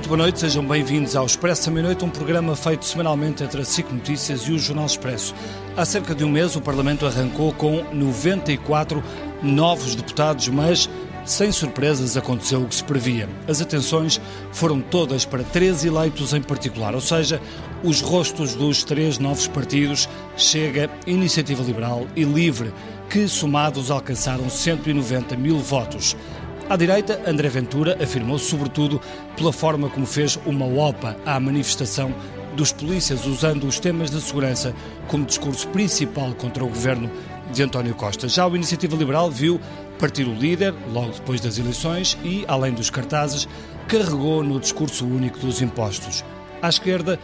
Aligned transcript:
Muito 0.00 0.08
boa 0.08 0.22
noite, 0.22 0.40
sejam 0.40 0.64
bem-vindos 0.64 1.14
ao 1.14 1.26
Expresso 1.26 1.66
da 1.66 1.72
Meia-Noite, 1.72 2.06
um 2.06 2.08
programa 2.08 2.56
feito 2.56 2.86
semanalmente 2.86 3.44
entre 3.44 3.60
a 3.60 3.64
SIC 3.66 3.92
Notícias 3.92 4.40
e 4.48 4.52
o 4.52 4.58
Jornal 4.58 4.86
Expresso. 4.86 5.34
Há 5.76 5.84
cerca 5.84 6.14
de 6.14 6.24
um 6.24 6.30
mês 6.30 6.56
o 6.56 6.60
Parlamento 6.62 7.04
arrancou 7.04 7.52
com 7.52 7.84
94 7.92 9.04
novos 9.42 9.94
deputados, 9.94 10.48
mas 10.48 10.88
sem 11.26 11.52
surpresas 11.52 12.16
aconteceu 12.16 12.62
o 12.62 12.66
que 12.66 12.76
se 12.76 12.82
previa. 12.82 13.28
As 13.46 13.60
atenções 13.60 14.18
foram 14.52 14.80
todas 14.80 15.26
para 15.26 15.44
três 15.44 15.84
eleitos 15.84 16.32
em 16.32 16.40
particular, 16.40 16.94
ou 16.94 17.00
seja, 17.02 17.38
os 17.84 18.00
rostos 18.00 18.54
dos 18.54 18.82
três 18.82 19.18
novos 19.18 19.48
partidos 19.48 20.08
Chega, 20.34 20.88
Iniciativa 21.06 21.62
Liberal 21.62 22.06
e 22.16 22.24
Livre, 22.24 22.72
que 23.10 23.28
somados 23.28 23.90
alcançaram 23.90 24.48
190 24.48 25.36
mil 25.36 25.58
votos. 25.58 26.16
À 26.70 26.76
direita, 26.76 27.20
André 27.26 27.48
Ventura 27.48 27.98
afirmou 28.00 28.38
sobretudo 28.38 29.00
pela 29.36 29.52
forma 29.52 29.90
como 29.90 30.06
fez 30.06 30.38
uma 30.46 30.64
OPA 30.64 31.16
à 31.26 31.40
manifestação 31.40 32.14
dos 32.54 32.70
polícias 32.70 33.26
usando 33.26 33.66
os 33.66 33.80
temas 33.80 34.08
de 34.08 34.20
segurança 34.20 34.72
como 35.08 35.26
discurso 35.26 35.66
principal 35.66 36.32
contra 36.32 36.62
o 36.62 36.68
governo 36.68 37.10
de 37.52 37.60
António 37.64 37.92
Costa. 37.96 38.28
Já 38.28 38.46
o 38.46 38.54
Iniciativa 38.54 38.94
Liberal 38.94 39.32
viu 39.32 39.60
partir 39.98 40.28
o 40.28 40.32
líder 40.32 40.72
logo 40.92 41.10
depois 41.10 41.40
das 41.40 41.58
eleições 41.58 42.16
e, 42.22 42.44
além 42.46 42.72
dos 42.72 42.88
cartazes, 42.88 43.48
carregou 43.88 44.44
no 44.44 44.60
discurso 44.60 45.04
único 45.04 45.40
dos 45.40 45.60
impostos. 45.60 46.24
À 46.62 46.68
esquerda, 46.68 47.18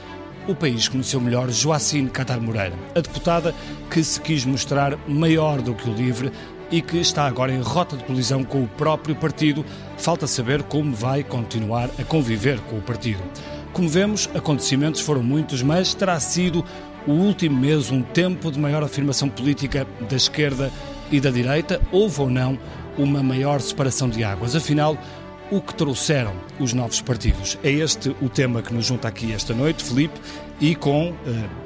o 0.48 0.56
país 0.56 0.88
conheceu 0.88 1.20
melhor 1.20 1.50
Joacine 1.50 2.10
Catar 2.10 2.40
Moreira, 2.40 2.74
a 2.96 3.00
deputada 3.00 3.54
que 3.90 4.02
se 4.02 4.20
quis 4.20 4.44
mostrar 4.44 4.98
maior 5.06 5.62
do 5.62 5.72
que 5.72 5.88
o 5.88 5.94
LIVRE 5.94 6.32
e 6.70 6.82
que 6.82 6.98
está 6.98 7.26
agora 7.26 7.52
em 7.52 7.60
rota 7.60 7.96
de 7.96 8.04
colisão 8.04 8.44
com 8.44 8.62
o 8.62 8.68
próprio 8.68 9.14
partido. 9.14 9.64
Falta 9.96 10.26
saber 10.26 10.62
como 10.64 10.94
vai 10.94 11.22
continuar 11.22 11.90
a 11.98 12.04
conviver 12.04 12.60
com 12.62 12.78
o 12.78 12.82
partido. 12.82 13.22
Como 13.72 13.88
vemos, 13.88 14.28
acontecimentos 14.34 15.00
foram 15.00 15.22
muitos, 15.22 15.62
mas 15.62 15.94
terá 15.94 16.18
sido 16.18 16.64
o 17.06 17.12
último 17.12 17.58
mês 17.58 17.90
um 17.90 18.02
tempo 18.02 18.50
de 18.50 18.58
maior 18.58 18.82
afirmação 18.82 19.28
política 19.28 19.86
da 20.08 20.16
esquerda 20.16 20.72
e 21.10 21.20
da 21.20 21.30
direita. 21.30 21.80
Houve 21.92 22.22
ou 22.22 22.30
não 22.30 22.58
uma 22.98 23.22
maior 23.22 23.60
separação 23.60 24.08
de 24.08 24.24
águas? 24.24 24.56
Afinal, 24.56 24.96
o 25.50 25.60
que 25.60 25.74
trouxeram 25.74 26.34
os 26.58 26.72
novos 26.72 27.00
partidos. 27.00 27.58
É 27.62 27.70
este 27.70 28.14
o 28.20 28.28
tema 28.28 28.62
que 28.62 28.72
nos 28.72 28.86
junta 28.86 29.08
aqui 29.08 29.32
esta 29.32 29.54
noite, 29.54 29.84
Felipe, 29.84 30.18
e 30.60 30.74
com 30.74 31.10
uh, 31.10 31.14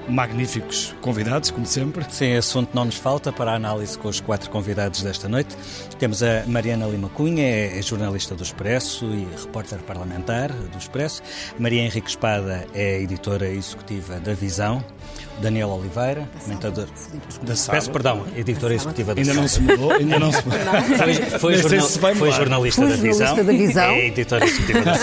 magníficos 0.09 0.95
convidados, 1.01 1.51
como 1.51 1.65
sempre. 1.65 2.05
Sim, 2.09 2.35
assunto 2.37 2.71
não 2.75 2.85
nos 2.85 2.97
falta 2.97 3.33
para 3.33 3.53
a 3.53 3.55
análise 3.55 3.97
com 3.97 4.09
os 4.09 4.21
quatro 4.21 4.51
convidados 4.51 5.03
desta 5.03 5.29
noite. 5.29 5.57
Temos 5.99 6.23
a 6.23 6.45
Mariana 6.47 6.87
Lima 6.87 7.09
Cunha, 7.11 7.45
é 7.45 7.81
jornalista 7.83 8.35
do 8.35 8.43
Expresso 8.43 9.05
e 9.07 9.29
repórter 9.41 9.79
parlamentar 9.81 10.53
do 10.53 10.79
Expresso. 10.79 11.23
Maria 11.59 11.83
Henrique 11.83 12.09
Espada 12.09 12.67
é 12.75 13.01
editora 13.01 13.49
executiva 13.49 14.19
da 14.19 14.35
Visão. 14.35 14.85
Daniel 15.41 15.71
Oliveira, 15.71 16.29
comentador 16.45 16.87
da 17.43 17.57
Sábado. 17.57 17.81
Peço 17.81 17.91
perdão, 17.91 18.27
editora 18.37 18.75
executiva 18.75 19.15
da 19.15 19.21
Ainda 19.21 19.35
não 19.35 19.49
se 19.49 19.61
mudou, 19.61 19.93
ainda 19.93 20.19
não 20.19 20.33
se 20.33 20.43
mudou. 20.45 21.39
Foi, 21.39 21.39
foi, 21.39 21.57
jornal, 21.57 21.87
se 21.89 21.99
foi 21.99 22.31
jornalista, 22.31 22.87
da, 22.87 22.97
visão, 22.97 23.37
da 23.37 23.43
Visão, 23.43 23.85
é 23.85 24.07
editora 24.09 24.45
executiva 24.45 24.80
da 24.85 24.95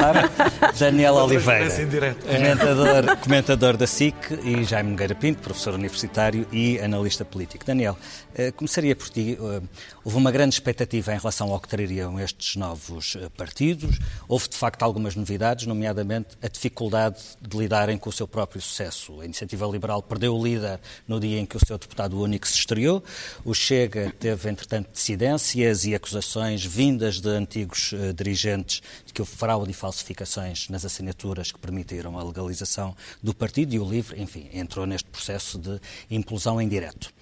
Daniel 0.80 1.16
Oliveira, 1.16 1.70
comentador, 2.16 3.18
comentador 3.18 3.78
da 3.78 3.88
SIC 3.88 4.16
e 4.44 4.64
Jaime 4.64 4.92
Nogueira 4.92 5.16
Pinto, 5.16 5.42
professor 5.42 5.74
universitário 5.74 6.48
e 6.52 6.80
analista 6.80 7.24
político. 7.24 7.66
Daniel, 7.66 7.98
eh, 8.34 8.52
começaria 8.52 8.96
por 8.96 9.10
ti. 9.10 9.38
Eh, 9.40 9.62
houve 10.04 10.18
uma 10.18 10.32
grande 10.32 10.56
expectativa 10.56 11.14
em 11.14 11.18
relação 11.18 11.52
ao 11.52 11.60
que 11.60 11.68
trariam 11.68 12.20
estes 12.20 12.56
novos 12.56 13.16
eh, 13.16 13.30
partidos. 13.36 14.00
Houve, 14.28 14.50
de 14.50 14.56
facto, 14.56 14.84
algumas 14.84 15.16
novidades, 15.16 15.66
nomeadamente 15.66 16.38
a 16.42 16.48
dificuldade 16.48 17.18
de 17.42 17.58
lidarem 17.58 17.98
com 17.98 18.10
o 18.10 18.14
seu 18.14 18.28
próprio 18.28 18.62
sucesso. 18.62 19.20
A 19.22 19.26
Iniciativa 19.26 19.66
Liberal 19.68 20.02
perdeu 20.02 20.36
o 20.36 20.44
líder 20.44 20.80
no 21.08 21.20
dia 21.20 21.40
em 21.40 21.46
que 21.46 21.58
o 21.58 21.66
seu 21.66 21.78
deputado 21.78 22.20
único 22.22 22.48
se 22.48 22.56
estreou. 22.56 23.04
O 23.44 23.54
Chega 23.54 24.14
teve, 24.20 24.50
entretanto, 24.50 24.90
dissidências 24.94 25.86
e 25.86 25.94
acusações 25.94 26.64
vindas 26.64 27.20
de 27.20 27.30
antigos 27.30 27.94
dirigentes 28.16 28.82
de 29.06 29.14
que 29.14 29.22
houve 29.22 29.32
fraude 29.32 29.72
e 29.72 29.74
falsificações 29.74 30.47
nas 30.70 30.86
assinaturas 30.86 31.52
que 31.52 31.60
permitiram 31.60 32.18
a 32.18 32.24
legalização 32.24 32.96
do 33.22 33.34
partido 33.34 33.74
e 33.74 33.80
o 33.80 33.90
LIVRE, 33.90 34.22
enfim, 34.22 34.50
entrou 34.54 34.86
neste 34.86 35.10
processo 35.10 35.58
de 35.58 35.80
implosão 36.10 36.62
em 36.62 36.68
direto. 36.68 37.14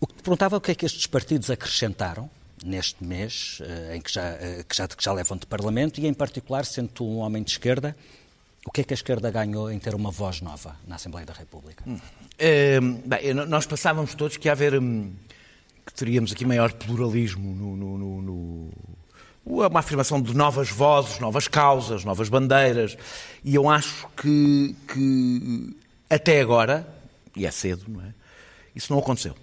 O 0.00 0.06
que 0.06 0.14
te 0.14 0.22
perguntava 0.22 0.56
é 0.56 0.58
o 0.58 0.60
que 0.60 0.72
é 0.72 0.74
que 0.74 0.86
estes 0.86 1.06
partidos 1.06 1.50
acrescentaram 1.50 2.28
neste 2.64 3.04
mês, 3.04 3.58
uh, 3.60 3.94
em 3.94 4.00
que 4.00 4.12
já, 4.12 4.32
uh, 4.32 4.64
que, 4.68 4.76
já, 4.76 4.88
que 4.88 5.02
já 5.04 5.12
levam 5.12 5.36
de 5.36 5.46
Parlamento, 5.46 6.00
e 6.00 6.06
em 6.06 6.14
particular, 6.14 6.64
sendo 6.64 6.88
tu 6.88 7.04
um 7.04 7.18
homem 7.18 7.42
de 7.42 7.50
esquerda, 7.50 7.96
o 8.66 8.70
que 8.70 8.80
é 8.80 8.84
que 8.84 8.94
a 8.94 8.96
esquerda 8.96 9.30
ganhou 9.30 9.70
em 9.70 9.78
ter 9.78 9.94
uma 9.94 10.10
voz 10.10 10.40
nova 10.40 10.76
na 10.86 10.96
Assembleia 10.96 11.26
da 11.26 11.34
República? 11.34 11.84
Hum. 11.86 11.98
Hum, 12.80 13.02
bem, 13.04 13.34
nós 13.34 13.66
passávamos 13.66 14.14
todos 14.14 14.36
que 14.36 14.48
ia 14.48 14.52
haver. 14.52 14.74
Hum, 14.80 15.12
que 15.84 15.92
teríamos 15.92 16.32
aqui 16.32 16.44
maior 16.44 16.72
pluralismo 16.72 17.54
no, 17.54 17.76
no, 17.76 18.22
no 18.22 18.70
uma 19.44 19.80
afirmação 19.80 20.20
de 20.20 20.34
novas 20.34 20.70
vozes, 20.70 21.18
novas 21.18 21.48
causas, 21.48 22.04
novas 22.04 22.28
bandeiras. 22.28 22.96
E 23.44 23.54
eu 23.54 23.68
acho 23.68 24.08
que, 24.16 24.74
que 24.88 25.76
até 26.08 26.40
agora, 26.40 26.86
e 27.36 27.44
é 27.44 27.50
cedo, 27.50 27.84
não 27.88 28.00
é? 28.00 28.14
Isso 28.74 28.92
não 28.92 28.98
aconteceu. 28.98 29.34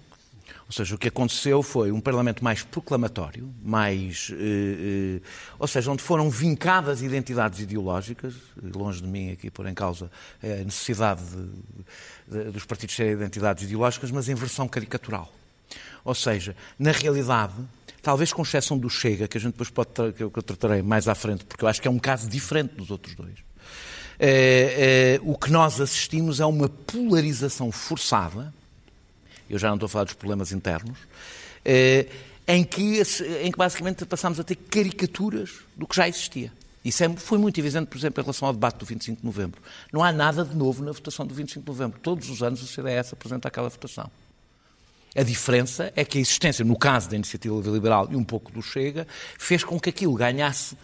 Ou 0.66 0.72
seja, 0.72 0.94
o 0.94 0.98
que 0.98 1.08
aconteceu 1.08 1.62
foi 1.62 1.92
um 1.92 2.00
Parlamento 2.00 2.42
mais 2.42 2.62
proclamatório, 2.62 3.52
mais. 3.62 4.30
Eh, 4.32 5.18
eh, 5.18 5.20
ou 5.58 5.68
seja, 5.68 5.90
onde 5.90 6.02
foram 6.02 6.30
vincadas 6.30 7.02
identidades 7.02 7.60
ideológicas, 7.60 8.34
longe 8.74 9.02
de 9.02 9.06
mim 9.06 9.32
aqui 9.32 9.50
pôr 9.50 9.66
em 9.66 9.74
causa 9.74 10.10
a 10.42 10.64
necessidade 10.64 11.20
de, 11.22 12.44
de, 12.44 12.50
dos 12.52 12.64
partidos 12.64 12.96
serem 12.96 13.12
identidades 13.12 13.64
ideológicas, 13.64 14.10
mas 14.10 14.30
em 14.30 14.34
versão 14.34 14.66
caricatural. 14.66 15.30
Ou 16.04 16.14
seja, 16.14 16.56
na 16.78 16.90
realidade, 16.90 17.52
talvez 18.02 18.32
com 18.32 18.42
exceção 18.42 18.76
do 18.76 18.90
Chega, 18.90 19.28
que 19.28 19.38
a 19.38 19.40
gente 19.40 19.52
depois 19.52 19.70
pode 19.70 20.12
que 20.12 20.22
eu 20.22 20.30
tratarei 20.30 20.82
mais 20.82 21.08
à 21.08 21.14
frente, 21.14 21.44
porque 21.44 21.64
eu 21.64 21.68
acho 21.68 21.80
que 21.80 21.88
é 21.88 21.90
um 21.90 21.98
caso 21.98 22.28
diferente 22.28 22.74
dos 22.74 22.90
outros 22.90 23.14
dois. 23.14 23.38
Eh, 24.18 25.18
o 25.22 25.36
que 25.38 25.50
nós 25.50 25.80
assistimos 25.80 26.40
é 26.40 26.46
uma 26.46 26.68
polarização 26.68 27.72
forçada 27.72 28.52
eu 29.52 29.58
já 29.58 29.68
não 29.68 29.74
estou 29.74 29.86
a 29.86 29.88
falar 29.90 30.04
dos 30.04 30.14
problemas 30.14 30.50
internos, 30.50 30.98
eh, 31.62 32.06
em 32.48 32.64
que, 32.64 33.02
em 33.42 33.52
que 33.52 33.58
basicamente 33.58 34.04
passámos 34.06 34.40
a 34.40 34.44
ter 34.44 34.56
caricaturas 34.56 35.50
do 35.76 35.86
que 35.86 35.94
já 35.94 36.08
existia. 36.08 36.50
Isso 36.82 37.04
é, 37.04 37.08
foi 37.10 37.38
muito 37.38 37.60
evidente, 37.60 37.86
por 37.86 37.98
exemplo, 37.98 38.20
em 38.20 38.24
relação 38.24 38.48
ao 38.48 38.54
debate 38.54 38.78
do 38.78 38.86
25 38.86 39.20
de 39.20 39.26
novembro. 39.26 39.60
Não 39.92 40.02
há 40.02 40.10
nada 40.10 40.42
de 40.42 40.56
novo 40.56 40.82
na 40.82 40.90
votação 40.90 41.26
do 41.26 41.34
25 41.34 41.60
de 41.60 41.70
novembro. 41.70 42.00
Todos 42.00 42.30
os 42.30 42.42
anos 42.42 42.62
o 42.62 42.66
CDS 42.66 43.12
apresenta 43.12 43.46
aquela 43.46 43.68
votação. 43.68 44.10
A 45.14 45.22
diferença 45.22 45.92
é 45.94 46.04
que 46.04 46.18
a 46.18 46.20
existência, 46.20 46.64
no 46.64 46.76
caso 46.76 47.10
da 47.10 47.16
iniciativa 47.16 47.54
liberal 47.70 48.08
e 48.10 48.16
um 48.16 48.24
pouco 48.24 48.50
do 48.50 48.62
Chega, 48.62 49.06
fez 49.38 49.62
com 49.62 49.78
que 49.78 49.90
aquilo 49.90 50.14
ganhasse 50.14 50.76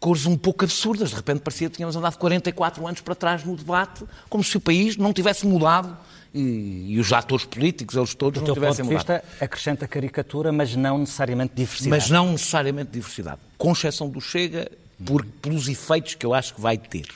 cores 0.00 0.24
um 0.24 0.36
pouco 0.36 0.64
absurdas. 0.64 1.10
De 1.10 1.16
repente 1.16 1.40
parecia 1.40 1.68
que 1.68 1.76
tínhamos 1.76 1.94
andado 1.94 2.16
44 2.16 2.86
anos 2.86 3.00
para 3.00 3.14
trás 3.14 3.44
no 3.44 3.56
debate, 3.56 4.04
como 4.28 4.42
se 4.42 4.56
o 4.56 4.60
país 4.60 4.96
não 4.96 5.12
tivesse 5.12 5.46
mudado 5.46 5.96
e, 6.32 6.94
e, 6.94 6.98
os 6.98 7.12
atores 7.12 7.44
políticos, 7.44 7.96
eles 7.96 8.14
todos 8.14 8.42
Do 8.42 8.46
não 8.46 8.54
tivessem 8.54 8.84
ponto 8.84 8.90
de 8.90 8.96
vista, 8.96 9.24
acrescenta 9.40 9.88
caricatura, 9.88 10.52
mas 10.52 10.74
não 10.76 10.98
necessariamente 10.98 11.54
diversidade. 11.54 11.90
Mas 11.90 12.10
não 12.10 12.32
necessariamente 12.32 12.90
diversidade. 12.90 13.40
Com 13.56 13.72
exceção 13.72 14.08
do 14.08 14.20
Chega, 14.20 14.70
por, 15.04 15.24
pelos 15.24 15.68
efeitos 15.68 16.14
que 16.14 16.24
eu 16.24 16.34
acho 16.34 16.54
que 16.54 16.60
vai 16.60 16.76
ter. 16.76 17.06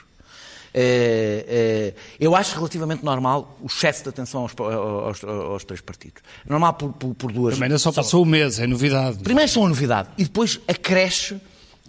É, 0.73 1.45
é, 1.49 1.95
eu 2.19 2.37
acho 2.37 2.55
relativamente 2.55 3.05
normal 3.05 3.59
o 3.61 3.67
excesso 3.67 4.05
de 4.05 4.09
atenção 4.09 4.43
aos, 4.43 4.53
aos, 4.59 5.25
aos 5.25 5.65
três 5.65 5.81
partidos. 5.81 6.23
Normal 6.49 6.75
por, 6.75 6.93
por, 6.93 7.15
por 7.15 7.33
duas... 7.33 7.55
Primeiro 7.55 7.79
só 7.79 7.93
passou 7.93 8.23
o 8.23 8.27
mês, 8.27 8.59
é 8.59 8.67
novidade. 8.67 9.19
Primeiro 9.19 9.51
são 9.51 9.67
a 9.67 9.69
novidade 9.69 10.09
e 10.17 10.25
depois 10.25 10.61
acresce 10.69 11.41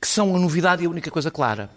que 0.01 0.07
são 0.07 0.35
a 0.35 0.39
novidade 0.39 0.83
e 0.83 0.87
a 0.87 0.89
única 0.89 1.11
coisa 1.11 1.29
clara. 1.29 1.69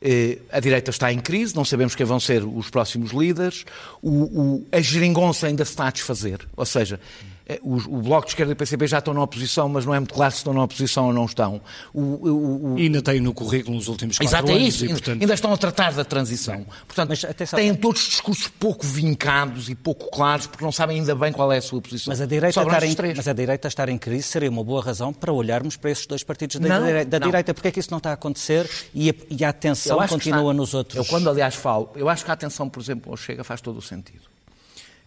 Eh, 0.00 0.38
a 0.52 0.60
direita 0.60 0.90
está 0.90 1.12
em 1.12 1.18
crise, 1.18 1.56
não 1.56 1.64
sabemos 1.64 1.94
quem 1.94 2.04
vão 2.04 2.20
ser 2.20 2.44
os 2.44 2.68
próximos 2.68 3.10
líderes, 3.10 3.64
o, 4.02 4.10
o, 4.10 4.66
a 4.70 4.80
geringonça 4.80 5.46
ainda 5.46 5.64
se 5.64 5.70
está 5.70 5.88
a 5.88 5.90
desfazer, 5.90 6.46
ou 6.54 6.66
seja, 6.66 7.00
é, 7.32 7.33
o, 7.62 7.74
o, 7.74 8.02
Bloco 8.02 8.26
de 8.26 8.32
Esquerda 8.32 8.52
e 8.52 8.54
o 8.54 8.56
PCP 8.56 8.86
já 8.86 8.98
estão 8.98 9.12
na 9.12 9.22
oposição, 9.22 9.68
mas 9.68 9.84
não 9.84 9.94
é 9.94 9.98
muito 9.98 10.14
claro 10.14 10.32
se 10.32 10.38
estão 10.38 10.54
na 10.54 10.62
oposição 10.62 11.06
ou 11.06 11.12
não 11.12 11.26
estão. 11.26 11.60
O, 11.92 12.00
o, 12.00 12.76
ainda 12.78 13.02
têm 13.02 13.20
no 13.20 13.34
currículo 13.34 13.76
nos 13.76 13.86
últimos 13.86 14.16
quatro 14.16 14.34
Exato, 14.34 14.50
é 14.50 14.54
anos. 14.54 14.68
Isso. 14.68 14.86
E, 14.86 14.88
portanto... 14.88 15.20
Ainda 15.20 15.34
estão 15.34 15.52
a 15.52 15.56
tratar 15.56 15.92
da 15.92 16.04
transição. 16.04 16.64
Portanto, 16.86 17.10
mas, 17.10 17.22
atenção... 17.22 17.58
têm 17.58 17.74
todos 17.74 18.02
discursos 18.02 18.48
pouco 18.48 18.86
vincados 18.86 19.68
e 19.68 19.74
pouco 19.74 20.10
claros, 20.10 20.46
porque 20.46 20.64
não 20.64 20.72
sabem 20.72 21.00
ainda 21.00 21.14
bem 21.14 21.32
qual 21.32 21.52
é 21.52 21.58
a 21.58 21.62
sua 21.62 21.82
posição. 21.82 22.12
Mas 22.12 22.20
a 22.20 22.26
direita, 22.26 22.60
estar 22.60 22.82
em, 22.82 23.14
mas 23.14 23.28
a 23.28 23.32
direita 23.32 23.68
estar 23.68 23.88
em 23.90 23.98
crise 23.98 24.22
seria 24.22 24.50
uma 24.50 24.64
boa 24.64 24.82
razão 24.82 25.12
para 25.12 25.32
olharmos 25.32 25.76
para 25.76 25.90
esses 25.90 26.06
dois 26.06 26.22
partidos 26.22 26.56
da, 26.56 26.68
não, 26.68 26.86
direita, 26.86 27.10
da 27.10 27.20
não. 27.20 27.26
direita. 27.26 27.52
Porque 27.52 27.68
é 27.68 27.70
que 27.70 27.80
isso 27.80 27.90
não 27.90 27.98
está 27.98 28.10
a 28.10 28.14
acontecer 28.14 28.68
e 28.94 29.10
a, 29.10 29.14
e 29.28 29.44
a 29.44 29.50
atenção 29.50 29.98
continua 30.06 30.40
está... 30.40 30.54
nos 30.54 30.72
outros? 30.72 30.96
Eu, 30.96 31.04
quando 31.04 31.28
aliás 31.28 31.54
falo, 31.54 31.90
eu 31.94 32.08
acho 32.08 32.24
que 32.24 32.30
a 32.30 32.34
atenção, 32.34 32.70
por 32.70 32.80
exemplo, 32.80 33.10
ao 33.10 33.16
Chega 33.18 33.44
faz 33.44 33.60
todo 33.60 33.76
o 33.76 33.82
sentido. 33.82 34.33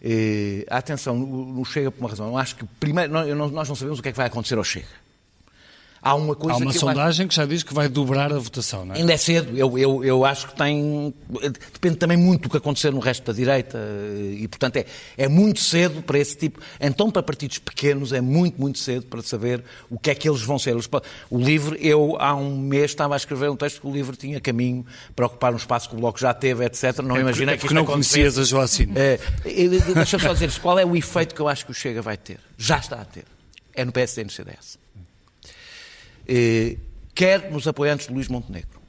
Eh, 0.00 0.64
atenção, 0.68 1.16
não 1.16 1.64
Chega 1.64 1.90
por 1.90 2.00
uma 2.00 2.08
razão. 2.08 2.28
Eu 2.28 2.38
acho 2.38 2.56
que 2.56 2.64
primeiro 2.78 3.12
nós 3.12 3.52
não 3.68 3.74
sabemos 3.74 3.98
o 3.98 4.02
que 4.02 4.08
é 4.08 4.12
que 4.12 4.18
vai 4.18 4.26
acontecer 4.26 4.56
ao 4.56 4.64
Chega. 4.64 5.07
Há 6.00 6.14
uma 6.14 6.34
coisa 6.34 6.58
Há 6.58 6.62
uma 6.62 6.72
que 6.72 6.78
sondagem 6.78 7.24
acho... 7.24 7.28
que 7.28 7.34
já 7.34 7.44
diz 7.44 7.62
que 7.62 7.74
vai 7.74 7.88
dobrar 7.88 8.32
a 8.32 8.38
votação, 8.38 8.84
não 8.84 8.94
é? 8.94 8.98
Ainda 8.98 9.12
é 9.12 9.16
cedo. 9.16 9.56
Eu, 9.56 9.76
eu, 9.76 10.04
eu 10.04 10.24
acho 10.24 10.48
que 10.48 10.56
tem. 10.56 11.12
Depende 11.72 11.96
também 11.96 12.16
muito 12.16 12.42
do 12.42 12.50
que 12.50 12.56
acontecer 12.56 12.92
no 12.92 13.00
resto 13.00 13.24
da 13.24 13.32
direita. 13.32 13.78
E, 14.32 14.46
portanto, 14.46 14.76
é, 14.76 14.86
é 15.16 15.28
muito 15.28 15.60
cedo 15.60 16.00
para 16.02 16.18
esse 16.18 16.36
tipo. 16.36 16.60
Então, 16.80 17.10
para 17.10 17.22
partidos 17.22 17.58
pequenos, 17.58 18.12
é 18.12 18.20
muito, 18.20 18.60
muito 18.60 18.78
cedo 18.78 19.06
para 19.06 19.22
saber 19.22 19.64
o 19.90 19.98
que 19.98 20.10
é 20.10 20.14
que 20.14 20.28
eles 20.28 20.40
vão 20.40 20.58
ser. 20.58 20.76
O 21.30 21.38
livro, 21.38 21.76
eu 21.76 22.16
há 22.20 22.34
um 22.34 22.56
mês 22.56 22.90
estava 22.92 23.14
a 23.14 23.16
escrever 23.16 23.50
um 23.50 23.56
texto 23.56 23.80
que 23.80 23.86
o 23.86 23.92
livro 23.92 24.14
tinha 24.16 24.40
caminho 24.40 24.86
para 25.16 25.26
ocupar 25.26 25.52
um 25.52 25.56
espaço 25.56 25.88
que 25.88 25.96
o 25.96 25.98
Bloco 25.98 26.18
já 26.18 26.32
teve, 26.32 26.64
etc. 26.64 26.98
Não 27.02 27.16
é 27.16 27.20
imaginei 27.20 27.54
é 27.54 27.58
que 27.58 27.64
isto 27.64 27.74
não 27.74 27.84
conhecias 27.84 28.38
a 28.38 28.44
Joacine. 28.44 28.92
É, 28.96 29.18
Deixa-me 29.94 30.22
só 30.22 30.32
dizer 30.32 30.52
qual 30.60 30.78
é 30.78 30.84
o 30.84 30.94
efeito 30.94 31.34
que 31.34 31.40
eu 31.40 31.48
acho 31.48 31.64
que 31.64 31.72
o 31.72 31.74
Chega 31.74 32.00
vai 32.00 32.16
ter. 32.16 32.38
Já 32.56 32.78
está 32.78 33.00
a 33.00 33.04
ter. 33.04 33.24
É 33.74 33.84
no 33.84 33.92
PSD 33.92 34.22
e 34.22 34.24
no 34.24 34.30
CDS 34.30 34.78
eh, 36.28 36.76
quer 37.14 37.50
nos 37.50 37.66
apoiantes 37.66 38.06
de 38.06 38.12
Luís 38.12 38.28
Montenegro, 38.28 38.80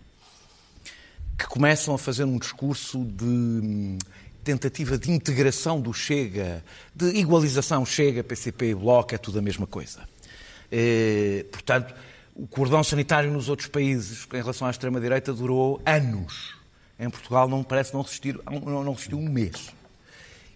que 1.37 1.47
começam 1.47 1.95
a 1.95 1.97
fazer 1.97 2.25
um 2.25 2.37
discurso 2.37 3.03
de 3.03 3.23
hum, 3.23 3.97
tentativa 4.43 4.97
de 4.97 5.09
integração 5.09 5.79
do 5.79 5.93
Chega, 5.93 6.63
de 6.93 7.05
igualização 7.17 7.85
Chega, 7.85 8.23
PCP 8.23 8.71
e 8.71 8.75
Bloco, 8.75 9.15
é 9.15 9.17
tudo 9.17 9.39
a 9.39 9.41
mesma 9.41 9.65
coisa. 9.65 10.01
Eh, 10.71 11.45
portanto, 11.51 11.95
o 12.35 12.45
cordão 12.47 12.83
sanitário 12.83 13.31
nos 13.31 13.49
outros 13.49 13.67
países 13.67 14.27
em 14.33 14.37
relação 14.37 14.67
à 14.67 14.71
extrema-direita 14.71 15.33
durou 15.33 15.81
anos. 15.85 16.55
Em 16.99 17.09
Portugal 17.09 17.47
não 17.47 17.63
parece 17.63 17.93
não 17.93 18.01
resistir, 18.01 18.37
não 18.45 18.95
um 19.13 19.29
mês. 19.29 19.71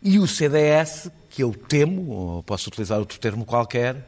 E 0.01 0.19
o 0.19 0.27
CDS, 0.27 1.09
que 1.30 1.41
eu 1.41 1.53
temo, 1.53 2.44
posso 2.45 2.69
utilizar 2.69 3.00
outro 3.00 3.18
termo 3.19 3.45
qualquer, 3.45 4.06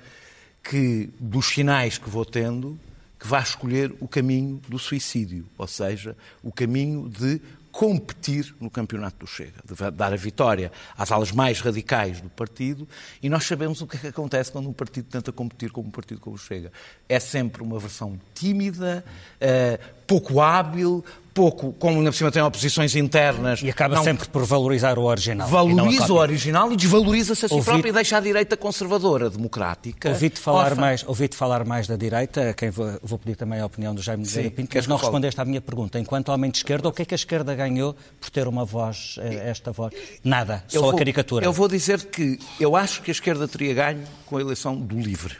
que, 0.68 1.10
dos 1.20 1.46
sinais 1.46 1.98
que 2.00 2.10
vou 2.10 2.26
tendo, 2.26 2.78
que 3.20 3.28
vá 3.28 3.40
escolher 3.40 3.94
o 4.00 4.08
caminho 4.08 4.60
do 4.68 4.80
suicídio, 4.80 5.46
ou 5.58 5.68
seja, 5.68 6.18
o 6.44 6.52
caminho 6.52 7.08
de 7.08 7.40
competir 7.72 8.56
no 8.60 8.70
campeonato 8.70 9.18
do 9.20 9.28
Chega, 9.28 9.62
de 9.66 9.92
dar 9.92 10.14
a 10.14 10.16
vitória 10.16 10.72
às 10.98 11.12
alas 11.12 11.32
mais 11.32 11.60
radicais 11.60 12.22
do 12.22 12.30
partido, 12.30 12.88
e 13.22 13.30
nós 13.30 13.44
sabemos 13.44 13.82
o 13.82 13.88
que 13.88 13.98
é 13.98 14.00
que 14.00 14.08
acontece 14.08 14.52
quando 14.52 14.70
um 14.70 14.74
partido 14.74 15.08
tenta 15.12 15.32
competir 15.32 15.72
com 15.72 15.82
um 15.82 15.92
partido 15.92 16.22
como 16.22 16.36
o 16.36 16.40
Chega. 16.40 16.72
É 17.08 17.20
sempre 17.20 17.62
uma 17.62 17.78
versão 17.78 18.20
tímida, 18.34 19.04
uh, 19.42 19.86
pouco 20.08 20.40
hábil, 20.40 21.04
pouco, 21.36 21.74
como 21.74 22.02
na 22.02 22.14
cima 22.14 22.32
tem 22.32 22.42
oposições 22.42 22.96
internas. 22.96 23.62
E 23.62 23.70
acaba 23.70 23.96
não, 23.96 24.04
sempre 24.04 24.28
por 24.30 24.46
valorizar 24.46 24.98
o 24.98 25.04
original. 25.04 25.50
Valoriza 25.50 26.14
o 26.14 26.16
original 26.16 26.72
e 26.72 26.78
desvaloriza-se 26.78 27.46
a 27.46 27.50
si 27.50 27.54
ouvi, 27.54 27.66
próprio 27.66 27.90
e 27.90 27.92
deixa 27.92 28.18
a 28.18 28.22
direita 28.22 28.56
conservadora, 28.56 29.30
democrática. 29.30 30.10
Ouvi-te 30.10 30.40
falar, 30.40 30.76
mais, 30.76 31.04
ouvi 31.06 31.30
falar 31.34 31.66
mais 31.66 31.88
da 31.88 31.98
direita, 31.98 32.52
a 32.52 32.54
quem 32.54 32.70
vou, 32.70 32.98
vou, 33.04 33.20
pedir 33.20 33.36
também 33.36 33.60
a 33.60 33.66
opinião 33.66 33.94
do 33.94 34.02
Jaime 34.02 34.26
Sim, 34.26 34.50
Pinto, 34.50 34.76
mas 34.76 34.88
não 34.88 34.96
respondeste 34.96 35.42
à 35.42 35.44
minha 35.44 35.60
pergunta. 35.60 36.00
Enquanto 36.00 36.30
homem 36.30 36.50
de 36.50 36.58
esquerda, 36.58 36.88
o 36.88 36.94
que 36.94 37.02
é 37.02 37.06
que 37.06 37.14
a 37.14 37.18
esquerda 37.18 37.54
ganhou 37.54 37.94
por 38.22 38.30
ter 38.30 38.48
uma 38.48 38.64
voz, 38.64 39.18
eh, 39.20 39.50
esta 39.50 39.74
voz? 39.74 39.94
Nada, 40.24 40.64
só 40.70 40.80
vou, 40.80 40.92
a 40.92 40.98
caricatura. 40.98 41.46
Eu 41.46 41.52
vou 41.52 41.68
dizer 41.68 42.06
que 42.06 42.40
eu 42.62 42.78
acho 42.78 43.02
que 43.02 43.12
a 43.12 43.14
esquerda 43.14 43.46
teria 43.46 43.74
ganho 43.74 44.04
com 44.26 44.38
a 44.38 44.42
eleição 44.42 44.78
do 44.78 44.98
LIVRE, 44.98 45.36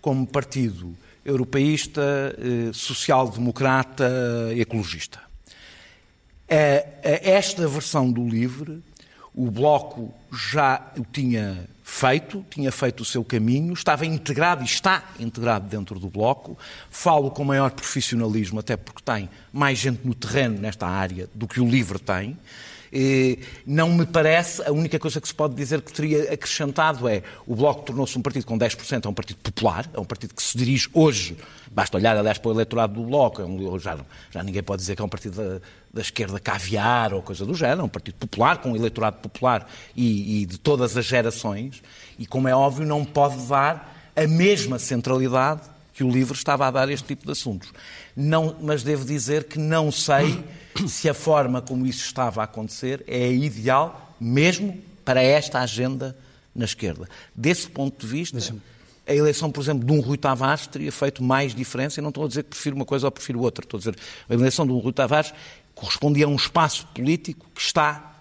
como 0.00 0.26
partido 0.26 0.96
europeísta, 1.24 2.02
eh, 2.38 2.70
social-democrata 2.72 4.04
ecologista. 4.56 5.20
Esta 6.46 7.66
versão 7.66 8.12
do 8.12 8.28
LIVRE, 8.28 8.82
o 9.34 9.50
Bloco 9.50 10.14
já 10.30 10.92
o 10.96 11.04
tinha 11.04 11.66
feito, 11.82 12.44
tinha 12.48 12.72
feito 12.72 13.02
o 13.02 13.04
seu 13.04 13.22
caminho, 13.22 13.74
estava 13.74 14.06
integrado 14.06 14.62
e 14.62 14.64
está 14.64 15.02
integrado 15.18 15.68
dentro 15.68 16.00
do 16.00 16.08
Bloco. 16.08 16.56
Falo 16.90 17.30
com 17.30 17.44
maior 17.44 17.70
profissionalismo, 17.70 18.60
até 18.60 18.76
porque 18.76 19.02
tem 19.02 19.28
mais 19.52 19.78
gente 19.78 20.00
no 20.06 20.14
terreno 20.14 20.58
nesta 20.58 20.86
área 20.86 21.28
do 21.34 21.46
que 21.46 21.60
o 21.60 21.68
LIVRE 21.68 21.98
tem. 21.98 22.38
Não 23.66 23.92
me 23.92 24.06
parece, 24.06 24.62
a 24.62 24.72
única 24.72 24.98
coisa 24.98 25.20
que 25.20 25.26
se 25.26 25.34
pode 25.34 25.54
dizer 25.54 25.80
que 25.82 25.92
teria 25.92 26.32
acrescentado 26.32 27.08
é 27.08 27.22
o 27.46 27.54
Bloco 27.54 27.82
tornou-se 27.82 28.16
um 28.18 28.22
partido 28.22 28.46
com 28.46 28.58
10%, 28.58 29.04
é 29.04 29.08
um 29.08 29.14
partido 29.14 29.38
popular, 29.38 29.88
é 29.92 29.98
um 29.98 30.04
partido 30.04 30.34
que 30.34 30.42
se 30.42 30.56
dirige 30.56 30.88
hoje, 30.92 31.36
basta 31.70 31.96
olhar, 31.96 32.16
aliás, 32.16 32.38
para 32.38 32.48
o 32.48 32.52
eleitorado 32.52 32.94
do 32.94 33.04
Bloco, 33.04 33.42
é 33.42 33.44
um, 33.44 33.78
já, 33.78 33.98
já 34.30 34.42
ninguém 34.42 34.62
pode 34.62 34.80
dizer 34.80 34.94
que 34.94 35.02
é 35.02 35.04
um 35.04 35.08
partido 35.08 35.36
da, 35.36 35.60
da 35.92 36.00
esquerda 36.00 36.38
caviar 36.38 37.12
ou 37.12 37.22
coisa 37.22 37.44
do 37.44 37.54
género, 37.54 37.80
é 37.80 37.84
um 37.84 37.88
partido 37.88 38.14
popular, 38.14 38.58
com 38.58 38.72
um 38.72 38.76
eleitorado 38.76 39.16
popular 39.16 39.68
e, 39.96 40.42
e 40.42 40.46
de 40.46 40.58
todas 40.58 40.96
as 40.96 41.04
gerações, 41.04 41.82
e 42.18 42.26
como 42.26 42.48
é 42.48 42.54
óbvio, 42.54 42.86
não 42.86 43.04
pode 43.04 43.44
dar 43.46 44.12
a 44.14 44.26
mesma 44.26 44.78
centralidade 44.78 45.73
que 45.94 46.02
o 46.02 46.10
livro 46.10 46.34
estava 46.34 46.66
a 46.66 46.70
dar 46.70 46.90
este 46.90 47.06
tipo 47.06 47.24
de 47.24 47.32
assuntos. 47.32 47.72
Não, 48.16 48.56
mas 48.60 48.82
devo 48.82 49.04
dizer 49.04 49.44
que 49.44 49.58
não 49.58 49.92
sei 49.92 50.44
se 50.88 51.08
a 51.08 51.14
forma 51.14 51.62
como 51.62 51.86
isso 51.86 52.04
estava 52.04 52.40
a 52.40 52.44
acontecer 52.44 53.04
é 53.06 53.32
ideal 53.32 54.14
mesmo 54.20 54.76
para 55.04 55.22
esta 55.22 55.60
agenda 55.60 56.16
na 56.54 56.64
esquerda. 56.64 57.08
Desse 57.34 57.68
ponto 57.68 58.04
de 58.04 58.12
vista, 58.12 58.38
a 59.06 59.14
eleição, 59.14 59.50
por 59.50 59.62
exemplo, 59.62 59.86
de 59.86 59.92
um 59.92 60.00
Rui 60.00 60.16
Tavares 60.16 60.66
teria 60.66 60.90
feito 60.90 61.22
mais 61.22 61.54
diferença. 61.54 62.00
E 62.00 62.02
não 62.02 62.08
estou 62.08 62.24
a 62.24 62.28
dizer 62.28 62.42
que 62.42 62.50
prefiro 62.50 62.74
uma 62.74 62.84
coisa 62.84 63.06
ou 63.06 63.10
prefiro 63.10 63.40
outra. 63.40 63.64
Estou 63.64 63.78
a 63.78 63.80
dizer 63.80 63.96
a 64.28 64.34
eleição 64.34 64.66
de 64.66 64.72
um 64.72 64.78
Rui 64.78 64.92
Tavares 64.92 65.32
correspondia 65.74 66.26
a 66.26 66.28
um 66.28 66.36
espaço 66.36 66.86
político 66.88 67.46
que 67.54 67.60
está 67.60 68.13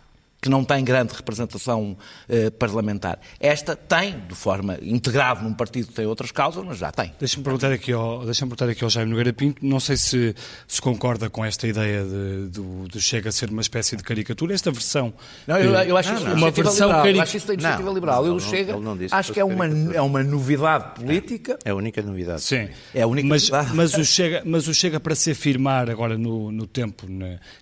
que 0.44 0.50
não 0.50 0.62
tem 0.66 0.84
grande 0.84 1.14
representação 1.14 1.98
eh, 2.28 2.50
parlamentar. 2.50 3.18
Esta 3.40 3.78
tem, 3.78 4.20
de 4.28 4.36
forma 4.36 4.78
integrada 4.82 5.42
num 5.42 5.54
partido 5.54 5.88
que 5.88 5.94
tem 5.94 6.06
outras 6.06 6.34
causas, 6.34 6.66
mas 6.66 6.78
já 6.78 6.92
tem. 6.92 7.14
Deixa-me 7.18 7.46
perguntar, 7.46 7.72
aqui 7.72 7.94
ao, 7.94 8.26
deixa 8.26 8.42
perguntar 8.42 8.68
aqui 8.68 8.84
ao 8.84 8.90
Jaime 8.90 9.10
Nogueira 9.10 9.32
Pinto, 9.32 9.66
não 9.66 9.80
sei 9.80 9.96
se, 9.96 10.36
se 10.68 10.82
concorda 10.82 11.30
com 11.30 11.46
esta 11.46 11.66
ideia 11.66 12.04
de, 12.04 12.50
do, 12.50 12.90
do 12.90 13.00
Chega 13.00 13.30
a 13.30 13.32
ser 13.32 13.52
uma 13.52 13.62
espécie 13.62 13.96
de 13.96 14.04
caricatura, 14.04 14.54
esta 14.54 14.70
versão... 14.70 15.14
Não, 15.48 15.58
eu, 15.58 15.72
eu 15.72 15.96
acho 15.96 16.14
isso 16.14 16.26
uma 16.26 16.52
versão 16.52 16.88
liberal, 16.88 17.04
caric... 17.06 17.22
acho 17.22 17.38
isso 17.38 17.48
da 17.48 17.54
iniciativa 17.54 17.84
não, 17.84 17.94
liberal. 17.94 18.28
Eu 18.28 18.40
Chega, 18.42 18.76
acho 19.12 19.32
que 19.32 19.40
é 19.40 19.46
uma, 19.46 19.66
é 19.66 20.02
uma 20.02 20.22
novidade 20.24 20.96
política. 20.96 21.58
É 21.64 21.70
a 21.70 21.76
única 21.76 22.02
novidade. 22.02 22.42
Sim, 22.42 22.68
é 22.94 23.02
a 23.02 23.08
única 23.08 23.30
mas, 23.30 23.50
novidade. 23.50 23.76
Mas 23.78 23.94
o, 23.94 24.04
Chega, 24.04 24.44
mas 24.46 24.68
o 24.68 24.74
Chega 24.74 25.00
para 25.00 25.16
se 25.16 25.32
afirmar 25.32 25.90
agora 25.90 26.18
no, 26.18 26.52
no 26.52 26.68
tempo, 26.68 27.08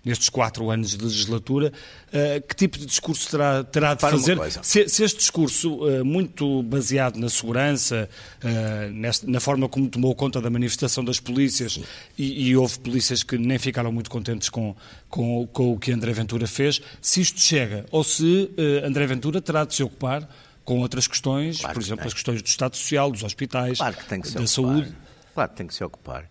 nestes 0.04 0.28
quatro 0.28 0.68
anos 0.68 0.96
de 0.96 1.04
legislatura, 1.04 1.72
uh, 2.08 2.42
que 2.48 2.56
tipo 2.56 2.71
de 2.78 2.86
discurso 2.86 3.30
terá, 3.30 3.64
terá 3.64 3.94
de 3.94 4.00
Para 4.00 4.10
fazer? 4.10 4.38
Se, 4.62 4.88
se, 4.88 5.04
este 5.04 5.18
discurso, 5.18 5.74
uh, 5.84 6.04
muito 6.04 6.62
baseado 6.62 7.16
na 7.16 7.28
segurança, 7.28 8.08
uh, 8.42 8.90
nesta, 8.92 9.26
na 9.26 9.40
forma 9.40 9.68
como 9.68 9.88
tomou 9.88 10.14
conta 10.14 10.40
da 10.40 10.50
manifestação 10.50 11.04
das 11.04 11.20
polícias, 11.20 11.80
e, 12.18 12.48
e, 12.48 12.56
houve 12.56 12.78
polícias 12.78 13.22
que 13.22 13.38
nem 13.38 13.58
ficaram 13.58 13.92
muito 13.92 14.10
contentes 14.10 14.48
com, 14.48 14.74
com, 15.08 15.46
com, 15.46 15.72
o 15.72 15.78
que 15.78 15.92
André 15.92 16.12
Ventura 16.12 16.46
fez, 16.46 16.80
se 17.00 17.20
isto 17.20 17.40
chega, 17.40 17.86
ou 17.90 18.04
se 18.04 18.50
André 18.84 19.06
Ventura 19.06 19.40
terá 19.40 19.64
de 19.64 19.74
se 19.74 19.82
ocupar 19.82 20.28
com 20.64 20.80
outras 20.80 21.06
questões, 21.06 21.60
claro 21.60 21.74
por 21.74 21.82
exemplo, 21.82 22.06
as 22.06 22.14
questões 22.14 22.42
do 22.42 22.46
Estado 22.46 22.76
Social, 22.76 23.10
dos 23.10 23.22
hospitais, 23.22 23.78
claro 23.78 23.96
da 24.34 24.46
saúde. 24.46 24.94
Claro 25.34 25.50
que 25.50 25.56
tem 25.56 25.66
que 25.66 25.74
se 25.74 25.82
ocupar. 25.82 26.28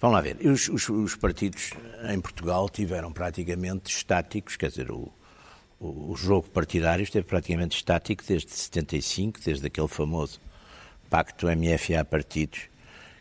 Vamos 0.00 0.14
lá 0.14 0.20
ver, 0.20 0.36
os, 0.46 0.68
os, 0.68 0.88
os, 0.88 1.16
partidos 1.16 1.70
em 2.08 2.20
Portugal 2.20 2.68
tiveram 2.68 3.12
praticamente 3.12 3.94
estáticos, 3.94 4.56
quer 4.56 4.68
dizer, 4.68 4.90
o, 4.90 5.10
o, 5.80 6.14
jogo 6.16 6.48
partidário 6.48 7.02
esteve 7.02 7.26
praticamente 7.26 7.76
estático 7.76 8.24
desde 8.26 8.50
75, 8.50 9.40
desde 9.44 9.66
aquele 9.66 9.88
famoso 9.88 10.40
pacto 11.10 11.46
MFA-partidos, 11.46 12.62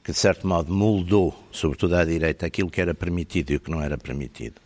que 0.03 0.11
de 0.11 0.17
certo 0.17 0.47
modo 0.47 0.73
moldou, 0.73 1.37
sobretudo 1.51 1.95
à 1.95 2.05
direita, 2.05 2.45
aquilo 2.45 2.69
que 2.69 2.81
era 2.81 2.93
permitido 2.93 3.51
e 3.51 3.55
o 3.57 3.59
que 3.59 3.71
não 3.71 3.81
era 3.81 3.97
permitido. 3.97 4.61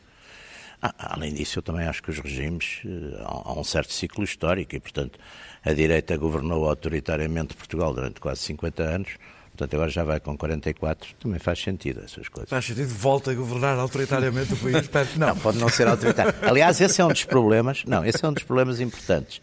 Além 0.82 1.34
disso, 1.34 1.60
eu 1.60 1.64
também 1.64 1.86
acho 1.86 2.02
que 2.02 2.10
os 2.10 2.20
regimes 2.20 2.82
eh, 2.86 3.22
há 3.26 3.52
um 3.52 3.66
certo 3.66 3.92
ciclo 3.92 4.24
histórico 4.24 4.76
e, 4.76 4.80
portanto, 4.80 5.20
a 5.62 5.74
direita 5.74 6.16
governou 6.16 6.70
autoritariamente 6.70 7.54
Portugal 7.54 7.94
durante 7.94 8.22
quase 8.22 8.40
50 8.42 8.84
anos, 8.84 9.18
Portanto, 9.60 9.74
agora 9.74 9.90
já 9.90 10.06
vai 10.06 10.22
com 10.22 10.38
44, 10.38 11.16
também 11.20 11.38
faz 11.38 11.62
sentido 11.62 12.02
essas 12.06 12.30
coisas. 12.30 12.50
Faz 12.50 12.64
sentido, 12.64 12.88
volta 12.88 13.32
a 13.32 13.34
governar 13.34 13.78
autoritariamente 13.78 14.54
o 14.54 14.58
país? 14.58 14.90
Não. 15.18 15.28
não, 15.28 15.36
pode 15.36 15.58
não 15.58 15.68
ser 15.68 15.86
autoritário. 15.86 16.34
Aliás, 16.44 16.80
esse 16.80 17.02
é 17.02 17.06
um 17.06 17.10
dos 17.10 17.26
problemas, 17.26 17.84
não, 17.86 18.06
esse 18.06 18.24
é 18.24 18.28
um 18.28 18.32
dos 18.32 18.44
problemas 18.44 18.80
importantes. 18.80 19.42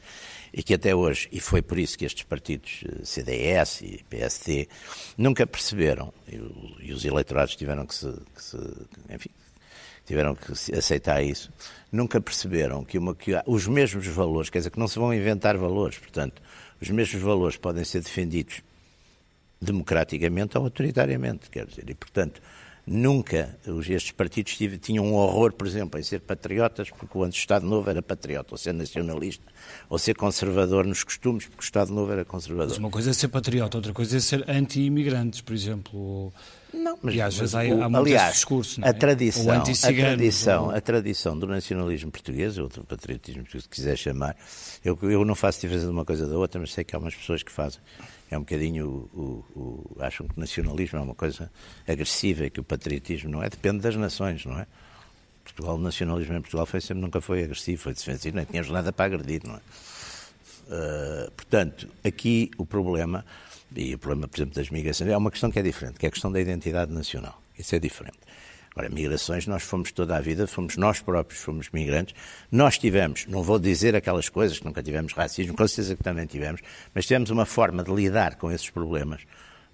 E 0.55 0.63
que 0.63 0.73
até 0.73 0.95
hoje, 0.95 1.29
e 1.31 1.39
foi 1.39 1.61
por 1.61 1.79
isso 1.79 1.99
que 1.99 2.07
estes 2.07 2.23
partidos, 2.23 2.83
eh, 2.87 3.05
CDS 3.05 3.83
e 3.83 4.05
PSD, 4.09 4.69
nunca 5.19 5.47
perceberam, 5.47 6.15
e, 6.27 6.93
os 6.93 7.05
eleitorados 7.05 7.55
tiveram 7.55 7.85
que 7.85 7.95
se, 7.95 8.11
que 8.35 8.43
se 8.43 8.57
enfim, 9.11 9.31
tiveram 10.07 10.35
que 10.35 10.51
aceitar 10.75 11.23
isso, 11.23 11.53
nunca 11.93 12.19
perceberam 12.23 12.83
que, 12.85 12.97
uma, 12.97 13.15
que 13.15 13.33
os 13.45 13.67
mesmos 13.67 14.07
valores, 14.07 14.49
quer 14.49 14.59
dizer, 14.59 14.71
que 14.71 14.79
não 14.79 14.89
se 14.89 14.99
vão 14.99 15.13
inventar 15.13 15.59
valores, 15.59 15.99
portanto, 15.99 16.41
os 16.81 16.89
mesmos 16.89 17.21
valores 17.21 17.59
podem 17.59 17.85
ser 17.85 18.01
defendidos 18.01 18.63
democraticamente 19.61 20.57
ou 20.59 20.65
autoritariamente, 20.65 21.51
quer 21.51 21.67
dizer, 21.67 21.89
e 21.89 21.95
portanto 21.95 22.41
Nunca 22.87 23.59
estes 23.67 24.13
partidos 24.13 24.57
tinham 24.81 25.05
um 25.05 25.15
horror, 25.15 25.53
por 25.53 25.67
exemplo, 25.67 25.99
em 25.99 26.05
ser 26.05 26.21
patriotas, 26.21 26.89
porque 26.89 27.19
o 27.19 27.27
Estado 27.27 27.67
Novo 27.67 27.91
era 27.91 28.01
patriota, 28.01 28.55
ou 28.55 28.59
ser 28.59 28.73
nacionalista, 28.73 29.45
ou 29.89 29.99
ser 29.99 30.15
conservador 30.15 30.87
nos 30.87 31.03
costumes, 31.03 31.47
porque 31.47 31.63
o 31.63 31.65
Estado 31.65 31.93
Novo 31.93 32.13
era 32.13 32.25
conservador. 32.25 32.69
Mas 32.69 32.79
uma 32.79 32.89
coisa 32.89 33.11
é 33.11 33.13
ser 33.13 33.27
patriota, 33.27 33.77
outra 33.77 33.93
coisa 33.93 34.17
é 34.17 34.21
ser 34.21 34.49
anti-imigrantes, 34.49 35.41
por 35.41 35.53
exemplo. 35.53 36.33
Não, 36.73 36.99
mas, 37.01 37.15
e 37.15 37.21
às 37.21 37.37
vezes 37.37 37.55
há, 37.55 37.61
há 37.61 37.99
aliás, 37.99 38.35
discurso, 38.35 38.81
não 38.81 38.89
é? 38.89 38.91
a 38.91 38.95
tradição, 38.95 39.51
a 39.51 39.61
tradição, 39.61 40.65
ou... 40.65 40.71
a 40.71 40.81
tradição 40.81 41.39
do 41.39 41.47
nacionalismo 41.47 42.11
português, 42.11 42.59
ou 42.59 42.69
do 42.69 42.85
patriotismo, 42.85 43.45
se 43.49 43.69
quiser 43.69 43.97
chamar, 43.97 44.37
eu, 44.85 44.99
eu 45.03 45.25
não 45.25 45.35
faço 45.35 45.61
diferença 45.61 45.87
de 45.87 45.93
uma 45.93 46.05
coisa 46.05 46.27
da 46.27 46.37
outra, 46.37 46.61
mas 46.61 46.73
sei 46.73 46.85
que 46.85 46.95
há 46.95 46.99
umas 46.99 47.15
pessoas 47.15 47.43
que 47.43 47.53
fazem 47.53 47.81
é 48.31 48.37
um 48.37 48.41
bocadinho 48.41 49.09
o, 49.15 49.21
o, 49.21 49.61
o, 49.61 49.97
acham 50.01 50.27
que 50.27 50.37
o 50.37 50.41
nacionalismo 50.41 50.99
é 50.99 51.03
uma 51.03 51.15
coisa 51.15 51.51
agressiva 51.87 52.47
e 52.47 52.51
que 52.51 52.61
o 52.61 52.65
patriotismo 52.65 53.31
não 53.31 53.43
é, 53.43 53.49
depende 53.49 53.79
das 53.79 53.95
nações, 53.97 54.45
não 54.45 54.59
é? 54.59 54.67
Portugal, 55.45 55.77
o 55.77 55.79
nacionalismo 55.79 56.35
em 56.35 56.41
Portugal 56.41 56.67
foi 56.67 56.81
sempre, 56.81 57.01
nunca 57.01 57.21
foi 57.21 57.45
agressivo, 57.45 57.81
foi 57.81 57.95
defensivo, 57.95 58.37
nem 58.37 58.45
tínhamos 58.45 58.69
nada 58.71 58.93
para 58.93 59.05
agredir, 59.05 59.43
não 59.45 59.55
é? 59.55 59.61
Uh, 60.67 61.31
portanto, 61.31 61.89
aqui 62.05 62.51
o 62.59 62.67
problema, 62.67 63.25
e 63.75 63.95
o 63.95 63.99
problema, 63.99 64.29
por 64.29 64.37
exemplo, 64.37 64.55
das 64.55 64.71
migrações, 64.71 65.11
é 65.11 65.17
uma 65.17 65.31
questão 65.31 65.51
que 65.51 65.59
é 65.59 65.63
diferente, 65.63 65.99
que 65.99 66.07
é 66.07 66.09
a 66.09 66.13
questão 66.13 66.31
da 66.31 66.41
identidade 66.41 66.93
nacional. 66.93 67.41
Isso 67.59 67.75
é 67.75 67.79
diferente. 67.79 68.19
Agora, 68.71 68.91
migrações, 68.91 69.47
nós 69.47 69.63
fomos 69.63 69.91
toda 69.91 70.15
a 70.15 70.21
vida, 70.21 70.47
fomos 70.47 70.77
nós 70.77 71.01
próprios, 71.01 71.41
fomos 71.41 71.71
migrantes. 71.71 72.15
Nós 72.53 72.77
tivemos, 72.77 73.25
não 73.27 73.43
vou 73.43 73.59
dizer 73.59 73.97
aquelas 73.97 74.29
coisas 74.29 74.59
que 74.59 74.67
nunca 74.67 74.83
tivemos 74.83 75.15
racismo, 75.15 75.57
com 75.57 75.67
certeza 75.67 75.97
que 75.97 76.03
também 76.03 76.27
tivemos, 76.27 76.61
mas 76.95 77.07
tivemos 77.07 77.31
uma 77.31 77.47
forma 77.47 77.83
de 77.83 77.91
lidar 77.91 78.37
com 78.37 78.53
esses 78.53 78.69
problemas, 78.69 79.23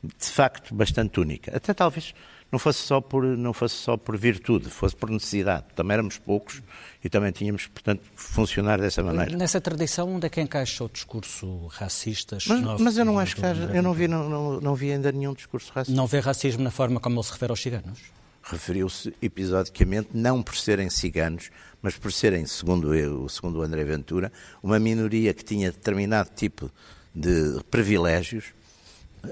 de 0.03 0.27
facto, 0.27 0.73
bastante 0.73 1.19
única. 1.19 1.57
Até 1.57 1.75
talvez 1.75 2.15
não 2.53 2.59
fosse 2.59 2.81
só 2.81 3.01
por, 3.01 3.25
não 3.25 3.55
fosse 3.55 3.75
só 3.77 3.97
por 3.97 4.17
virtude, 4.17 4.69
fosse 4.69 4.95
por 4.95 5.09
necessidade. 5.09 5.65
Também 5.75 5.95
éramos 5.95 6.19
poucos 6.19 6.63
e 7.03 7.09
também 7.09 7.33
tínhamos, 7.33 7.67
portanto, 7.67 8.03
funcionar 8.15 8.79
dessa 8.79 9.03
maneira. 9.03 9.35
Nessa 9.35 9.59
tradição, 9.59 10.15
onde 10.15 10.27
é 10.27 10.29
que 10.29 10.41
encaixa 10.41 10.85
o 10.85 10.89
discurso 10.91 11.67
racista, 11.69 12.37
Mas, 12.47 12.81
mas 12.81 12.99
eu 12.99 13.07
não 13.07 13.19
acho 13.19 13.37
que 13.37 13.43
eu 13.43 13.83
não 13.83 13.95
vi, 13.95 14.07
não, 14.07 14.29
não, 14.29 14.61
não 14.61 14.75
vi 14.75 14.93
ainda 14.93 15.11
nenhum 15.11 15.33
discurso 15.33 15.73
racista. 15.73 15.97
Não 15.97 16.07
vê 16.07 16.21
racismo 16.21 16.63
na 16.63 16.71
forma 16.71 17.01
como 17.01 17.17
ele 17.17 17.25
se 17.25 17.33
refere 17.33 17.51
aos 17.51 17.61
ciganos? 17.61 17.99
referiu-se 18.43 19.15
episodicamente 19.23 20.09
não 20.13 20.43
por 20.43 20.57
serem 20.57 20.91
ciganos, 20.91 21.51
mas 21.81 21.97
por 21.97 22.13
serem, 22.13 22.45
segundo 22.45 22.95
eu, 22.95 23.29
segundo 23.29 23.61
o 23.61 23.63
André 23.63 23.85
Ventura, 23.85 24.33
uma 24.63 24.79
minoria 24.79 25.33
que 25.33 25.45
tinha 25.45 25.71
determinado 25.71 26.31
tipo 26.35 26.71
de 27.15 27.61
privilégios. 27.71 28.47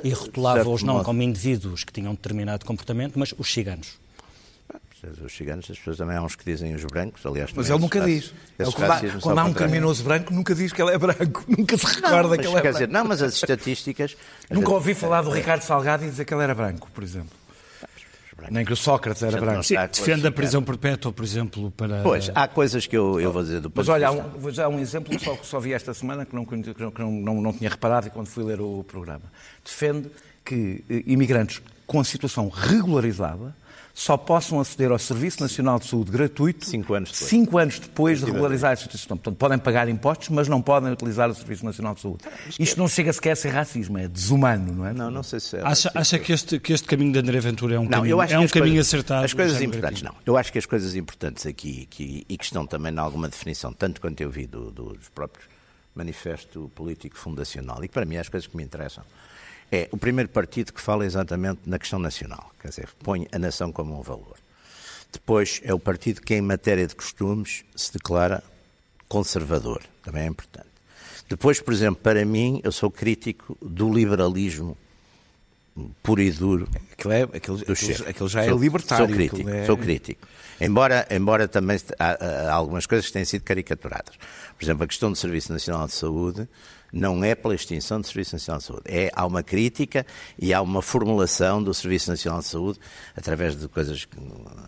E 0.04 0.10
rotulava-os 0.10 0.82
não 0.82 0.94
modo. 0.94 1.04
como 1.04 1.22
indivíduos 1.22 1.84
que 1.84 1.92
tinham 1.92 2.14
determinado 2.14 2.64
comportamento, 2.64 3.18
mas 3.18 3.34
os 3.36 3.52
ciganos. 3.52 3.98
Os 5.24 5.34
ciganos, 5.34 5.70
as 5.70 5.78
pessoas 5.78 5.96
também 5.96 6.14
há 6.14 6.22
uns 6.22 6.36
que 6.36 6.44
dizem 6.44 6.74
os 6.74 6.84
brancos, 6.84 7.24
aliás. 7.24 7.50
Mas 7.54 7.70
ele 7.70 7.78
nunca 7.78 8.02
diz. 8.02 8.34
Ele, 8.58 8.70
quando 8.70 8.92
há, 8.92 9.00
quando 9.20 9.38
há 9.38 9.44
um 9.44 9.54
criminoso 9.54 10.04
branco, 10.04 10.32
nunca 10.32 10.54
diz 10.54 10.74
que 10.74 10.82
ele 10.82 10.92
é 10.92 10.98
branco, 10.98 11.42
nunca 11.48 11.78
se 11.78 11.86
recorda 11.86 12.28
não, 12.28 12.36
que 12.36 12.46
ele 12.46 12.56
é 12.56 12.60
branco. 12.60 12.72
Dizer, 12.72 12.88
não, 12.88 13.04
mas 13.06 13.22
as 13.22 13.32
estatísticas. 13.32 14.14
Nunca 14.50 14.70
ouvi 14.70 14.92
falar 14.92 15.22
do 15.22 15.30
Ricardo 15.30 15.62
Salgado 15.62 16.04
e 16.04 16.10
dizer 16.10 16.26
que 16.26 16.34
ele 16.34 16.42
era 16.42 16.54
branco, 16.54 16.90
por 16.92 17.02
exemplo 17.02 17.40
branco. 18.40 18.54
Nem 18.54 18.64
que 18.64 18.72
o 18.72 18.76
Sócrates 18.76 19.22
era 19.22 19.38
branco. 19.38 19.62
Sim, 19.62 19.74
defende 19.74 20.26
a 20.26 20.32
prisão 20.32 20.62
perpétua, 20.62 21.12
por 21.12 21.24
exemplo, 21.24 21.70
para... 21.70 22.02
Pois, 22.02 22.30
há 22.34 22.48
coisas 22.48 22.86
que 22.86 22.96
eu, 22.96 23.20
eu 23.20 23.32
vou 23.32 23.42
dizer 23.42 23.60
do 23.60 23.70
Mas 23.74 23.88
olha, 23.88 24.08
há 24.08 24.10
um, 24.10 24.22
vou 24.22 24.52
dar 24.52 24.68
um 24.68 24.78
exemplo 24.78 25.18
só 25.20 25.36
que 25.36 25.46
só 25.46 25.60
vi 25.60 25.72
esta 25.72 25.94
semana, 25.94 26.24
que 26.24 26.34
não, 26.34 26.44
que 26.44 26.56
não, 26.98 27.10
não, 27.10 27.40
não 27.40 27.52
tinha 27.52 27.70
reparado 27.70 28.10
quando 28.10 28.26
fui 28.26 28.42
ler 28.42 28.60
o 28.60 28.82
programa. 28.84 29.24
Defende 29.64 30.10
que 30.44 30.82
eh, 30.90 31.02
imigrantes 31.06 31.62
com 31.86 32.00
a 32.00 32.04
situação 32.04 32.48
regularizada 32.48 33.54
só 33.94 34.16
possam 34.16 34.60
aceder 34.60 34.90
ao 34.90 34.98
Serviço 34.98 35.42
Nacional 35.42 35.78
de 35.78 35.86
Saúde 35.86 36.10
gratuito 36.10 36.64
cinco 36.64 36.94
anos 36.94 37.10
depois, 37.10 37.28
cinco 37.28 37.58
anos 37.58 37.78
depois 37.78 38.20
de 38.20 38.26
regularizar 38.26 38.72
a 38.72 38.76
situação. 38.76 39.16
Portanto, 39.16 39.36
podem 39.36 39.58
pagar 39.58 39.88
impostos, 39.88 40.28
mas 40.30 40.48
não 40.48 40.62
podem 40.62 40.92
utilizar 40.92 41.28
o 41.28 41.34
Serviço 41.34 41.64
Nacional 41.64 41.94
de 41.94 42.00
Saúde. 42.00 42.24
Isto 42.58 42.78
não 42.78 42.88
chega 42.88 43.12
sequer 43.12 43.32
a 43.32 43.36
ser 43.36 43.50
racismo, 43.50 43.98
é 43.98 44.08
desumano, 44.08 44.72
não 44.72 44.86
é? 44.86 44.92
Não, 44.92 45.10
não 45.10 45.22
sei 45.22 45.40
se 45.40 45.56
é. 45.56 45.62
Acha, 45.62 45.90
acha 45.94 46.18
que, 46.18 46.32
este, 46.32 46.58
que 46.58 46.72
este 46.72 46.86
caminho 46.86 47.12
de 47.12 47.18
André 47.18 47.40
Ventura 47.40 47.74
é 47.74 47.78
um 47.78 47.84
não, 47.84 47.90
caminho, 47.90 48.22
é 48.22 48.38
um 48.38 48.48
caminho 48.48 48.74
coisas, 48.76 48.88
acertado? 48.88 49.24
As 49.24 49.34
coisas 49.34 49.60
importantes, 49.60 50.02
não. 50.02 50.14
Eu 50.24 50.36
acho 50.36 50.52
que 50.52 50.58
as 50.58 50.66
coisas 50.66 50.94
importantes 50.94 51.46
aqui 51.46 51.86
que, 51.90 52.24
e 52.28 52.36
que 52.36 52.44
estão 52.44 52.66
também 52.66 52.92
em 52.92 52.98
alguma 52.98 53.28
definição, 53.28 53.72
tanto 53.72 54.00
quanto 54.00 54.20
eu 54.20 54.30
vi 54.30 54.46
do, 54.46 54.70
dos 54.70 55.08
próprios 55.08 55.46
manifesto 55.94 56.70
político 56.74 57.18
fundacional, 57.18 57.82
e 57.84 57.88
que 57.88 57.94
para 57.94 58.04
mim 58.04 58.14
é 58.14 58.20
as 58.20 58.28
coisas 58.28 58.46
que 58.46 58.56
me 58.56 58.62
interessam, 58.62 59.04
é 59.70 59.88
o 59.92 59.96
primeiro 59.96 60.28
partido 60.28 60.72
que 60.72 60.80
fala 60.80 61.04
exatamente 61.04 61.60
na 61.66 61.78
questão 61.78 61.98
nacional, 61.98 62.50
quer 62.60 62.68
dizer, 62.68 62.88
põe 63.02 63.28
a 63.32 63.38
nação 63.38 63.70
como 63.70 63.98
um 63.98 64.02
valor. 64.02 64.36
Depois 65.12 65.60
é 65.64 65.74
o 65.74 65.78
partido 65.78 66.20
que, 66.20 66.34
em 66.34 66.40
matéria 66.40 66.86
de 66.86 66.94
costumes, 66.94 67.64
se 67.74 67.92
declara 67.92 68.42
conservador. 69.08 69.82
Também 70.02 70.22
é 70.22 70.26
importante. 70.26 70.68
Depois, 71.28 71.60
por 71.60 71.72
exemplo, 71.72 72.00
para 72.02 72.24
mim, 72.24 72.60
eu 72.64 72.72
sou 72.72 72.90
crítico 72.90 73.56
do 73.60 73.92
liberalismo 73.92 74.76
puro 76.02 76.20
e 76.20 76.30
duro. 76.30 76.68
Aquilo, 76.92 77.12
é, 77.12 77.22
aquilo, 77.22 77.60
aquilo, 77.60 78.08
aquilo 78.08 78.28
já 78.28 78.42
é 78.42 78.48
sou, 78.48 78.58
libertário. 78.58 79.06
Sou 79.06 79.14
crítico, 79.14 79.48
é... 79.48 79.66
sou 79.66 79.76
crítico. 79.76 80.28
Embora, 80.60 81.06
embora 81.10 81.48
também 81.48 81.78
há, 81.98 82.50
há 82.50 82.52
algumas 82.52 82.86
coisas 82.86 83.06
que 83.06 83.12
têm 83.12 83.24
sido 83.24 83.42
caricaturadas. 83.42 84.16
Por 84.58 84.64
exemplo, 84.64 84.84
a 84.84 84.86
questão 84.86 85.10
do 85.10 85.16
Serviço 85.16 85.52
Nacional 85.52 85.86
de 85.86 85.92
Saúde 85.92 86.48
não 86.92 87.22
é 87.22 87.34
pela 87.34 87.54
extinção 87.54 88.00
do 88.00 88.06
Serviço 88.06 88.34
Nacional 88.34 88.58
de 88.58 88.64
Saúde. 88.64 88.82
É, 88.86 89.10
há 89.14 89.26
uma 89.26 89.42
crítica 89.42 90.06
e 90.38 90.52
há 90.52 90.60
uma 90.60 90.82
formulação 90.82 91.62
do 91.62 91.72
Serviço 91.72 92.10
Nacional 92.10 92.40
de 92.40 92.46
Saúde 92.46 92.78
através 93.16 93.56
de 93.56 93.68
coisas 93.68 94.04
que, 94.04 94.16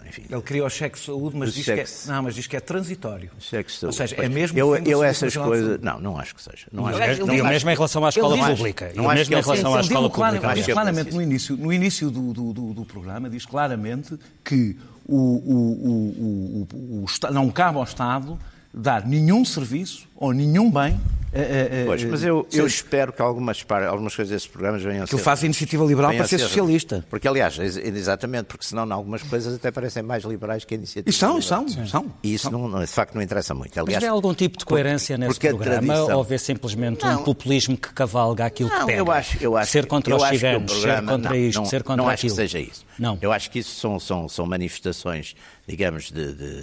enfim... 0.09 0.25
Ele 0.31 0.43
criou 0.43 0.67
o 0.67 0.71
cheque 0.71 0.99
de 0.99 1.05
saúde, 1.05 1.37
mas 1.37 1.53
diz, 1.53 1.65
cheque... 1.65 1.85
que 1.85 2.09
é, 2.09 2.13
não, 2.13 2.23
mas 2.23 2.35
diz 2.35 2.47
que 2.47 2.57
é 2.57 2.61
transitório. 2.61 3.31
Cheque 3.39 3.71
de 3.71 3.79
saúde. 3.79 3.87
Ou 3.87 4.07
seja, 4.09 4.17
é 4.23 4.29
mesmo... 4.29 4.59
Eu, 4.59 4.77
eu 4.77 5.03
essas 5.03 5.37
coisas... 5.37 5.81
Não, 5.81 6.01
não 6.01 6.19
acho 6.19 6.35
que 6.35 6.43
seja. 6.43 6.67
Não, 6.73 6.87
acho, 6.87 7.27
não, 7.27 7.37
não, 7.37 7.47
mesmo 7.47 7.71
em 7.71 7.75
relação 7.75 8.05
à 8.05 8.09
escola 8.09 8.37
pública. 8.37 8.93
Não 8.95 9.09
mesmo 9.09 9.35
em 9.35 9.41
relação 9.41 9.75
à 9.75 9.81
escola 9.81 10.11
pública. 10.11 10.55
Diz 10.55 10.67
claramente 10.67 11.15
no 11.15 11.23
início, 11.23 11.57
no 11.57 11.73
início 11.73 12.11
do, 12.11 12.33
do, 12.33 12.53
do, 12.53 12.75
do 12.75 12.85
programa, 12.85 13.29
diz 13.29 13.47
claramente 13.47 14.19
que 14.45 14.77
o, 15.07 15.17
o, 15.17 16.67
o, 16.71 17.05
o, 17.05 17.33
não 17.33 17.51
cabe 17.51 17.79
ao 17.79 17.85
Estado 17.85 18.39
dar 18.73 19.07
nenhum 19.07 19.45
serviço 19.45 20.07
ou 20.17 20.33
nenhum 20.33 20.71
bem. 20.71 20.99
Uh, 21.33 21.39
uh, 21.39 21.87
pois, 21.87 22.05
mas 22.05 22.23
eu, 22.23 22.47
eu 22.53 22.67
espero 22.67 23.11
que 23.11 23.23
algumas, 23.23 23.65
algumas 23.89 24.15
coisas 24.15 24.31
desses 24.31 24.47
programas 24.47 24.83
venham 24.83 25.05
a 25.05 25.07
ser. 25.07 25.17
Que 25.17 25.23
faz 25.23 25.43
a 25.43 25.47
iniciativa 25.47 25.83
liberal 25.83 26.13
para 26.13 26.27
ser, 26.27 26.39
ser 26.39 26.45
socialista. 26.45 27.03
Porque, 27.09 27.27
aliás, 27.27 27.59
exatamente, 27.59 28.45
porque 28.45 28.67
senão 28.67 28.93
algumas 28.93 29.23
coisas 29.23 29.55
até 29.55 29.71
parecem 29.71 30.03
mais 30.03 30.25
liberais 30.25 30.67
que 30.67 30.75
a 30.75 30.77
iniciativa. 30.77 31.09
E 31.09 31.13
são, 31.13 31.39
liberal. 31.39 31.67
são, 31.69 31.87
são. 31.87 32.13
E 32.23 32.35
isso, 32.35 32.51
são. 32.51 32.69
Não, 32.69 32.81
de 32.81 32.87
facto, 32.87 33.15
não 33.15 33.23
interessa 33.23 33.55
muito. 33.55 33.73
Aliás, 33.81 33.95
mas 33.95 34.03
vê 34.03 34.09
algum 34.09 34.35
tipo 34.35 34.59
de 34.59 34.67
coerência 34.67 35.17
porque, 35.17 35.27
nesse 35.27 35.41
porque 35.41 35.49
programa 35.49 35.95
tradição... 35.95 36.19
ou 36.19 36.25
vê 36.25 36.39
simplesmente 36.39 37.03
não, 37.03 37.21
um 37.21 37.25
populismo 37.25 37.79
que 37.79 37.95
cavalga 37.95 38.45
aquilo 38.45 38.69
não, 38.69 38.81
que 38.81 38.87
pega? 38.87 38.99
Eu 38.99 39.11
acho, 39.11 39.39
eu 39.41 39.57
acho, 39.57 39.73
ser 39.73 39.87
contra 39.87 40.15
os 40.15 40.23
ciganos, 40.29 40.73
ser 40.73 41.03
contra 41.03 41.31
não, 41.31 41.37
isto, 41.37 41.59
não, 41.59 41.65
ser 41.65 41.83
contra 41.83 41.97
não 41.97 42.09
aquilo. 42.11 42.35
Não 42.35 42.43
acho 42.43 42.47
que 42.47 42.53
seja 42.53 42.59
isso. 42.59 42.85
Não. 42.99 43.19
Eu 43.23 43.33
acho 43.33 43.51
que 43.51 43.61
isso 43.61 43.75
são, 43.81 43.99
são, 43.99 44.29
são 44.29 44.45
manifestações, 44.45 45.35
digamos, 45.67 46.11
de, 46.11 46.35
de 46.35 46.63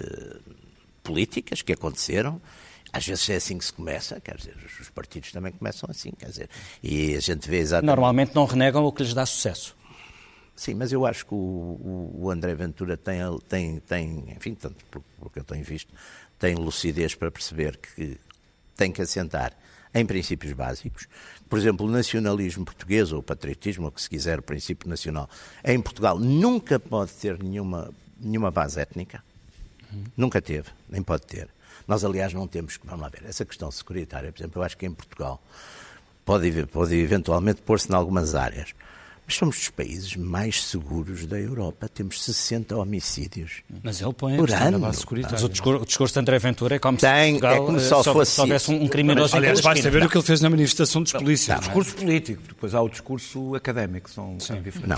políticas 1.02 1.60
que 1.60 1.72
aconteceram 1.72 2.40
às 2.92 3.06
vezes 3.06 3.28
é 3.30 3.36
assim 3.36 3.58
que 3.58 3.64
se 3.64 3.72
começa, 3.72 4.20
quer 4.20 4.36
dizer, 4.36 4.56
os 4.80 4.90
partidos 4.90 5.32
também 5.32 5.52
começam 5.52 5.88
assim, 5.90 6.10
quer 6.12 6.26
dizer, 6.26 6.50
e 6.82 7.14
a 7.14 7.20
gente 7.20 7.48
vê 7.48 7.58
exatamente... 7.58 7.86
Normalmente 7.86 8.34
não 8.34 8.44
renegam 8.44 8.84
o 8.84 8.92
que 8.92 9.02
lhes 9.02 9.14
dá 9.14 9.24
sucesso. 9.24 9.76
Sim, 10.56 10.74
mas 10.74 10.92
eu 10.92 11.06
acho 11.06 11.24
que 11.24 11.32
o, 11.32 12.10
o 12.14 12.30
André 12.30 12.54
Ventura 12.54 12.96
tem, 12.96 13.18
tem, 13.48 13.78
tem, 13.80 14.34
enfim, 14.36 14.54
tanto 14.54 14.84
pelo 14.86 15.30
que 15.30 15.38
eu 15.38 15.44
tenho 15.44 15.64
visto, 15.64 15.90
tem 16.38 16.54
lucidez 16.54 17.14
para 17.14 17.30
perceber 17.30 17.78
que 17.78 18.18
tem 18.76 18.92
que 18.92 19.00
assentar 19.00 19.52
em 19.94 20.04
princípios 20.04 20.52
básicos. 20.52 21.06
Por 21.48 21.58
exemplo, 21.58 21.86
o 21.86 21.90
nacionalismo 21.90 22.64
português, 22.64 23.12
ou 23.12 23.20
o 23.20 23.22
patriotismo, 23.22 23.86
ou 23.86 23.90
que 23.90 24.00
se 24.00 24.08
quiser, 24.08 24.38
o 24.38 24.42
princípio 24.42 24.88
nacional, 24.88 25.28
em 25.64 25.80
Portugal 25.80 26.18
nunca 26.18 26.78
pode 26.78 27.12
ter 27.12 27.42
nenhuma, 27.42 27.92
nenhuma 28.20 28.50
base 28.50 28.80
étnica. 28.80 29.22
Uhum. 29.92 30.04
Nunca 30.16 30.40
teve, 30.40 30.68
nem 30.88 31.02
pode 31.02 31.26
ter. 31.26 31.48
Nós, 31.90 32.04
aliás, 32.04 32.32
não 32.32 32.46
temos, 32.46 32.78
vamos 32.84 33.00
lá 33.02 33.08
ver, 33.08 33.24
essa 33.28 33.44
questão 33.44 33.68
securitária, 33.68 34.30
por 34.30 34.38
exemplo, 34.38 34.60
eu 34.60 34.64
acho 34.64 34.78
que 34.78 34.86
em 34.86 34.94
Portugal 34.94 35.42
pode, 36.24 36.64
pode 36.66 36.94
eventualmente 36.94 37.62
pôr-se 37.62 37.90
em 37.90 37.96
algumas 37.96 38.36
áreas, 38.36 38.72
mas 39.30 39.36
somos 39.36 39.56
dos 39.58 39.68
países 39.68 40.16
mais 40.16 40.64
seguros 40.64 41.24
da 41.24 41.38
Europa. 41.38 41.88
Temos 41.88 42.20
60 42.24 42.76
homicídios. 42.76 43.62
Mas 43.80 44.00
ele 44.00 44.12
põe 44.12 44.36
por 44.36 44.50
ano. 44.50 44.80
Mas 44.80 45.04
o 45.44 45.48
discurso, 45.48 45.82
o 45.82 45.86
discurso 45.86 46.14
de 46.14 46.20
André 46.20 46.38
Ventura 46.40 46.74
é 46.74 46.78
como 46.80 46.98
Tem, 46.98 47.34
se 47.34 47.40
Portugal, 47.40 47.54
é 47.54 47.66
como 47.66 47.78
se 47.78 47.88
só, 47.88 48.02
fosse, 48.02 48.32
se 48.32 48.40
houvesse 48.40 48.72
um, 48.72 48.88
criminoso 48.88 49.36
Aliás, 49.36 49.60
basta 49.60 49.88
ver 49.88 50.02
o 50.02 50.08
que 50.08 50.16
ele 50.16 50.24
fez 50.24 50.40
na 50.40 50.50
manifestação 50.50 51.00
dos 51.00 51.12
polícias. 51.12 51.58
O 51.58 51.60
discurso 51.60 51.94
político, 51.94 52.42
depois 52.48 52.74
há 52.74 52.82
o 52.82 52.88
discurso 52.88 53.54
académico, 53.54 54.10
são, 54.10 54.36
diferentes. 54.36 54.80
Não. 54.80 54.96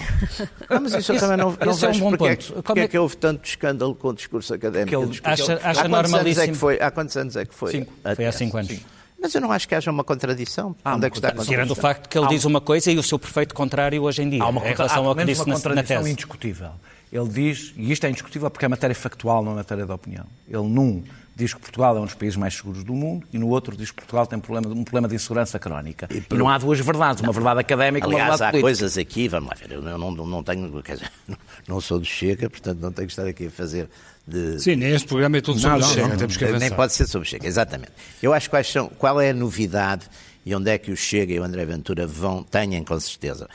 não. 0.70 0.80
mas 0.80 0.94
isso 0.94 1.12
eu 1.12 1.18
também 1.18 1.36
não, 1.36 1.50
não 1.50 1.74
vejo 1.74 1.86
é 1.86 1.90
um 1.90 1.98
bom 2.00 2.16
porque, 2.16 2.36
ponto. 2.36 2.58
É, 2.58 2.62
porque 2.62 2.80
é, 2.80 2.84
é 2.84 2.88
que 2.88 2.98
houve 2.98 3.16
tanto 3.18 3.44
escândalo 3.44 3.94
com 3.94 4.08
o 4.08 4.14
discurso 4.14 4.54
académico. 4.54 5.02
Ele, 5.02 5.20
acha, 5.24 5.60
acha 5.62 5.82
há 5.82 5.88
normalíssimo. 5.88 6.44
É 6.44 6.48
que 6.48 6.54
foi, 6.54 6.80
há 6.80 6.90
quantos 6.90 7.14
anos 7.18 7.36
é 7.36 7.44
que 7.44 7.54
foi? 7.54 7.72
Cinco. 7.72 7.92
Foi 8.16 8.24
há 8.24 8.32
cinco 8.32 8.56
anos. 8.56 8.70
Sim. 8.70 8.80
Mas 9.22 9.34
eu 9.34 9.40
não 9.40 9.52
acho 9.52 9.68
que 9.68 9.74
haja 9.74 9.90
uma 9.90 10.02
contradição. 10.02 10.74
Há 10.84 10.96
Onde 10.96 11.06
é 11.06 11.10
que 11.10 11.16
está 11.16 11.28
a 11.28 11.30
contradição? 11.30 11.54
Tirando 11.54 11.70
o 11.70 11.74
facto 11.76 12.08
que 12.08 12.18
ele 12.18 12.26
diz 12.26 12.44
uma 12.44 12.60
coisa 12.60 12.90
e 12.90 12.98
o 12.98 13.02
seu 13.02 13.18
perfeito 13.18 13.54
contrário 13.54 14.02
hoje 14.02 14.22
em 14.22 14.28
dia, 14.28 14.42
há 14.42 14.48
uma, 14.48 14.60
em 14.68 14.74
relação 14.74 15.06
ao 15.06 15.14
que 15.14 15.24
disse 15.24 15.42
uma 15.42 15.54
contradição 15.54 15.96
na 15.96 16.02
tese. 16.02 16.10
indiscutível, 16.10 16.70
Ele 17.12 17.28
diz, 17.28 17.74
e 17.76 17.92
isto 17.92 18.06
é 18.06 18.08
indiscutível 18.08 18.50
porque 18.50 18.64
é 18.64 18.68
matéria 18.68 18.96
factual, 18.96 19.44
não 19.44 19.52
é 19.52 19.56
matéria 19.56 19.84
de 19.84 19.92
opinião. 19.92 20.24
Ele, 20.48 20.66
num, 20.66 21.04
diz 21.36 21.52
que 21.52 21.60
Portugal 21.60 21.96
é 21.96 22.00
um 22.00 22.04
dos 22.04 22.14
países 22.14 22.36
mais 22.36 22.54
seguros 22.54 22.82
do 22.84 22.94
mundo 22.94 23.26
e 23.30 23.38
no 23.38 23.48
outro 23.48 23.76
diz 23.76 23.90
que 23.90 23.96
Portugal 23.96 24.26
tem 24.26 24.38
um 24.38 24.40
problema, 24.40 24.68
um 24.74 24.84
problema 24.84 25.08
de 25.08 25.14
insegurança 25.14 25.58
crónica. 25.58 26.08
E, 26.10 26.22
e 26.30 26.38
não 26.38 26.48
há 26.48 26.58
duas 26.58 26.80
verdades, 26.80 27.22
uma 27.22 27.32
verdade 27.32 27.60
académica 27.60 28.06
e 28.06 28.08
uma 28.08 28.18
verdade 28.18 28.42
Aliás, 28.42 28.56
há 28.56 28.60
coisas 28.60 28.96
aqui, 28.96 29.28
vamos 29.28 29.50
lá 29.50 29.56
ver, 29.56 29.72
eu 29.72 29.82
não, 29.82 30.10
não, 30.10 30.26
não 30.26 30.42
tenho, 30.42 30.82
quer 30.82 30.94
dizer, 30.94 31.12
não 31.68 31.80
sou 31.80 31.98
do 31.98 32.04
Chega, 32.04 32.48
portanto 32.48 32.78
não 32.80 32.92
tenho 32.92 33.06
que 33.06 33.12
estar 33.12 33.26
aqui 33.26 33.46
a 33.46 33.50
fazer 33.50 33.88
de... 34.26 34.58
Sim, 34.58 34.76
nem 34.76 34.92
este 34.92 35.08
programa 35.08 35.36
é 35.36 35.40
todo 35.40 35.58
sobre 35.58 35.80
o 35.80 35.82
Chega, 35.82 36.16
temos 36.16 36.36
que 36.36 36.44
avançar. 36.44 36.60
Nem 36.60 36.70
pode 36.70 36.92
ser 36.92 37.06
sobre 37.06 37.26
o 37.26 37.30
Chega, 37.30 37.46
exatamente. 37.46 37.92
Eu 38.22 38.32
acho 38.32 38.48
quais 38.48 38.70
são, 38.70 38.88
qual 38.88 39.20
é 39.20 39.30
a 39.30 39.34
novidade 39.34 40.06
e 40.46 40.54
onde 40.54 40.70
é 40.70 40.78
que 40.78 40.90
o 40.90 40.96
Chega 40.96 41.32
e 41.32 41.40
o 41.40 41.44
André 41.44 41.64
Ventura 41.64 42.06
vão, 42.06 42.42
tenham 42.42 42.84
com 42.84 42.98
certeza, 42.98 43.48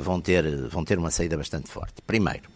vão 0.00 0.20
ter, 0.20 0.68
vão 0.68 0.84
ter 0.84 0.98
uma 0.98 1.10
saída 1.10 1.36
bastante 1.36 1.70
forte. 1.70 1.94
Primeiro, 2.06 2.53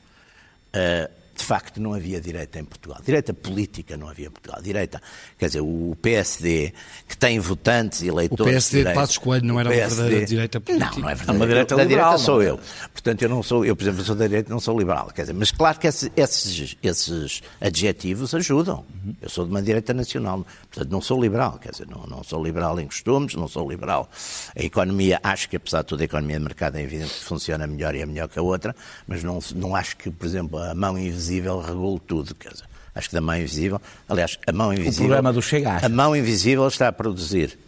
uh, 0.74 1.06
de 1.38 1.44
facto 1.44 1.80
não 1.80 1.94
havia 1.94 2.20
direita 2.20 2.58
em 2.58 2.64
Portugal. 2.64 3.00
Direita 3.04 3.32
política 3.32 3.96
não 3.96 4.08
havia 4.08 4.26
em 4.26 4.30
Portugal. 4.30 4.60
Direita, 4.60 5.00
quer 5.38 5.46
dizer, 5.46 5.60
o 5.60 5.96
PSD, 6.02 6.72
que 7.06 7.16
tem 7.16 7.38
votantes 7.38 8.02
e 8.02 8.08
eleitores. 8.08 8.40
O 8.40 8.44
PSD 8.44 8.84
de, 8.84 8.92
Passos 8.92 9.18
Coelho 9.18 9.46
não 9.46 9.60
era 9.60 9.70
PSD, 9.70 9.94
uma 9.94 9.96
verdadeira 9.96 10.26
direita 10.26 10.60
política. 10.60 10.90
Não, 10.90 10.98
não 10.98 11.08
é 11.08 11.14
verdade. 11.14 11.38
Uma 11.38 11.46
direita 11.46 11.76
da 11.76 11.82
liberal, 11.84 12.10
direita 12.10 12.24
sou 12.24 12.42
eu. 12.42 12.60
Portanto, 12.92 13.22
eu 13.22 13.28
não 13.28 13.42
sou, 13.42 13.64
eu, 13.64 13.76
por 13.76 13.84
exemplo, 13.84 14.04
sou 14.04 14.16
da 14.16 14.26
direita 14.26 14.50
não 14.50 14.58
sou 14.58 14.78
liberal. 14.78 15.10
Quer 15.14 15.22
dizer, 15.22 15.32
mas 15.32 15.52
claro 15.52 15.78
que 15.78 15.86
esses, 15.86 16.10
esses, 16.16 16.76
esses 16.82 17.42
adjetivos 17.60 18.34
ajudam. 18.34 18.84
Eu 19.22 19.28
sou 19.28 19.44
de 19.44 19.50
uma 19.50 19.62
direita 19.62 19.94
nacional. 19.94 20.44
Portanto, 20.70 20.90
não 20.90 21.00
sou 21.00 21.22
liberal. 21.22 21.58
Quer 21.62 21.70
dizer, 21.70 21.86
não, 21.86 22.04
não 22.06 22.24
sou 22.24 22.42
liberal 22.42 22.78
em 22.80 22.86
costumes, 22.86 23.36
não 23.36 23.46
sou 23.46 23.70
liberal. 23.70 24.10
A 24.56 24.62
economia, 24.62 25.20
acho 25.22 25.48
que 25.48 25.56
apesar 25.56 25.82
de 25.82 25.86
tudo, 25.86 26.00
a 26.00 26.04
economia 26.04 26.36
de 26.36 26.44
mercado 26.44 26.76
é 26.76 26.82
evidente 26.82 27.14
que 27.14 27.24
funciona 27.24 27.64
melhor 27.64 27.94
e 27.94 28.00
é 28.00 28.06
melhor 28.06 28.28
que 28.28 28.38
a 28.38 28.42
outra, 28.42 28.74
mas 29.06 29.22
não, 29.22 29.38
não 29.54 29.76
acho 29.76 29.96
que, 29.96 30.10
por 30.10 30.26
exemplo, 30.26 30.58
a 30.58 30.74
mão 30.74 30.98
invisível 30.98 31.27
invisível 31.28 31.60
regula 31.60 32.00
tudo. 32.06 32.34
Quer 32.34 32.52
dizer, 32.52 32.64
acho 32.94 33.08
que 33.08 33.14
da 33.14 33.20
mão 33.20 33.36
invisível, 33.36 33.80
aliás, 34.08 34.38
a 34.46 34.52
mão 34.52 34.72
invisível. 34.72 35.04
O 35.04 35.08
programa 35.08 35.32
do 35.32 35.42
chegar. 35.42 35.84
A 35.84 35.88
mão 35.88 36.16
invisível 36.16 36.66
está 36.66 36.88
a 36.88 36.92
produzir 36.92 37.58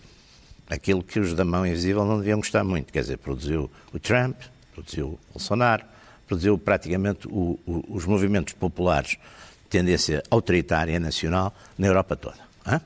aquilo 0.68 1.02
que 1.02 1.18
os 1.18 1.34
da 1.34 1.44
mão 1.44 1.66
invisível 1.66 2.04
não 2.04 2.18
deviam 2.18 2.38
gostar 2.38 2.64
muito. 2.64 2.92
Quer 2.92 3.02
dizer, 3.02 3.18
produziu 3.18 3.70
o 3.92 3.98
Trump, 3.98 4.36
produziu 4.72 5.06
o 5.08 5.18
Bolsonaro, 5.32 5.84
produziu 6.26 6.56
praticamente 6.56 7.26
o, 7.28 7.58
o, 7.66 7.84
os 7.88 8.06
movimentos 8.06 8.54
populares 8.54 9.10
de 9.10 9.68
tendência 9.68 10.22
autoritária 10.30 10.98
nacional 10.98 11.54
na 11.76 11.86
Europa 11.86 12.16
toda. 12.16 12.38
Hã? 12.66 12.80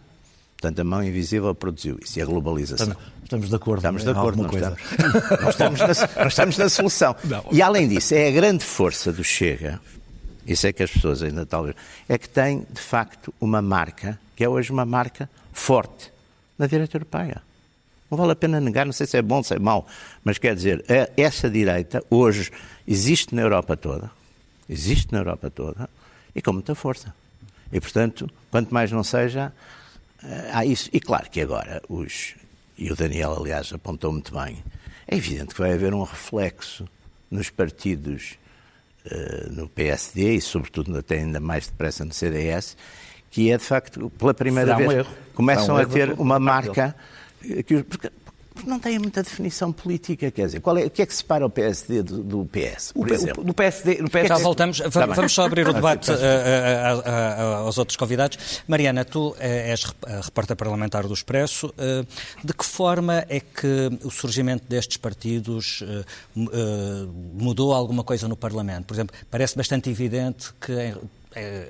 Portanto, 0.57 0.81
a 0.81 0.85
mão 0.85 1.05
invisível 1.05 1.55
produziu 1.55 1.99
isso 2.03 2.19
e 2.19 2.23
a 2.23 2.25
globalização. 2.25 2.97
Estamos, 3.23 3.49
de 3.49 3.57
acordo. 3.57 3.79
Estamos 3.79 4.03
de 4.03 4.11
acordo. 4.11 4.43
Não 4.43 4.51
estamos, 4.51 4.79
não, 5.41 5.49
estamos 5.51 5.81
na, 5.81 6.09
não 6.17 6.27
estamos 6.29 6.59
na 6.59 6.69
solução. 6.69 7.17
Não. 7.25 7.45
E, 7.51 7.63
além 7.63 7.89
disso, 7.89 8.15
é 8.15 8.29
a 8.29 8.31
grande 8.31 8.63
força 8.63 9.11
do 9.11 9.25
Chega 9.25 9.81
isso 10.47 10.67
é 10.67 10.73
que 10.73 10.83
as 10.83 10.91
pessoas 10.91 11.23
ainda 11.23 11.47
talvez. 11.47 11.75
É 12.09 12.19
que 12.19 12.29
tem, 12.29 12.67
de 12.71 12.81
facto, 12.81 13.33
uma 13.41 13.63
marca, 13.63 14.19
que 14.37 14.45
é 14.45 14.49
hoje 14.49 14.71
uma 14.71 14.85
marca 14.85 15.29
forte, 15.53 16.13
na 16.59 16.67
direita 16.67 16.97
europeia. 16.97 17.43
Não 18.11 18.19
vale 18.19 18.33
a 18.33 18.37
pena 18.37 18.61
negar, 18.61 18.85
não 18.85 18.93
sei 18.93 19.07
se 19.07 19.17
é 19.17 19.23
bom, 19.23 19.43
se 19.43 19.55
é 19.55 19.59
mau, 19.59 19.87
mas 20.23 20.39
quer 20.39 20.55
dizer, 20.55 20.85
é, 20.89 21.11
essa 21.17 21.51
direita 21.51 22.05
hoje 22.11 22.51
existe 22.87 23.35
na 23.35 23.43
Europa 23.43 23.77
toda, 23.77 24.11
existe 24.69 25.13
na 25.13 25.19
Europa 25.19 25.51
toda, 25.51 25.89
e 26.35 26.43
com 26.43 26.53
muita 26.53 26.75
força. 26.75 27.15
E, 27.73 27.81
portanto, 27.81 28.31
quanto 28.51 28.73
mais 28.73 28.93
não 28.93 29.03
seja, 29.03 29.53
eh, 30.23 30.51
há 30.53 30.65
isso. 30.65 30.89
E 30.93 31.01
claro 31.01 31.29
que 31.31 31.41
agora, 31.41 31.83
os, 31.89 32.35
e 32.77 32.93
o 32.93 32.97
Daniel, 32.97 33.37
aliás, 33.37 33.73
apontou 33.73 34.13
muito 34.13 34.33
bem, 34.33 34.63
é 35.09 35.17
evidente 35.17 35.55
que 35.55 35.61
vai 35.61 35.73
haver 35.73 35.93
um 35.95 36.03
reflexo 36.03 36.87
nos 37.31 37.51
partidos 37.51 38.37
no 39.51 39.69
PSD 39.69 40.35
e, 40.35 40.41
sobretudo, 40.41 40.97
até 40.97 41.19
ainda 41.19 41.41
mais 41.41 41.67
depressa 41.67 42.05
no 42.05 42.13
CDS, 42.13 42.77
que 43.31 43.51
é, 43.51 43.59
de 43.59 43.65
facto, 43.65 44.11
pela 44.11 44.33
primeira 44.33 44.77
Será 44.77 44.89
vez, 44.89 45.07
um 45.07 45.11
começam 45.35 45.77
um 45.77 45.79
a 45.79 45.87
ter 45.87 46.13
uma 46.13 46.39
marca... 46.39 46.95
Que, 47.67 47.83
porque, 47.83 48.11
porque 48.55 48.71
não 48.71 48.79
tem 48.79 48.99
muita 48.99 49.23
definição 49.23 49.73
política, 49.73 50.31
quer 50.31 50.47
dizer, 50.47 50.61
qual 50.61 50.79
é, 50.79 50.85
o 50.85 50.91
que 50.91 51.03
é 51.03 51.07
que 51.07 51.15
separa 51.15 51.45
o 51.45 51.51
PSD 51.51 52.03
do, 52.03 52.23
do 52.23 52.47
PS, 52.47 52.93
por 52.93 53.11
o, 53.11 53.13
exemplo? 53.13 53.45
No 53.45 53.53
PSD, 53.53 54.01
no 54.01 54.09
PSD... 54.09 54.29
Já 54.29 54.39
voltamos, 54.39 54.79
tá 54.79 55.07
vamos 55.07 55.33
só 55.33 55.45
abrir 55.45 55.69
o 55.69 55.73
debate 55.75 56.13
a, 56.13 56.15
a, 56.15 56.93
a, 56.93 57.57
aos 57.59 57.77
outros 57.77 57.97
convidados. 57.97 58.63
Mariana, 58.69 59.05
tu 59.05 59.35
eh, 59.41 59.73
és 59.73 59.85
repórter 60.23 60.57
parlamentar 60.57 61.07
do 61.07 61.13
Expresso. 61.13 61.75
Eh, 61.77 62.05
de 62.45 62.55
que 62.55 62.65
forma 62.65 63.25
é 63.29 63.41
que 63.41 63.91
o 64.05 64.11
surgimento 64.11 64.67
destes 64.69 64.99
partidos 64.99 65.83
eh, 65.83 66.05
mudou 67.35 67.75
alguma 67.75 68.05
coisa 68.05 68.29
no 68.29 68.37
Parlamento? 68.37 68.87
Por 68.87 68.95
exemplo, 68.95 69.17
parece 69.31 69.57
bastante 69.57 69.91
evidente 69.91 70.53
que 70.61 70.73
eh, 70.73 70.95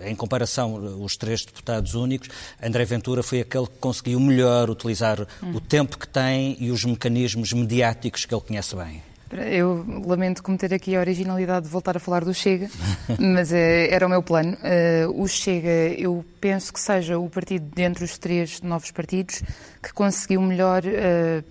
em 0.04 0.14
comparação, 0.14 0.74
os 1.02 1.16
três 1.16 1.44
deputados 1.44 1.94
únicos, 1.94 2.28
André 2.62 2.84
Ventura 2.84 3.22
foi 3.22 3.40
aquele 3.40 3.66
que 3.66 3.78
conseguiu 3.80 4.20
melhor 4.20 4.70
utilizar 4.70 5.20
hum. 5.42 5.52
o 5.54 5.60
tempo 5.60 5.98
que 5.98 6.08
tem 6.08 6.56
e 6.60 6.70
os 6.70 6.84
mecanismos 6.84 7.52
mediáticos 7.52 8.24
que 8.24 8.34
ele 8.34 8.42
conhece 8.42 8.76
bem. 8.76 9.02
Eu 9.32 9.84
lamento 10.06 10.42
cometer 10.42 10.72
aqui 10.72 10.94
a 10.94 11.00
originalidade 11.00 11.66
de 11.66 11.72
voltar 11.72 11.96
a 11.96 12.00
falar 12.00 12.24
do 12.24 12.32
Chega, 12.32 12.68
mas 13.18 13.50
uh, 13.50 13.54
era 13.90 14.06
o 14.06 14.08
meu 14.08 14.22
plano. 14.22 14.56
Uh, 14.56 15.22
o 15.22 15.26
Chega, 15.26 15.68
eu 15.98 16.24
penso 16.40 16.72
que 16.72 16.78
seja 16.78 17.18
o 17.18 17.28
partido 17.28 17.68
dentre 17.74 18.04
os 18.04 18.16
três 18.16 18.60
novos 18.60 18.92
partidos 18.92 19.42
que 19.82 19.92
conseguiu 19.92 20.40
melhor 20.40 20.84
uh, 20.84 21.44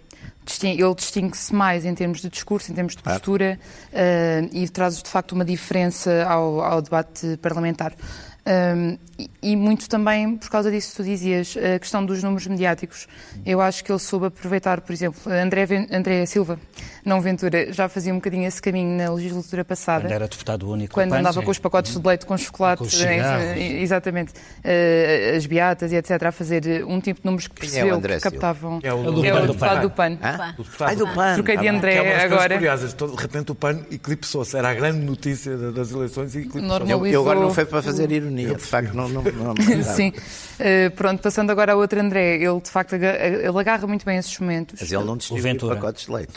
ele 0.61 0.95
distingue-se 0.95 1.53
mais 1.53 1.85
em 1.85 1.93
termos 1.95 2.21
de 2.21 2.29
discurso, 2.29 2.71
em 2.71 2.75
termos 2.75 2.95
de 2.95 3.01
postura 3.01 3.59
uh, 3.91 4.49
e 4.51 4.67
traz 4.69 5.01
de 5.01 5.09
facto 5.09 5.33
uma 5.33 5.45
diferença 5.45 6.25
ao, 6.25 6.61
ao 6.61 6.81
debate 6.81 7.37
parlamentar. 7.37 7.93
Um, 8.45 8.97
e, 9.17 9.29
e, 9.41 9.55
muito 9.55 9.87
também 9.87 10.35
por 10.35 10.49
causa 10.49 10.71
disso 10.71 10.97
tu 10.97 11.03
dizias, 11.03 11.55
a 11.55 11.79
questão 11.79 12.05
dos 12.05 12.21
números 12.21 12.45
mediáticos. 12.47 13.07
Eu 13.45 13.61
acho 13.61 13.83
que 13.83 13.91
ele 13.91 13.99
soube 13.99 14.25
aproveitar, 14.25 14.81
por 14.81 14.91
exemplo, 14.91 15.31
André, 15.31 15.87
André 15.91 16.25
Silva, 16.25 16.59
não 17.05 17.21
Ventura, 17.21 17.71
já 17.71 17.87
fazia 17.87 18.11
um 18.11 18.17
bocadinho 18.17 18.45
esse 18.45 18.61
caminho 18.61 18.97
na 18.97 19.13
legislatura 19.13 19.63
passada. 19.63 20.01
Quando 20.01 20.11
era 20.11 20.27
deputado 20.27 20.69
único. 20.69 20.93
Quando 20.93 21.13
andava 21.13 21.41
com 21.41 21.51
os 21.51 21.59
pacotes 21.59 21.93
de 21.97 22.05
leite 22.05 22.25
com 22.25 22.37
chocolate, 22.37 22.83
com 22.83 23.05
eh, 23.05 23.81
exatamente, 23.81 24.33
uh, 24.33 25.37
as 25.37 25.45
beatas 25.45 25.91
e 25.91 25.95
etc., 25.95 26.23
a 26.23 26.31
fazer 26.31 26.83
um 26.85 26.99
tipo 26.99 27.21
de 27.21 27.25
números 27.25 27.47
que 27.47 27.55
percebeu 27.55 27.95
é 27.95 28.01
que 28.01 28.19
captavam. 28.19 28.79
É 28.83 28.93
o, 28.93 29.05
é 29.23 29.33
o 29.33 29.47
deputado 29.47 29.81
do 29.81 29.91
PAN. 29.91 30.11
Do 30.57 30.65
PAN. 30.65 30.95
do 30.95 31.07
PAN. 31.13 31.33
Troquei 31.35 31.57
de 31.57 31.67
André 31.67 31.95
é 31.95 32.23
agora. 32.23 32.55
curiosas, 32.55 32.93
de 32.93 33.05
repente 33.15 33.51
o 33.51 33.55
PAN 33.55 33.85
eclipsou-se, 33.91 34.57
era 34.57 34.69
a 34.69 34.73
grande 34.73 35.05
notícia 35.05 35.55
das 35.71 35.91
eleições 35.91 36.35
e 36.35 36.39
eclipsou-se. 36.39 36.91
Eu, 36.91 37.05
eu 37.05 37.21
agora 37.21 37.39
não 37.39 37.53
foi 37.53 37.65
para 37.65 37.81
fazer 37.81 38.11
ironia 38.11 38.32
ironia, 38.41 38.55
de 38.55 38.63
facto, 38.63 38.93
não. 38.93 39.07
não, 39.07 39.21
não 39.23 39.55
Sim. 39.95 40.09
Uh, 40.09 40.91
pronto, 40.95 41.21
passando 41.21 41.49
agora 41.49 41.73
a 41.73 41.75
outro 41.75 41.99
André, 41.99 42.35
ele 42.35 42.61
de 42.61 42.69
facto 42.69 42.93
ele 42.93 43.59
agarra 43.59 43.87
muito 43.87 44.05
bem 44.05 44.17
esses 44.17 44.37
momentos. 44.39 44.79
Mas 44.79 44.91
ele 44.91 45.03
não 45.03 45.17
distribui 45.17 45.57
pacotes 45.57 46.05
de 46.05 46.11
leite. 46.11 46.33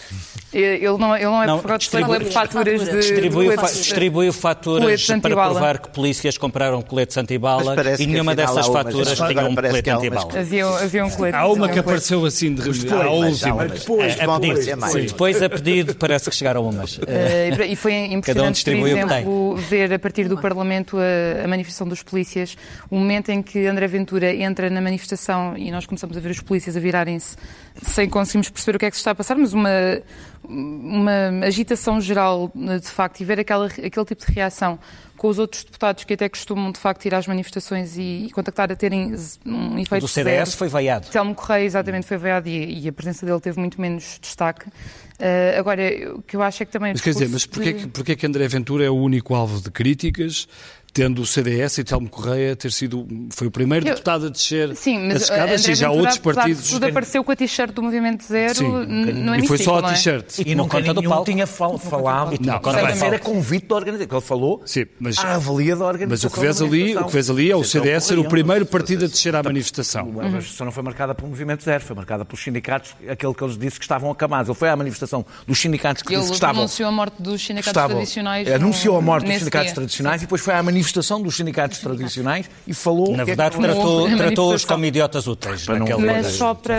Ele 0.53 0.99
não, 0.99 1.15
ele 1.15 1.25
não 1.25 1.43
é 1.43 1.47
não, 1.47 1.57
por 1.59 1.65
pacotes 1.65 1.91
de 1.91 1.97
leite, 1.97 2.11
ele 2.11 2.17
é 2.17 2.21
por 2.21 2.33
faturas 2.33 2.85
de. 2.85 2.97
Distribui, 2.97 3.49
de 3.49 3.57
distribuiu 3.57 4.33
faturas 4.33 5.07
para 5.07 5.35
provar 5.35 5.79
que 5.79 5.89
polícias 5.91 6.39
compraram 6.39 6.83
coletes 6.83 7.17
antibala 7.17 7.77
e 7.99 8.07
nenhuma 8.07 8.35
dessas 8.35 8.67
faturas 8.67 9.19
tinha 9.19 9.47
um 9.47 9.55
colete 9.55 9.91
antibala. 9.91 10.39
Havia, 10.39 10.67
havia 10.67 11.05
um 11.05 11.11
colete. 11.11 11.37
Há 11.37 11.47
uma 11.47 11.69
que 11.69 11.79
apareceu 11.79 12.25
assim 12.25 12.55
de 12.55 12.93
a 12.93 13.11
última. 13.11 13.67
Depois, 13.67 14.21
a 14.21 14.39
pedido, 14.39 15.07
depois 15.07 15.43
a 15.43 15.49
pedido 15.49 15.95
parece 15.95 16.31
que 16.31 16.37
chegaram 16.37 16.69
umas. 16.69 16.97
Uh, 16.99 17.63
e 17.69 17.77
foi 17.77 17.95
impressionante, 18.07 18.65
por 18.65 18.89
exemplo, 18.89 19.57
ver 19.57 19.93
a 19.93 19.99
partir 19.99 20.29
do 20.29 20.39
Parlamento 20.39 20.99
a, 20.99 21.45
a 21.45 21.49
manifestação 21.87 21.89
dos 21.89 22.03
polícias, 22.03 22.57
o 22.91 22.97
momento 22.97 23.31
em 23.31 23.43
que 23.43 23.67
André 23.67 23.87
Ventura 23.87 24.35
entra 24.35 24.69
na 24.69 24.81
manifestação 24.81 25.57
e 25.57 25.71
nós 25.71 25.87
começamos 25.87 26.17
a 26.17 26.21
ver 26.21 26.31
os 26.31 26.41
polícias 26.41 26.77
a 26.77 26.81
virarem-se 26.81 27.37
sem 27.83 28.09
conseguirmos 28.09 28.51
perceber 28.51 28.77
o 28.77 28.79
que 28.79 28.87
é 28.87 28.91
que 28.91 28.97
se 28.97 29.01
está 29.01 29.13
a 29.13 29.15
passar, 29.15 29.37
mas 29.37 29.53
uma, 29.53 29.71
uma 30.49 31.47
agitação 31.47 32.01
geral, 32.01 32.51
de 32.55 32.89
facto, 32.89 33.21
e 33.21 33.25
ver 33.25 33.41
aquela, 33.41 33.67
aquele 33.67 34.05
tipo 34.05 34.27
de 34.27 34.33
reação 34.33 34.79
com 35.17 35.29
os 35.29 35.39
outros 35.39 35.65
deputados 35.65 36.05
que 36.05 36.13
até 36.13 36.29
costumam, 36.29 36.71
de 36.71 36.79
facto, 36.79 37.07
ir 37.07 37.15
às 37.15 37.27
manifestações 37.27 37.97
e, 37.97 38.27
e 38.27 38.31
contactar 38.31 38.71
a 38.71 38.77
terem 38.77 39.15
um 39.47 39.79
efeito 39.79 40.03
Do 40.03 40.09
CDS 40.09 40.51
zero. 40.51 40.59
foi 40.59 40.69
veiado. 40.69 41.09
Telmo 41.09 41.35
Correia, 41.35 41.65
exatamente, 41.65 42.07
foi 42.07 42.19
veiado 42.19 42.49
e, 42.49 42.85
e, 42.85 42.89
a 42.89 42.93
presença 42.93 43.25
dele 43.25 43.41
teve 43.41 43.59
muito 43.59 43.81
menos 43.81 44.19
destaque. 44.21 44.69
Uh, 44.69 45.59
agora, 45.59 45.83
o 46.15 46.23
que 46.23 46.37
eu 46.37 46.43
acho 46.43 46.63
é 46.63 46.67
que 46.67 46.73
também... 46.73 46.93
Mas 46.93 47.01
quer 47.01 47.11
dizer, 47.11 47.29
mas 47.31 47.47
porquê, 47.47 47.73
de... 47.73 47.87
porquê 47.89 48.15
que 48.15 48.27
André 48.27 48.47
Ventura 48.47 48.85
é 48.85 48.91
o 48.91 48.97
único 48.97 49.35
alvo 49.35 49.61
de 49.63 49.71
críticas 49.71 50.47
tendo 50.97 51.21
o 51.21 51.27
CDS 51.27 51.77
e 51.77 51.85
Telmo 51.85 52.09
Correia 52.09 52.57
ter 52.57 52.73
sido 52.73 53.07
foi 53.29 53.49
o 53.49 53.51
primeiro 53.51 53.87
eu, 53.87 53.91
deputado 53.91 54.27
a 54.27 54.29
descer 54.31 54.75
sim, 54.75 54.99
mas 55.07 55.17
as 55.17 55.23
escadas 55.25 55.69
e 55.69 55.75
já 55.75 55.91
outros 55.91 56.17
partidos 56.17 56.71
tudo 56.71 56.87
apareceu 56.87 57.23
com 57.23 57.33
a 57.33 57.37
t-shirt 57.37 57.71
do 57.75 57.83
Movimento 57.83 58.25
Zero 58.25 58.55
sim, 58.55 58.67
no 58.67 59.37
e 59.37 59.47
foi 59.47 59.59
só 59.59 59.85
a 59.85 59.91
é? 59.91 59.93
t-shirt 59.93 60.39
E, 60.39 60.53
e 60.53 60.55
nunca 60.55 60.81
nenhum 60.81 60.95
do 60.95 61.03
palco. 61.03 61.31
tinha 61.31 61.47
fal 61.47 61.77
falado. 61.77 62.35
E 62.35 62.39
não, 62.39 62.59
não, 62.59 63.07
era 63.07 63.19
convite 63.19 63.67
da 63.67 63.75
organização. 63.75 64.17
Ele 64.17 64.27
falou 64.27 64.63
Sim, 64.65 64.87
mas, 64.99 65.19
à 65.19 65.35
avalia 65.35 65.77
da 65.77 65.85
organização. 65.85 66.09
Mas 66.09 66.25
o 66.25 66.31
que 66.31 66.41
vês 66.41 66.63
ali, 66.63 66.97
o 66.97 67.05
que 67.05 67.13
vês 67.13 67.29
ali 67.29 67.51
é 67.51 67.57
o 67.57 67.63
CDS 67.63 68.05
ser 68.05 68.19
o 68.19 68.25
primeiro 68.25 68.65
partido 68.65 69.05
a 69.05 69.09
descer 69.09 69.37
à 69.37 69.43
manifestação. 69.43 70.09
A 70.09 70.25
manifestação 70.25 70.65
não 70.65 70.73
foi 70.73 70.83
marcada 70.83 71.15
pelo 71.15 71.29
Movimento 71.29 71.63
Zero, 71.63 71.85
foi 71.85 71.95
marcada 71.95 72.25
pelos 72.25 72.43
sindicatos, 72.43 72.95
aquele 73.07 73.35
que 73.35 73.45
eles 73.45 73.59
disse 73.59 73.79
que 73.79 73.85
estavam 73.85 74.11
acamados. 74.11 74.49
Ele 74.49 74.59
foi 74.59 74.71
à 74.71 74.77
manifestação 74.77 75.27
dos 75.47 75.59
sindicatos 75.59 76.03
que, 76.03 76.17
disse 76.17 76.29
que 76.29 76.35
estavam... 76.35 76.63
anunciou 76.63 76.89
a 76.89 76.93
morte 76.93 77.21
dos 77.21 77.45
sindicatos 77.45 77.83
tradicionais. 77.83 78.51
Anunciou 78.51 78.97
a 78.97 79.03
morte 79.03 79.27
dos 79.27 79.39
sindicatos 79.39 79.73
tradicionais 79.73 80.23
e 80.23 80.25
depois 80.25 80.41
foi 80.41 80.55
à 80.55 80.63
manifestação 80.63 80.86
dos 81.23 81.37
sindicatos 81.37 81.79
tradicionais 81.79 82.49
e 82.67 82.75
falou... 82.75 83.17
Na 83.17 83.25
verdade, 83.25 83.57
tratou, 83.59 84.17
tratou-os 84.17 84.65
como 84.65 84.85
idiotas 84.85 85.27
úteis. 85.27 85.67
Mas 86.05 86.27
só 86.29 86.55
para, 86.55 86.77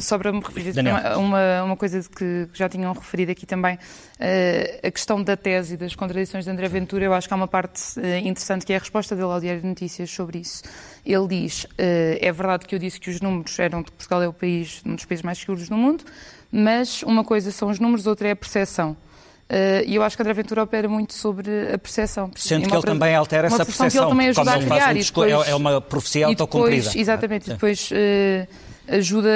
só 0.00 0.18
para 0.18 0.32
me 0.32 0.40
referir 0.40 0.74
uma, 1.16 1.62
uma 1.62 1.76
coisa 1.76 2.00
que 2.00 2.48
já 2.52 2.68
tinham 2.68 2.92
referido 2.92 3.32
aqui 3.32 3.46
também, 3.46 3.78
eh, 4.18 4.80
a 4.82 4.90
questão 4.90 5.22
da 5.22 5.36
tese 5.36 5.74
e 5.74 5.76
das 5.76 5.94
contradições 5.94 6.44
de 6.44 6.50
André 6.50 6.68
Ventura, 6.68 7.04
eu 7.04 7.12
acho 7.12 7.28
que 7.28 7.34
há 7.34 7.36
uma 7.36 7.48
parte 7.48 7.82
eh, 8.00 8.20
interessante 8.20 8.64
que 8.64 8.72
é 8.72 8.76
a 8.76 8.78
resposta 8.78 9.14
dele 9.14 9.28
ao 9.28 9.40
Diário 9.40 9.60
de 9.60 9.66
Notícias 9.66 10.10
sobre 10.10 10.38
isso. 10.38 10.62
Ele 11.04 11.26
diz: 11.28 11.66
eh, 11.76 12.18
é 12.20 12.32
verdade 12.32 12.66
que 12.66 12.74
eu 12.74 12.78
disse 12.78 12.98
que 12.98 13.10
os 13.10 13.20
números 13.20 13.58
eram 13.58 13.82
de 13.82 13.92
Portugal 13.92 14.22
é 14.22 14.28
o 14.28 14.32
país, 14.32 14.80
um 14.86 14.94
dos 14.94 15.04
países 15.04 15.22
mais 15.22 15.38
seguros 15.38 15.68
do 15.68 15.76
mundo, 15.76 16.04
mas 16.50 17.02
uma 17.02 17.24
coisa 17.24 17.50
são 17.50 17.68
os 17.68 17.78
números, 17.78 18.06
outra 18.06 18.28
é 18.28 18.30
a 18.30 18.36
percepção. 18.36 18.96
E 19.86 19.94
eu 19.94 20.02
acho 20.02 20.16
que 20.16 20.22
André 20.22 20.34
Ventura 20.34 20.62
opera 20.62 20.88
muito 20.88 21.14
sobre 21.14 21.72
a 21.72 21.78
percepção. 21.78 22.30
Sendo 22.34 22.68
que 22.68 22.74
ele 22.74 22.82
também 22.82 23.14
altera 23.14 23.46
essa 23.46 23.64
percepção. 23.64 23.88
Que 23.88 23.96
ele 23.98 24.06
também 24.08 24.28
ajuda 24.28 24.54
a 24.54 24.58
criar. 24.58 24.90
Um 24.90 24.98
depois, 24.98 25.48
é 25.48 25.54
uma 25.54 25.80
profecia 25.80 26.26
autocumprida. 26.26 26.90
Exatamente. 26.96 27.50
E 27.50 27.52
depois 27.52 27.90
ajuda, 28.88 29.28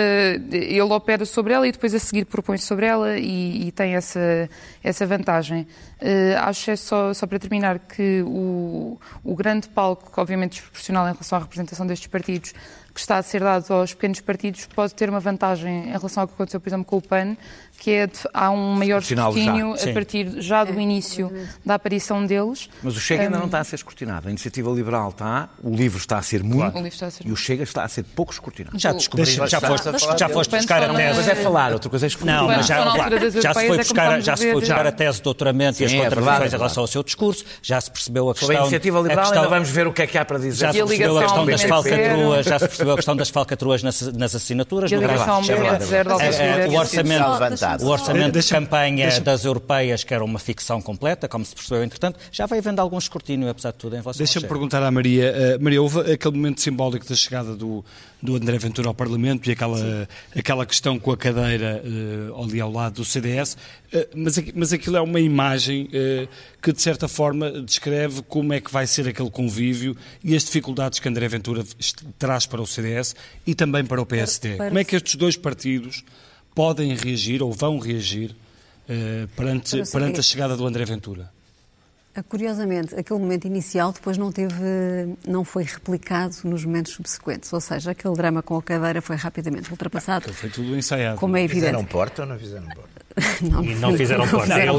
ele 0.50 0.80
opera 0.80 1.24
sobre 1.24 1.52
ela 1.52 1.66
e 1.66 1.72
depois 1.72 1.94
a 1.94 1.98
seguir 1.98 2.24
propõe 2.24 2.58
sobre 2.58 2.86
ela 2.86 3.18
e, 3.18 3.68
e 3.68 3.72
tem 3.72 3.94
essa, 3.94 4.48
essa 4.82 5.06
vantagem. 5.06 5.66
Uh, 6.00 6.38
acho 6.38 6.70
é 6.70 6.76
só, 6.76 7.12
só 7.12 7.26
para 7.26 7.38
terminar 7.38 7.78
que 7.78 8.22
o, 8.26 8.98
o 9.24 9.34
grande 9.34 9.68
palco, 9.68 10.08
obviamente 10.20 10.52
desproporcional 10.52 11.08
em 11.08 11.12
relação 11.12 11.38
à 11.38 11.42
representação 11.42 11.86
destes 11.86 12.06
partidos, 12.06 12.54
que 12.94 13.00
está 13.00 13.18
a 13.18 13.22
ser 13.22 13.40
dado 13.40 13.72
aos 13.72 13.94
pequenos 13.94 14.20
partidos 14.20 14.66
pode 14.66 14.94
ter 14.94 15.08
uma 15.08 15.20
vantagem 15.20 15.88
em 15.88 15.92
relação 15.92 16.22
ao 16.22 16.28
que 16.28 16.34
aconteceu, 16.34 16.60
por 16.60 16.68
exemplo, 16.68 16.84
com 16.84 16.96
o 16.96 17.02
PAN, 17.02 17.36
que 17.80 17.90
é 17.92 18.06
de, 18.06 18.18
há 18.34 18.50
um 18.50 18.74
maior 18.74 19.00
escrutínio 19.00 19.72
a 19.72 19.92
partir 19.94 20.42
já 20.42 20.64
do 20.64 20.78
é. 20.78 20.82
início 20.82 21.32
da 21.64 21.76
aparição 21.76 22.26
deles. 22.26 22.68
Mas 22.82 22.94
o 22.94 23.00
Chega 23.00 23.22
um, 23.22 23.24
ainda 23.24 23.38
não 23.38 23.46
está 23.46 23.60
a 23.60 23.64
ser 23.64 23.76
escrutinado. 23.76 24.28
A 24.28 24.30
Iniciativa 24.30 24.70
Liberal 24.70 25.08
está, 25.08 25.48
o 25.64 25.74
livro 25.74 25.98
está 25.98 26.18
a 26.18 26.22
ser 26.22 26.44
muito, 26.44 26.72
claro. 26.72 26.86
a 26.86 27.10
ser 27.10 27.26
e 27.26 27.32
o 27.32 27.36
Chega 27.36 27.62
está 27.62 27.82
a 27.82 27.88
ser 27.88 28.04
pouco 28.04 28.32
escrutinado. 28.32 28.78
Já 28.78 28.92
descobri, 28.92 29.24
já, 29.24 29.46
já 29.46 29.60
foste, 29.62 29.88
já 30.18 30.28
foste 30.28 30.56
buscar 30.56 30.82
a 30.82 30.94
tese. 30.94 31.14
Coisa 31.14 31.32
é 31.32 31.34
falar, 31.36 31.72
outra 31.72 31.88
coisa 31.88 32.04
é 32.04 32.08
escrutinar. 32.08 32.42
Não, 32.42 32.48
mas 32.48 32.66
já, 32.66 32.84
já 33.40 33.54
se 33.54 33.66
foi 33.66 33.78
buscar, 33.78 34.20
já 34.20 34.36
se 34.36 34.52
foi 34.52 34.60
buscar 34.60 34.86
a 34.86 34.92
tese 34.92 35.16
de 35.16 35.22
doutoramento 35.22 35.78
Sim, 35.78 35.84
e 35.84 35.86
as 35.86 35.92
é 35.94 36.04
contradições 36.04 36.52
em 36.52 36.56
relação 36.56 36.82
ao 36.82 36.86
seu 36.86 37.02
discurso, 37.02 37.46
já 37.62 37.80
se 37.80 37.90
percebeu 37.90 38.28
a 38.28 38.34
questão... 38.34 38.46
Sobre 38.48 38.58
a 38.58 38.60
Iniciativa 38.60 39.00
Liberal 39.00 39.32
ainda 39.32 39.48
vamos 39.48 39.70
ver 39.70 39.86
o 39.86 39.92
que 39.92 40.02
é 40.02 40.06
que 40.06 40.18
há 40.18 40.24
para 40.24 40.38
dizer. 40.38 40.66
Já 40.66 40.72
se 40.72 40.78
percebeu 40.78 41.18
a 41.18 41.22
questão 41.22 41.46
das 41.46 41.62
falcatruas, 41.62 42.44
já 42.44 42.58
se 42.58 42.68
percebeu 42.68 42.92
a 42.92 42.96
questão 42.96 43.16
das 43.16 43.30
falcatruas 43.30 43.82
nas, 43.82 44.34
assinaturas. 44.34 44.92
No 44.92 45.00
o 46.70 46.78
orçamento, 46.78 47.69
o 47.80 47.86
orçamento 47.86 48.38
de 48.38 48.48
campanha 48.48 49.20
das 49.20 49.44
europeias, 49.44 50.04
que 50.04 50.14
era 50.14 50.24
uma 50.24 50.38
ficção 50.38 50.80
completa, 50.80 51.28
como 51.28 51.44
se 51.44 51.54
percebeu 51.54 51.84
entretanto, 51.84 52.18
já 52.32 52.46
vai 52.46 52.58
havendo 52.58 52.80
algum 52.80 52.98
escrutínio, 52.98 53.48
apesar 53.48 53.72
de 53.72 53.78
tudo, 53.78 53.96
em 53.96 54.00
relação 54.00 54.18
Deixa-me 54.18 54.46
perguntar 54.46 54.82
à 54.82 54.90
Maria. 54.90 55.32
Uh, 55.58 55.62
Maria, 55.62 55.82
houve 55.82 56.12
aquele 56.12 56.34
momento 56.34 56.60
simbólico 56.60 57.06
da 57.08 57.14
chegada 57.14 57.54
do, 57.54 57.84
do 58.22 58.36
André 58.36 58.58
Ventura 58.58 58.88
ao 58.88 58.94
Parlamento 58.94 59.48
e 59.48 59.52
aquela, 59.52 60.08
aquela 60.36 60.66
questão 60.66 60.98
com 60.98 61.12
a 61.12 61.16
cadeira 61.16 61.82
uh, 61.84 62.42
ali 62.42 62.60
ao 62.60 62.70
lado 62.70 62.96
do 62.96 63.04
CDS, 63.04 63.54
uh, 63.92 64.06
mas, 64.14 64.38
mas 64.54 64.72
aquilo 64.72 64.96
é 64.96 65.00
uma 65.00 65.20
imagem 65.20 65.84
uh, 65.84 66.28
que, 66.60 66.72
de 66.72 66.82
certa 66.82 67.08
forma, 67.08 67.50
descreve 67.62 68.22
como 68.22 68.52
é 68.52 68.60
que 68.60 68.70
vai 68.70 68.86
ser 68.86 69.08
aquele 69.08 69.30
convívio 69.30 69.96
e 70.22 70.36
as 70.36 70.44
dificuldades 70.44 70.98
que 70.98 71.08
André 71.08 71.28
Ventura 71.28 71.64
traz 72.18 72.46
para 72.46 72.60
o 72.60 72.66
CDS 72.66 73.14
e 73.46 73.54
também 73.54 73.84
para 73.84 74.00
o 74.00 74.06
PSD. 74.06 74.56
Como 74.56 74.78
é 74.78 74.84
que 74.84 74.96
estes 74.96 75.14
dois 75.14 75.36
partidos 75.36 76.04
podem 76.54 76.94
reagir 76.94 77.42
ou 77.42 77.52
vão 77.52 77.78
reagir 77.78 78.34
perante, 79.36 79.82
perante 79.90 80.20
a 80.20 80.22
chegada 80.22 80.56
do 80.56 80.66
André 80.66 80.84
Ventura? 80.84 81.30
Ah, 82.12 82.24
curiosamente, 82.24 82.92
aquele 82.96 83.20
momento 83.20 83.44
inicial 83.46 83.92
depois 83.92 84.18
não 84.18 84.32
teve, 84.32 84.54
não 85.24 85.44
foi 85.44 85.62
replicado 85.62 86.34
nos 86.42 86.64
momentos 86.64 86.92
subsequentes, 86.92 87.52
ou 87.52 87.60
seja, 87.60 87.92
aquele 87.92 88.14
drama 88.14 88.42
com 88.42 88.56
a 88.56 88.62
cadeira 88.62 89.00
foi 89.00 89.14
rapidamente 89.14 89.70
ultrapassado. 89.70 90.32
Foi 90.32 90.50
tudo 90.50 90.76
ensaiado. 90.76 91.20
Como 91.20 91.36
é 91.36 91.44
evidente. 91.44 91.66
Fizeram 91.66 91.84
porta 91.84 92.22
ou 92.22 92.28
não 92.28 92.36
fizeram 92.36 92.66
porta? 92.66 93.00
Não, 93.42 93.64
e 93.64 93.74
não 93.74 93.96
fizeram 93.96 94.26
porta. 94.26 94.48
Não, 94.48 94.58
ele 94.58 94.70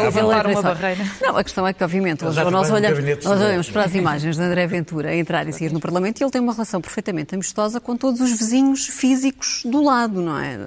levantar 0.00 0.46
uma 0.46 0.62
barreira. 0.62 1.04
Não, 1.20 1.36
a 1.36 1.44
questão 1.44 1.66
é 1.66 1.72
que, 1.72 1.82
obviamente, 1.82 2.24
hoje 2.24 2.42
nós, 2.50 2.70
olhamos, 2.70 3.24
nós 3.24 3.40
olhamos 3.40 3.70
para 3.70 3.84
as 3.84 3.94
imagens 3.94 4.36
de 4.36 4.42
André 4.42 4.66
Ventura 4.66 5.10
a 5.10 5.16
entrar 5.16 5.48
e 5.48 5.52
sair 5.52 5.72
no 5.72 5.80
Parlamento 5.80 6.20
e 6.20 6.24
ele 6.24 6.30
tem 6.30 6.40
uma 6.40 6.52
relação 6.52 6.80
perfeitamente 6.80 7.34
amistosa 7.34 7.80
com 7.80 7.96
todos 7.96 8.20
os 8.20 8.30
vizinhos 8.30 8.86
físicos 8.86 9.62
do 9.64 9.82
lado, 9.82 10.20
não 10.20 10.38
é? 10.38 10.58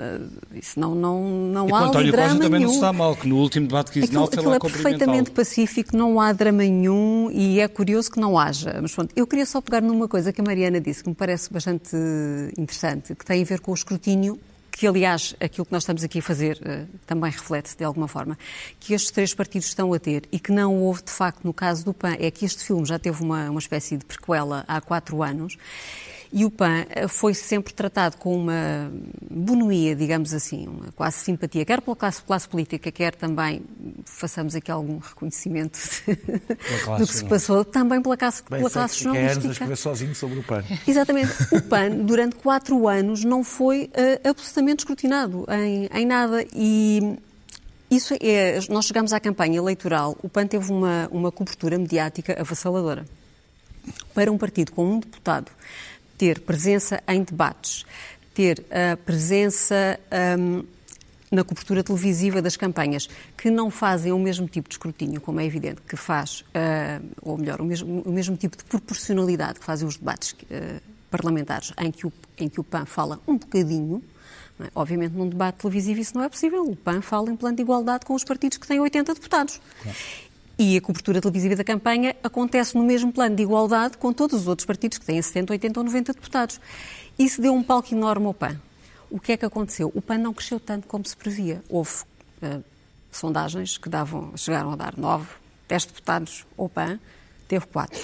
Isso 0.54 0.80
não, 0.80 0.96
não, 0.96 1.22
não 1.22 1.70
e 1.70 1.74
há 1.74 1.80
António 1.80 2.12
drama 2.12 2.30
Costa 2.30 2.44
também 2.44 2.60
nenhum. 2.60 2.72
não 2.72 2.76
está 2.76 2.94
mal, 2.94 3.16
que 3.16 3.28
no 3.28 3.38
último 3.38 3.68
debate 3.68 3.92
que 3.92 4.04
aquilo, 4.04 4.24
aquilo 4.24 4.54
é 4.54 4.60
perfeitamente 4.60 5.32
pacífico, 5.32 5.96
não 5.96 6.20
há 6.20 6.32
drama 6.32 6.64
nenhum 6.64 7.30
e 7.32 7.60
é 7.60 7.68
curioso 7.68 8.12
que 8.12 8.20
não 8.20 8.38
haja. 8.38 8.80
Mas 8.82 8.94
pronto, 8.94 9.12
eu 9.16 9.26
queria 9.28 9.46
só 9.46 9.62
pegar 9.62 9.82
numa 9.82 10.08
coisa 10.08 10.32
que 10.32 10.42
a 10.42 10.44
Mariana 10.44 10.80
disse, 10.80 11.04
que 11.04 11.10
me 11.10 11.16
parece 11.16 11.52
bastante 11.52 11.96
interessante, 12.58 13.16
que 13.16 13.26
tem 13.26 13.42
a 13.42 13.46
ver 13.46 13.60
com 13.60 13.72
o 13.72 13.76
escrutínio 13.76 14.40
que 14.78 14.86
aliás 14.86 15.36
aquilo 15.40 15.66
que 15.66 15.72
nós 15.72 15.82
estamos 15.82 16.04
aqui 16.04 16.20
a 16.20 16.22
fazer 16.22 16.58
uh, 16.58 16.88
também 17.08 17.32
reflete 17.32 17.76
de 17.76 17.84
alguma 17.84 18.08
forma, 18.08 18.38
que 18.80 18.94
estes 18.94 19.10
três 19.10 19.34
partidos 19.34 19.68
estão 19.68 19.92
a 19.92 20.00
ter 20.00 20.24
e 20.32 20.40
que 20.40 20.52
não 20.52 20.76
houve 20.76 21.02
de 21.02 21.12
facto 21.12 21.44
no 21.44 21.52
caso 21.52 21.84
do 21.84 21.96
PAN, 21.96 22.16
é 22.20 22.30
que 22.30 22.46
este 22.46 22.64
filme 22.64 22.86
já 22.86 23.00
teve 23.00 23.24
uma, 23.24 23.50
uma 23.50 23.60
espécie 23.60 23.98
de 23.98 24.06
prequela 24.06 24.64
há 24.68 24.80
quatro 24.80 25.24
anos 25.24 25.58
e 26.32 26.44
o 26.44 26.52
PAN 26.52 26.86
eh, 26.90 27.08
foi 27.08 27.34
sempre 27.34 27.74
tratado 27.74 28.18
com 28.18 28.36
uma 28.36 28.92
bonomia, 29.30 29.96
digamos 29.96 30.34
assim, 30.34 30.68
uma 30.68 30.92
quase 30.92 31.18
simpatia, 31.18 31.64
quer 31.66 31.82
pela 31.82 31.96
classe, 31.96 32.22
classe 32.22 32.48
política, 32.48 32.92
quer 32.92 33.16
também, 33.16 33.62
façamos 34.06 34.56
aqui 34.56 34.70
algum 34.70 34.98
reconhecimento 34.98 35.80
de, 36.06 36.16
do 37.00 37.08
que 37.08 37.14
se 37.14 37.26
passou, 37.26 37.64
também 37.64 38.02
pela 38.02 38.18
classe, 38.18 38.44
Bem, 38.50 38.60
pela 38.60 38.70
classe 38.70 39.04
jornalística. 39.04 39.48
É 39.48 39.52
escrever 39.52 39.78
sozinho 39.78 40.16
sobre 40.16 40.40
o 40.40 40.44
PAN. 40.44 40.64
Exatamente. 40.88 41.32
O 41.52 41.62
PAN, 41.62 41.90
durante 42.06 42.36
quatro 42.36 42.88
anos, 42.88 43.24
não 43.24 43.44
foi 43.44 43.90
uh, 43.94 44.30
absolutamente 44.30 44.82
escrutinado 44.82 45.46
em, 45.50 45.90
em 45.94 46.06
nada 46.06 46.46
e 46.54 47.18
isso 47.90 48.14
é, 48.20 48.60
nós 48.70 48.86
chegamos 48.86 49.14
à 49.14 49.20
campanha 49.20 49.58
eleitoral, 49.58 50.18
o 50.22 50.28
PAN 50.28 50.46
teve 50.46 50.70
uma, 50.72 51.08
uma 51.10 51.32
cobertura 51.32 51.78
mediática 51.78 52.40
avassaladora. 52.40 53.06
Para 54.14 54.30
um 54.30 54.38
partido 54.38 54.74
com 54.74 54.86
um 54.86 55.00
deputado 55.00 55.50
ter 56.18 56.40
presença 56.42 57.02
em 57.08 57.24
debates, 57.24 57.86
ter 58.34 58.66
a 58.72 58.98
presença 58.98 60.00
um, 60.40 60.64
na 61.30 61.44
cobertura 61.44 61.84
televisiva 61.84 62.42
das 62.42 62.56
campanhas, 62.56 63.10
que 63.38 63.52
não 63.52 63.70
fazem 63.70 64.12
o 64.12 64.20
mesmo 64.20 64.48
tipo 64.48 64.70
de 64.70 64.76
escrutínio, 64.76 65.20
como 65.20 65.40
é 65.40 65.46
evidente, 65.46 65.82
que 65.82 65.96
faz, 65.96 66.42
uh, 66.42 67.06
ou 67.22 67.38
melhor, 67.38 67.60
o 67.60 67.66
mesmo, 67.66 68.02
o 68.02 68.12
mesmo, 68.12 68.38
tipo 68.38 68.56
de 68.56 68.64
proporcionalidade 68.64 69.60
que 69.60 69.66
fazem 69.66 69.88
os 69.88 69.98
debates 69.98 70.32
uh, 70.32 70.82
parlamentares, 71.12 71.74
em 71.78 71.92
que, 71.92 72.08
o, 72.08 72.14
em 72.38 72.48
que 72.48 72.60
o 72.60 72.64
PAN 72.64 72.86
fala 72.86 73.20
um 73.28 73.38
bocadinho, 73.38 74.02
é? 74.60 74.70
Obviamente, 74.74 75.14
num 75.14 75.30
debate 75.30 75.60
televisivo 75.60 76.00
isso 76.00 76.16
não 76.16 76.24
é 76.24 76.30
possível. 76.30 76.68
O 76.68 76.76
PAN 76.76 77.02
fala 77.02 77.32
em 77.32 77.36
plano 77.36 77.56
de 77.56 77.62
igualdade 77.62 78.06
com 78.06 78.14
os 78.14 78.24
partidos 78.24 78.58
que 78.58 78.68
têm 78.68 78.80
80 78.80 79.14
deputados. 79.14 79.62
Claro. 79.84 79.98
E 80.60 80.76
a 80.76 80.82
cobertura 80.82 81.22
televisiva 81.22 81.56
da 81.56 81.64
campanha 81.64 82.16
acontece 82.24 82.76
no 82.76 82.84
mesmo 82.84 83.12
plano 83.14 83.36
de 83.36 83.44
igualdade 83.44 83.98
com 83.98 84.12
todos 84.12 84.42
os 84.42 84.48
outros 84.48 84.66
partidos 84.66 84.98
que 84.98 85.06
têm 85.06 85.22
70, 85.22 85.54
80 85.54 85.80
ou 85.80 85.84
90 85.84 86.14
deputados. 86.14 86.60
Isso 87.18 87.40
deu 87.42 87.54
um 87.54 87.62
palco 87.62 87.94
enorme 87.94 88.26
ao 88.26 88.34
PAN. 88.34 88.60
O 89.10 89.20
que 89.20 89.34
é 89.34 89.38
que 89.38 89.46
aconteceu? 89.46 89.92
O 89.94 90.02
PAN 90.02 90.18
não 90.18 90.34
cresceu 90.34 90.60
tanto 90.60 90.88
como 90.88 91.06
se 91.06 91.16
previa. 91.16 91.64
Houve 91.70 92.04
uh, 92.42 92.64
sondagens 93.12 93.78
que 93.78 93.88
davam, 93.88 94.36
chegaram 94.36 94.72
a 94.72 94.76
dar 94.76 94.98
9, 94.98 95.28
10 95.68 95.86
deputados 95.86 96.46
ao 96.58 96.68
PAN, 96.68 97.00
teve 97.48 97.66
4. 97.68 98.00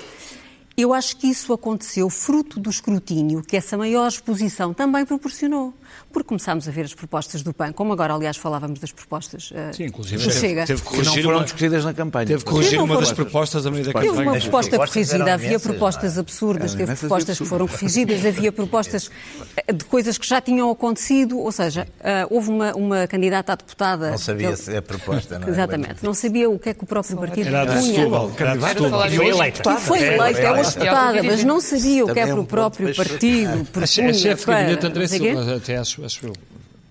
Eu 0.76 0.94
acho 0.94 1.18
que 1.18 1.28
isso 1.28 1.54
aconteceu 1.54 2.10
fruto 2.10 2.60
do 2.60 2.70
escrutínio 2.70 3.44
que 3.44 3.56
essa 3.56 3.78
maior 3.78 4.08
exposição 4.08 4.74
também 4.74 5.06
proporcionou 5.06 5.74
porque 6.14 6.28
começámos 6.28 6.68
a 6.68 6.72
ver 6.72 6.86
as 6.86 6.94
propostas 6.94 7.42
do 7.42 7.52
PAN, 7.52 7.74
como 7.74 7.92
agora, 7.92 8.14
aliás, 8.14 8.38
falávamos 8.38 8.80
das 8.80 8.92
propostas 8.92 9.52
uh, 9.52 9.76
Sim, 9.76 9.86
inclusive, 9.86 10.32
Chega. 10.32 10.66
Teve 10.66 10.82
que 10.82 10.98
não 10.98 11.14
foram 11.16 11.38
uma, 11.38 11.44
discutidas 11.44 11.84
na 11.84 11.94
campanha. 11.94 12.28
Teve 12.28 12.44
que 12.44 12.52
corrigir 12.52 12.80
uma 12.80 12.98
das 13.00 13.12
propostas 13.12 13.66
a 13.66 13.72
meio 13.72 13.84
da 13.84 13.94
campanha. 13.94 14.14
Teve 14.14 14.30
uma 14.30 14.40
proposta 14.40 14.78
corrigida, 14.78 15.34
havia 15.34 15.60
propostas 15.60 16.18
absurdas, 16.18 16.76
teve 16.76 16.96
propostas 16.96 17.38
que 17.40 17.46
foram 17.46 17.68
corrigidas, 17.68 18.26
havia 18.26 18.52
propostas 18.52 19.10
eh, 19.58 19.74
de 19.74 19.84
coisas 19.86 20.18
que 20.18 20.28
já 20.28 20.40
tinham 20.40 20.70
acontecido, 20.70 21.40
ou 21.40 21.52
seja, 21.52 21.88
uh, 22.00 22.34
houve 22.34 22.50
uma, 22.50 22.74
uma 22.76 23.08
candidata 23.08 23.54
a 23.54 23.56
deputada... 23.56 24.12
Não 24.12 24.18
sabia 24.20 24.56
se 24.56 24.76
a 24.76 24.82
proposta, 24.82 25.40
não 25.40 25.48
é? 25.48 25.52
Exatamente, 25.52 26.04
não 26.04 26.14
sabia 26.14 26.48
o 26.48 26.60
que 26.60 26.70
é 26.70 26.74
que 26.76 26.84
o 26.84 26.88
próprio 26.88 27.18
partido 27.18 27.48
era 27.48 27.66
punha. 27.66 27.82
Setúbal, 27.82 28.32
era 28.38 28.56
de 28.56 29.16
foi 29.16 29.28
eleita. 29.30 29.74
E 29.74 29.78
foi 29.78 30.04
eleita, 30.04 30.42
é 30.42 30.52
uma 30.52 30.63
deputada, 30.64 31.24
mas 31.24 31.44
não 31.44 31.60
sabia 31.62 32.06
o 32.06 32.14
que 32.14 32.20
é 32.20 32.26
que 32.26 32.32
o 32.32 32.46
próprio 32.46 32.96
partido 32.96 33.66
propunha. 33.72 34.10
A 34.10 34.14
chefe 34.14 34.46
de 34.46 34.52
gabinete 34.52 34.86
André 34.86 35.08
Silva, 35.08 35.56
até 35.56 35.78
acho 35.78 36.02
eu. 36.02 36.34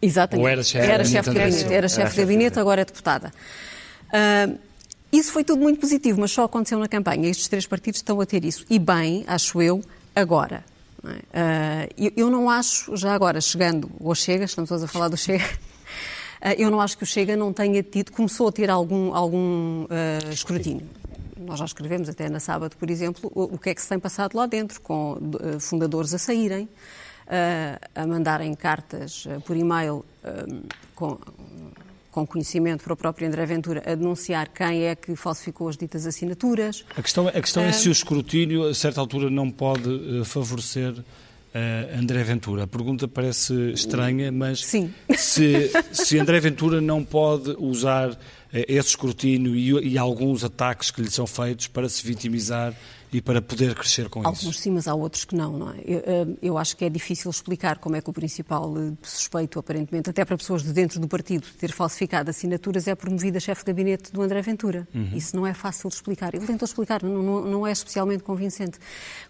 Exatamente. 0.01 0.45
Ou 0.45 0.49
era 0.49 0.63
chefe 0.65 0.91
era 0.91 1.05
de 1.05 1.13
gabinete? 1.13 1.73
Era 1.73 1.89
chefe 1.89 2.15
de 2.15 2.21
gabinete, 2.21 2.59
agora 2.59 2.81
é 2.81 2.85
deputada. 2.85 3.33
Uh, 4.09 4.59
isso 5.13 5.31
foi 5.31 5.45
tudo 5.45 5.61
muito 5.61 5.79
positivo, 5.79 6.21
mas 6.21 6.33
só 6.33 6.45
aconteceu 6.45 6.79
na 6.79 6.89
campanha. 6.89 7.29
Estes 7.29 7.47
três 7.47 7.67
partidos 7.67 7.99
estão 7.99 8.21
a 8.21 8.27
ter 8.27 8.45
isso. 8.45 8.65
E 8.69 8.79
bem, 8.79 9.25
acho 9.27 9.61
eu, 9.61 9.83
agora. 10.17 10.65
É? 11.35 11.89
uh, 11.89 12.13
eu, 12.17 12.31
não 12.31 12.49
acho, 12.49 12.97
já 12.97 13.13
agora, 13.13 13.41
chegando 13.41 13.91
ao 14.03 14.15
Chega, 14.15 14.45
estamos 14.45 14.69
todos 14.69 14.85
a 14.85 14.89
falar 14.89 15.09
do 15.09 15.17
Chega, 15.17 15.45
uh, 15.45 16.55
eu 16.57 16.71
não 16.71 16.81
acho 16.81 16.97
que 16.97 17.03
o 17.03 17.07
Chega 17.07 17.37
não 17.37 17.53
tenha 17.53 17.83
tido, 17.83 18.13
começou 18.13 18.49
a 18.49 18.53
ter 18.53 18.71
algum, 18.71 19.15
algum 19.15 19.83
uh, 19.85 20.33
escrutínio. 20.33 20.87
Nós 21.45 21.59
já 21.59 21.65
escrevemos 21.65 22.09
até 22.09 22.29
na 22.29 22.41
sábado, 22.41 22.77
por 22.77 22.91
exemplo, 22.91 23.31
o, 23.35 23.55
o 23.55 23.59
que 23.59 23.71
é 23.71 23.75
que 23.75 23.83
se 23.83 23.89
tem 23.89 23.99
passado 23.99 24.37
lá 24.37 24.47
dentro, 24.47 24.81
com 24.81 25.19
fundadores 25.61 26.15
a 26.15 26.19
saírem, 26.19 26.69
a 27.95 28.07
mandarem 28.07 28.55
cartas 28.55 29.27
por 29.45 29.57
e-mail 29.57 30.05
com 30.95 31.19
com 32.13 32.27
conhecimento 32.27 32.85
para 32.85 32.93
o 32.93 32.97
próprio 32.97 33.27
André 33.27 33.47
Ventura, 33.47 33.83
a 33.87 33.95
denunciar 33.95 34.49
quem 34.51 34.85
é 34.85 34.95
que 34.95 35.17
falsificou 35.17 35.69
as 35.69 35.79
ditas 35.79 36.07
assinaturas. 36.07 36.85
A 36.95 37.03
questão, 37.03 37.27
a 37.27 37.33
questão 37.33 37.63
é 37.63 37.73
se 37.73 37.89
o 37.89 37.93
escrutínio, 37.93 38.69
a 38.69 38.75
certa 38.75 39.01
altura, 39.01 39.31
não 39.31 39.51
pode 39.51 39.89
uh, 39.89 40.23
favorecer 40.23 40.93
uh, 40.93 41.05
André 41.99 42.23
Ventura. 42.23 42.65
A 42.65 42.67
pergunta 42.67 43.09
parece 43.09 43.55
estranha, 43.73 44.31
mas 44.31 44.63
Sim. 44.63 44.93
Se, 45.17 45.71
se 45.91 46.19
André 46.19 46.39
Ventura 46.39 46.83
não 46.83 47.03
pode 47.03 47.57
usar 47.59 48.11
uh, 48.11 48.17
esse 48.53 48.91
escrutínio 48.91 49.55
e, 49.55 49.93
e 49.93 49.99
alguns 49.99 50.45
ataques 50.45 50.91
que 50.91 51.01
lhe 51.01 51.11
são 51.11 51.27
feitos 51.27 51.69
para 51.69 51.89
se 51.89 52.07
vitimizar 52.07 52.75
e 53.13 53.21
para 53.21 53.43
poder 53.43 53.75
crescer 53.75 54.09
com 54.09 54.21
Alguns 54.21 54.39
isso. 54.39 54.47
Alguns 54.47 54.61
sim, 54.61 54.71
mas 54.71 54.89
há 54.89 54.95
outros 54.95 55.25
que 55.25 55.35
não, 55.35 55.59
não 55.59 55.71
é? 55.71 55.77
Eu, 55.85 55.99
eh, 55.99 56.27
eu, 56.41 56.59
acho 56.59 56.75
que 56.75 56.85
é 56.85 56.89
difícil 56.89 57.31
explicar 57.31 57.77
como 57.79 57.95
é 57.95 58.01
que 58.01 58.09
o 58.09 58.13
principal 58.13 58.73
eh, 58.79 58.93
suspeito, 59.03 59.59
aparentemente, 59.59 60.09
até 60.09 60.25
para 60.25 60.37
pessoas 60.37 60.63
de 60.63 60.73
dentro 60.73 60.99
do 60.99 61.07
partido, 61.07 61.47
ter 61.59 61.73
falsificado 61.73 62.31
assinaturas 62.31 62.89
é 62.89 62.95
promovido 62.95 63.37
a 63.37 63.41
chefe 63.41 63.65
de 63.65 63.73
gabinete 63.73 64.13
do 64.13 64.23
André 64.23 64.41
Ventura. 64.41 64.89
Uhum. 64.95 65.11
Isso 65.15 65.37
não 65.37 65.47
é 65.47 65.53
fácil 65.53 65.91
de 65.91 65.97
explicar. 65.97 66.35
Ele 66.35 66.47
tentou 66.47 66.65
explicar, 66.65 67.03
não, 67.03 67.23
não, 67.23 67.45
não, 67.45 67.67
é 67.67 67.73
especialmente 67.73 68.23
convincente. 68.23 68.79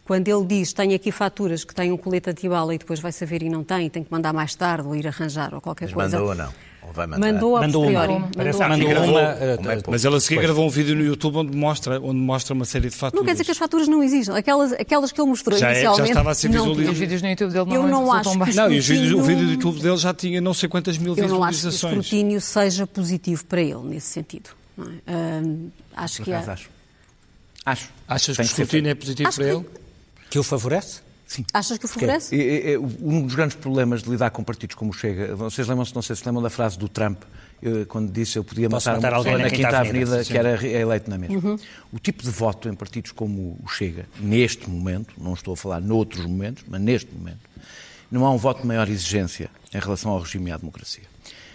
Quando 0.04 0.28
ele 0.28 0.46
diz, 0.46 0.72
tenho 0.72 0.94
aqui 0.94 1.10
faturas 1.10 1.64
que 1.64 1.74
têm 1.74 1.90
um 1.90 1.96
colete 1.96 2.30
antibala 2.30 2.72
e 2.72 2.78
depois 2.78 3.00
vai 3.00 3.10
saber 3.10 3.42
e 3.42 3.48
não 3.48 3.64
tem, 3.64 3.86
e 3.86 3.90
tem 3.90 4.04
que 4.04 4.12
mandar 4.12 4.32
mais 4.32 4.54
tarde 4.54 4.86
ou 4.86 4.94
ir 4.94 5.08
arranjar 5.08 5.52
ou 5.54 5.60
qualquer 5.60 5.86
mas 5.86 5.94
coisa. 5.94 6.18
Mandou 6.18 6.30
ou 6.30 6.36
não? 6.36 6.71
Vai 6.92 7.06
mandar? 7.06 7.32
Mandou, 7.32 7.60
mandou 7.60 7.88
uma. 7.88 8.06
Mandou, 8.06 8.68
mandou 8.68 9.04
uma. 9.04 9.20
Eh, 9.20 9.58
mas 9.88 10.04
ela 10.04 10.16
a 10.16 10.20
seguir 10.20 10.40
gravou 10.40 10.66
um 10.66 10.70
vídeo 10.70 10.96
no 10.96 11.04
YouTube 11.04 11.36
onde 11.36 11.56
mostra, 11.56 12.00
onde 12.00 12.18
mostra 12.18 12.54
uma 12.54 12.64
série 12.64 12.88
de 12.88 12.96
faturas. 12.96 13.20
Não 13.20 13.24
quer 13.24 13.32
dizer 13.32 13.44
que 13.44 13.50
as 13.50 13.58
faturas 13.58 13.88
não 13.88 14.02
existem. 14.02 14.34
Aquelas, 14.34 14.72
aquelas 14.72 15.12
que 15.12 15.20
ele 15.20 15.28
mostrou 15.28 15.58
já 15.58 15.70
inicialmente. 15.70 16.02
É, 16.02 16.04
já 16.06 16.10
estava 16.10 16.30
a 16.30 16.34
ser 16.34 16.48
visualizado. 16.48 16.92
Os 16.92 16.98
vídeos 16.98 17.22
no 17.22 17.28
YouTube 17.28 17.52
dele 17.52 17.64
não 17.66 17.74
Eu 17.74 17.88
não 17.88 18.12
acho 18.12 18.30
que 18.30 18.54
Não, 18.54 18.72
e 18.72 18.78
os 18.78 18.88
vídeos, 18.88 19.12
o 19.12 19.22
vídeo 19.22 19.46
do 19.46 19.52
YouTube 19.52 19.80
dele 19.80 19.96
já 19.96 20.14
tinha 20.14 20.40
não 20.40 20.54
sei 20.54 20.68
quantas 20.68 20.98
mil 20.98 21.12
eu 21.16 21.22
visualizações. 21.22 21.82
Eu 21.82 21.90
não 21.90 21.98
acho 22.00 22.08
que 22.08 22.16
o 22.16 22.18
escrutínio 22.18 22.40
seja 22.40 22.86
positivo 22.86 23.44
para 23.44 23.60
ele, 23.60 23.82
nesse 23.84 24.08
sentido. 24.08 24.50
É? 25.06 25.42
acho 25.96 26.22
que 26.22 26.32
é. 26.32 26.36
Acho. 26.36 26.70
Acho. 27.64 27.88
Achas 28.08 28.36
que 28.36 28.42
o 28.42 28.44
escrutínio 28.44 28.90
é 28.90 28.94
positivo 28.94 29.28
acho 29.28 29.36
para 29.38 29.46
que... 29.46 29.56
ele? 29.56 29.66
Que 30.30 30.38
o 30.38 30.42
favorece? 30.42 31.00
Sim. 31.32 31.46
Achas 31.50 31.78
que 31.78 31.86
o 31.86 31.88
favorece? 31.88 32.38
É, 32.38 32.72
é, 32.72 32.72
é, 32.74 32.78
um 32.78 33.22
dos 33.22 33.34
grandes 33.34 33.56
problemas 33.56 34.02
de 34.02 34.10
lidar 34.10 34.28
com 34.30 34.44
partidos 34.44 34.76
como 34.76 34.90
o 34.90 34.92
Chega, 34.92 35.34
vocês 35.34 35.66
lembram-se, 35.66 35.94
não 35.94 36.02
sei 36.02 36.14
se 36.14 36.26
lembram 36.26 36.42
da 36.42 36.50
frase 36.50 36.78
do 36.78 36.90
Trump, 36.90 37.22
eu, 37.62 37.86
quando 37.86 38.12
disse 38.12 38.38
eu 38.38 38.44
podia 38.44 38.68
matar, 38.68 38.96
matar 38.96 39.16
pessoa 39.16 39.38
na 39.38 39.48
Quinta 39.48 39.78
Avenida, 39.78 40.16
Avenida 40.16 40.24
que 40.24 40.36
era 40.36 40.66
eleito 40.66 41.08
na 41.08 41.16
mesma. 41.16 41.36
Uhum. 41.36 41.58
O 41.90 41.98
tipo 41.98 42.22
de 42.22 42.28
voto 42.28 42.68
em 42.68 42.74
partidos 42.74 43.12
como 43.12 43.58
o 43.64 43.66
Chega, 43.66 44.06
neste 44.20 44.68
momento, 44.68 45.14
não 45.16 45.32
estou 45.32 45.54
a 45.54 45.56
falar 45.56 45.80
noutros 45.80 46.26
momentos, 46.26 46.64
mas 46.68 46.78
neste 46.78 47.14
momento, 47.14 47.40
não 48.10 48.26
há 48.26 48.30
um 48.30 48.36
voto 48.36 48.60
de 48.60 48.66
maior 48.66 48.86
exigência 48.90 49.48
em 49.72 49.78
relação 49.78 50.10
ao 50.10 50.20
regime 50.20 50.50
e 50.50 50.52
à 50.52 50.58
democracia. 50.58 51.04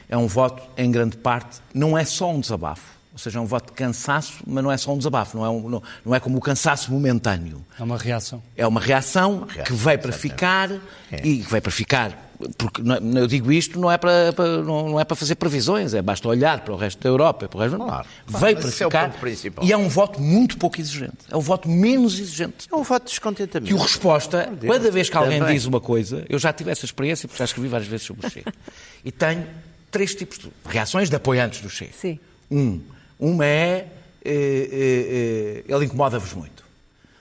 É 0.10 0.18
um 0.18 0.26
voto, 0.26 0.63
em 0.76 0.90
grande 0.90 1.18
parte, 1.18 1.60
não 1.72 1.96
é 1.96 2.04
só 2.04 2.32
um 2.32 2.40
desabafo, 2.40 2.97
ou 3.18 3.20
seja, 3.20 3.40
é 3.40 3.42
um 3.42 3.48
voto 3.48 3.68
de 3.68 3.72
cansaço, 3.74 4.44
mas 4.46 4.64
não 4.64 4.72
é 4.72 4.78
só 4.78 4.94
um 4.94 4.98
desabafo, 4.98 5.36
não 5.36 5.44
é, 5.44 5.50
um, 5.50 5.68
não, 5.68 5.84
não 6.06 6.14
é 6.14 6.20
como 6.20 6.38
o 6.38 6.42
cansaço 6.42 6.92
momentâneo. 6.92 7.66
É 7.80 7.82
uma 7.82 7.98
reação. 7.98 8.44
É 8.56 8.68
uma 8.68 8.80
reação, 8.80 9.38
uma 9.38 9.52
reação 9.52 9.66
que 9.66 9.74
veio 9.74 9.98
para 9.98 10.12
ficar 10.12 10.72
é. 11.12 11.22
e 11.24 11.40
que 11.40 11.50
veio 11.50 11.62
para 11.64 11.72
ficar 11.72 12.28
porque 12.56 12.82
é, 12.82 13.20
eu 13.20 13.26
digo 13.26 13.52
isto 13.52 13.80
não 13.80 13.92
é 13.92 13.98
para, 13.98 14.32
para, 14.32 14.62
não 14.62 15.00
é 15.00 15.04
para 15.04 15.16
fazer 15.16 15.34
previsões, 15.34 15.96
é 15.96 16.02
basta 16.04 16.28
olhar 16.28 16.60
para 16.60 16.72
o 16.72 16.78
resto 16.78 17.02
da 17.02 17.10
Europa, 17.10 17.48
para 17.48 17.58
o 17.58 17.62
resto 17.62 17.78
claro, 17.78 18.08
claro, 18.28 18.46
veio 18.46 18.58
para 18.58 18.72
ficar 18.72 19.10
é 19.10 19.66
e 19.66 19.74
é 19.74 19.78
um 19.78 19.90
voto 19.90 20.22
muito 20.22 20.56
pouco 20.56 20.80
exigente, 20.80 21.18
é 21.32 21.36
um 21.36 21.42
voto 21.42 21.68
menos 21.68 22.20
exigente. 22.20 22.68
É 22.72 22.76
um 22.76 22.84
voto 22.84 23.06
de 23.06 23.10
descontentamento. 23.10 23.68
Que 23.68 23.74
o 23.74 23.82
resposta, 23.84 24.54
cada 24.62 24.92
vez 24.92 25.10
que 25.10 25.18
alguém 25.18 25.40
Também. 25.40 25.56
diz 25.56 25.66
uma 25.66 25.82
coisa, 25.82 26.24
eu 26.30 26.38
já 26.38 26.54
tive 26.54 26.70
essa 26.70 26.86
experiência, 26.86 27.28
porque 27.28 27.40
já 27.40 27.46
escrevi 27.46 27.68
várias 27.68 27.90
vezes 27.90 28.06
sobre 28.06 28.28
o 28.28 28.30
Chega, 28.30 28.54
e 29.04 29.12
tenho 29.12 29.48
três 29.90 30.14
tipos 30.14 30.38
de 30.38 30.52
reações 30.64 31.10
de 31.10 31.16
apoiantes 31.16 31.62
do 31.62 31.72
Chega. 31.72 31.94
Sim. 32.00 32.20
Um, 32.52 32.80
uma 33.20 33.46
é, 33.46 33.88
é, 34.24 34.34
é, 34.34 35.64
é 35.70 35.74
ele 35.74 35.86
incomoda-vos 35.86 36.34
muito. 36.34 36.64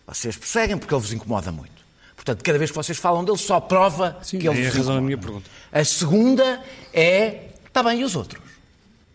Vocês 0.07 0.37
perseguem 0.37 0.79
porque 0.79 0.95
ele 0.95 1.01
vos 1.01 1.13
incomoda 1.13 1.51
muito. 1.51 1.85
Portanto, 2.15 2.43
cada 2.43 2.59
vez 2.59 2.71
que 2.71 2.77
vocês 2.77 2.99
falam 2.99 3.25
dele, 3.25 3.39
só 3.39 3.61
prova 3.61 4.19
Sim, 4.23 4.39
que 4.39 4.49
ele 4.49 4.65
é 4.65 4.69
a 4.69 4.71
razão 4.71 4.95
da 4.95 5.01
minha 5.01 5.19
pergunta. 5.19 5.49
A 5.71 5.85
segunda 5.85 6.61
é, 6.93 7.51
está 7.67 7.83
bem, 7.83 8.01
e 8.01 8.05
os 8.05 8.17
outros? 8.17 8.43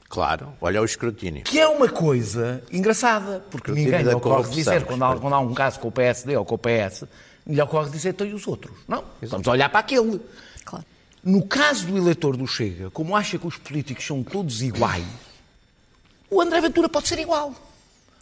Claro, 0.08 0.54
olha 0.60 0.82
o 0.82 0.86
escrutínio. 0.86 1.44
Que 1.44 1.60
é 1.60 1.68
uma 1.68 1.88
coisa 1.88 2.62
engraçada, 2.72 3.44
porque 3.50 3.72
ninguém 3.72 4.02
lhe 4.02 4.14
ocorre 4.14 4.50
dizer, 4.50 4.84
quando 4.84 5.04
há, 5.04 5.18
quando 5.18 5.34
há, 5.34 5.40
um 5.40 5.54
caso 5.54 5.80
com 5.80 5.88
o 5.88 5.92
PSD 5.92 6.36
ou 6.36 6.44
com 6.44 6.56
o 6.56 6.58
PS, 6.58 7.06
lhe 7.48 7.62
ocorre 7.62 7.90
dizer, 7.90 8.10
então 8.10 8.28
e 8.28 8.34
os 8.34 8.46
outros? 8.46 8.76
Não, 8.88 9.00
Exato. 9.22 9.30
vamos 9.30 9.48
olhar 9.48 9.70
para 9.70 9.80
aquele. 9.80 10.20
Claro. 10.66 10.86
No 11.24 11.46
caso 11.46 11.88
do 11.88 11.98
eleitor 11.98 12.36
do 12.36 12.46
Chega, 12.46 12.90
como 12.92 13.16
acha 13.16 13.38
que 13.38 13.48
os 13.48 13.58
políticos 13.58 14.06
são 14.06 14.22
todos 14.22 14.62
iguais, 14.62 15.06
o 16.32 16.42
André 16.42 16.62
Ventura 16.62 16.90
pode 16.90 17.08
ser 17.08 17.20
igual. 17.20 17.54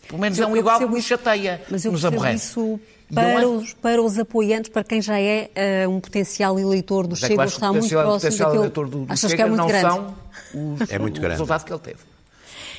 Pelo 0.07 0.19
menos 0.19 0.39
é 0.39 0.45
um 0.45 0.57
igual 0.57 0.79
que 0.79 0.85
nos 0.85 1.05
chateia, 1.05 1.61
mas 1.69 1.85
eu 1.85 1.91
nos 1.91 2.03
aborrece. 2.03 2.47
Isso 2.47 2.79
para, 3.13 3.41
é... 3.41 3.45
os, 3.45 3.73
para 3.73 4.01
os 4.01 4.17
apoiantes, 4.17 4.69
para 4.69 4.83
quem 4.83 5.01
já 5.01 5.19
é 5.19 5.49
uh, 5.85 5.89
um 5.89 5.99
potencial 5.99 6.59
eleitor 6.59 7.07
do 7.07 7.15
Chega, 7.15 7.45
está 7.45 7.71
muito 7.71 7.89
próximo 7.89 8.37
daquele... 8.37 8.69
Do, 8.69 8.85
do 8.85 9.05
Achas 9.07 9.31
Chega 9.31 9.35
que 9.35 9.41
é 9.41 9.45
muito 9.45 9.67
grande? 9.67 9.87
São 9.87 10.15
os, 10.53 10.91
é 10.91 10.99
muito 10.99 11.21
grande. 11.21 11.27
o 11.27 11.37
resultado 11.37 11.65
que 11.65 11.71
ele 11.71 11.79
teve. 11.79 11.99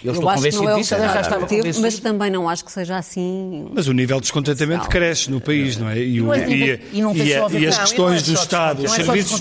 Eu, 0.03 0.13
estou 0.13 0.33
convencido 0.33 0.75
disso, 0.77 0.95
é 0.95 0.99
já 0.99 1.21
estava 1.21 1.47
teve, 1.47 1.79
Mas 1.81 1.99
também 1.99 2.31
não 2.31 2.49
acho 2.49 2.65
que 2.65 2.73
seja 2.73 2.97
assim. 2.97 3.71
Mas 3.75 3.87
o 3.87 3.93
nível 3.93 4.17
de 4.17 4.23
descontentamento 4.23 4.89
cresce 4.89 5.31
no 5.31 5.41
país, 5.41 5.77
não 5.77 5.89
é? 5.89 5.99
E, 5.99 6.21
o, 6.21 6.35
e, 6.35 6.81
e, 6.93 7.03
não 7.03 7.15
e, 7.15 7.29
e 7.59 7.67
as 7.67 7.79
questões 7.79 8.23
do 8.23 8.33
Estado, 8.33 8.85
os 8.85 8.93
serviços, 8.93 9.33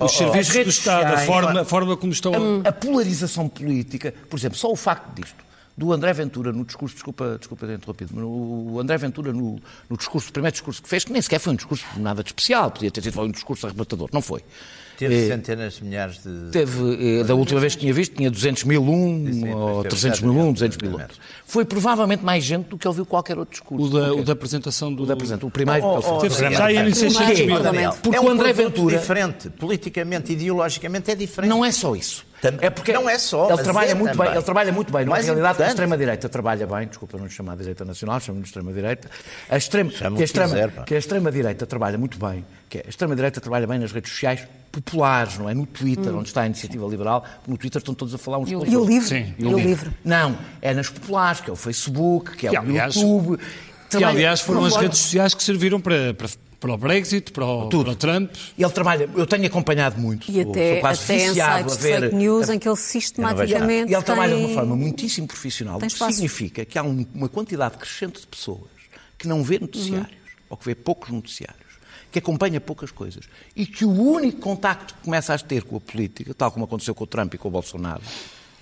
os 0.00 0.12
serviços 0.16 0.54
do 0.54 0.70
Estado, 0.70 1.14
a 1.14 1.18
forma, 1.18 1.60
a 1.60 1.64
forma 1.64 1.96
como 1.96 2.12
estão. 2.12 2.32
A, 2.64 2.68
a 2.68 2.72
polarização 2.72 3.48
política, 3.48 4.14
por 4.28 4.38
exemplo, 4.38 4.56
só 4.56 4.70
o 4.70 4.76
facto 4.76 5.14
disto 5.14 5.45
do 5.76 5.92
André 5.92 6.12
Ventura 6.12 6.52
no 6.52 6.64
discurso, 6.64 6.94
desculpa, 6.94 7.36
desculpa 7.38 7.66
ter 7.66 7.74
interrompido, 7.74 8.12
mas 8.14 8.24
o 8.24 8.80
André 8.80 8.96
Ventura 8.96 9.32
no, 9.32 9.60
no 9.90 9.96
discurso, 9.96 10.30
o 10.30 10.32
primeiro 10.32 10.52
discurso 10.52 10.82
que 10.82 10.88
fez, 10.88 11.04
que 11.04 11.12
nem 11.12 11.20
sequer 11.20 11.38
foi 11.38 11.52
um 11.52 11.56
discurso 11.56 11.84
nada 11.98 12.22
de 12.22 12.30
especial, 12.30 12.70
podia 12.70 12.90
ter 12.90 13.02
sido 13.02 13.20
um 13.20 13.30
discurso 13.30 13.66
arrebatador, 13.66 14.08
não 14.12 14.22
foi. 14.22 14.42
Teve 14.96 15.14
é, 15.14 15.26
centenas 15.26 15.74
de 15.74 15.84
milhares 15.84 16.22
de. 16.22 16.50
Teve, 16.50 17.18
é, 17.20 17.24
da 17.24 17.34
última 17.34 17.60
vez 17.60 17.74
que 17.74 17.80
tinha 17.80 17.92
visto, 17.92 18.16
tinha 18.16 18.30
200 18.30 18.64
mil 18.64 18.82
um, 18.82 19.30
sim, 19.30 19.52
ou 19.52 19.84
300 19.84 20.20
mil 20.22 20.32
um, 20.32 20.52
200 20.52 20.78
mil 20.78 20.92
outro. 20.92 21.18
Foi 21.44 21.66
provavelmente 21.66 22.24
mais 22.24 22.42
gente 22.42 22.68
do 22.68 22.78
que 22.78 22.88
ele 22.88 22.94
viu 22.94 23.04
qualquer 23.04 23.36
outro 23.36 23.52
discurso. 23.52 23.84
O 23.84 23.90
da, 23.90 24.14
o 24.14 24.24
da 24.24 24.32
apresentação 24.32 24.92
do. 24.92 25.02
O 25.02 25.06
da 25.06 25.12
apresentação, 25.12 25.48
o 25.48 25.52
primeiro. 25.52 25.84
Oh, 25.84 26.00
oh, 26.02 26.22
oh, 26.24 26.28
já 26.30 26.72
ia 26.72 26.88
em 26.88 26.94
600 26.94 27.40
mil. 27.40 27.58
Porque 28.02 28.16
é 28.16 28.20
o 28.20 28.28
André 28.30 28.54
Ventura. 28.54 28.96
diferente, 28.96 29.50
politicamente, 29.50 30.32
ideologicamente 30.32 31.10
é 31.10 31.14
diferente. 31.14 31.50
Não 31.50 31.62
é 31.62 31.70
só 31.70 31.94
isso. 31.94 32.24
É 32.60 32.70
porque 32.70 32.92
não 32.92 33.08
é 33.08 33.18
só. 33.18 33.50
Ele 33.50 33.62
trabalha, 33.62 33.90
é 33.90 33.94
muito 33.94 34.16
bem, 34.16 34.30
ele 34.30 34.42
trabalha 34.42 34.72
muito 34.72 34.92
bem. 34.92 35.04
Na 35.04 35.16
realidade, 35.16 35.62
a 35.62 35.68
extrema-direita 35.68 36.28
trabalha 36.28 36.66
bem. 36.66 36.86
Desculpa 36.86 37.18
não 37.18 37.28
chamar 37.28 37.52
de 37.52 37.60
direita 37.60 37.84
nacional, 37.84 38.20
chamo 38.20 38.40
de 38.40 38.46
extrema-direita. 38.46 39.10
A 39.48 39.56
extrema, 39.56 39.90
que, 39.90 40.04
a 40.04 40.24
extrema, 40.24 40.48
quiser, 40.48 40.84
que 40.84 40.94
a 40.94 40.98
extrema-direita 40.98 41.66
trabalha 41.66 41.98
muito 41.98 42.18
bem. 42.18 42.44
Que 42.68 42.78
a 42.78 42.88
extrema-direita 42.88 43.40
trabalha 43.40 43.66
bem 43.66 43.78
nas 43.78 43.92
redes 43.92 44.12
sociais 44.12 44.46
populares, 44.70 45.38
não 45.38 45.48
é? 45.48 45.54
No 45.54 45.64
Twitter, 45.66 46.12
hum. 46.12 46.18
onde 46.18 46.28
está 46.28 46.42
a 46.42 46.46
iniciativa 46.46 46.86
liberal. 46.86 47.24
No 47.46 47.56
Twitter 47.56 47.78
estão 47.78 47.94
todos 47.94 48.14
a 48.14 48.18
falar 48.18 48.38
uns 48.38 48.52
outros. 48.52 48.72
E 48.72 48.76
o 48.76 48.84
livro? 48.84 49.08
Sim. 49.08 49.34
E 49.38 49.46
o 49.46 49.58
livro? 49.58 49.92
Não, 50.04 50.36
é 50.60 50.74
nas 50.74 50.90
populares, 50.90 51.40
que 51.40 51.50
é 51.50 51.52
o 51.52 51.56
Facebook, 51.56 52.36
que 52.36 52.46
é 52.46 52.50
que, 52.50 52.56
o 52.56 52.60
aliás, 52.60 52.94
YouTube. 52.94 53.38
Que, 53.88 54.04
aliás, 54.04 54.40
foram 54.40 54.64
as 54.64 54.76
redes 54.76 54.98
sociais 54.98 55.32
que 55.32 55.42
serviram 55.42 55.80
para, 55.80 56.12
para 56.12 56.28
para 56.66 56.74
o 56.74 56.78
Brexit, 56.78 57.32
para 57.32 57.46
o, 57.46 57.68
Tudo. 57.68 57.84
para 57.84 57.92
o 57.92 57.96
Trump. 57.96 58.30
Ele 58.58 58.70
trabalha, 58.70 59.08
eu 59.14 59.26
tenho 59.26 59.46
acompanhado 59.46 60.00
muito. 60.00 60.30
E 60.30 60.40
até, 60.40 60.80
até 60.80 61.26
em 61.26 61.34
sites 61.34 61.76
de 61.76 61.82
fake 61.82 62.14
news 62.14 62.48
em 62.48 62.58
que 62.58 62.68
ele 62.68 62.76
sistematicamente. 62.76 63.90
E 63.90 63.94
ele 63.94 64.02
trabalha 64.02 64.34
tem... 64.34 64.40
de 64.40 64.46
uma 64.46 64.54
forma 64.54 64.76
muitíssimo 64.76 65.26
profissional, 65.26 65.78
o 65.78 65.80
que 65.80 65.90
significa 65.90 66.64
que 66.64 66.78
há 66.78 66.82
um, 66.82 67.06
uma 67.14 67.28
quantidade 67.28 67.76
crescente 67.78 68.20
de 68.20 68.26
pessoas 68.26 68.70
que 69.16 69.26
não 69.26 69.42
vê 69.42 69.58
noticiários, 69.58 70.10
uhum. 70.10 70.46
ou 70.50 70.56
que 70.56 70.64
vê 70.66 70.74
poucos 70.74 71.10
noticiários, 71.10 71.66
que 72.10 72.18
acompanha 72.18 72.60
poucas 72.60 72.90
coisas, 72.90 73.24
e 73.54 73.66
que 73.66 73.84
o 73.84 73.90
único 73.90 74.40
contacto 74.40 74.94
que 74.94 75.00
começa 75.02 75.32
a 75.32 75.38
ter 75.38 75.64
com 75.64 75.76
a 75.76 75.80
política, 75.80 76.34
tal 76.34 76.50
como 76.50 76.64
aconteceu 76.64 76.94
com 76.94 77.04
o 77.04 77.06
Trump 77.06 77.34
e 77.34 77.38
com 77.38 77.48
o 77.48 77.50
Bolsonaro, 77.50 78.02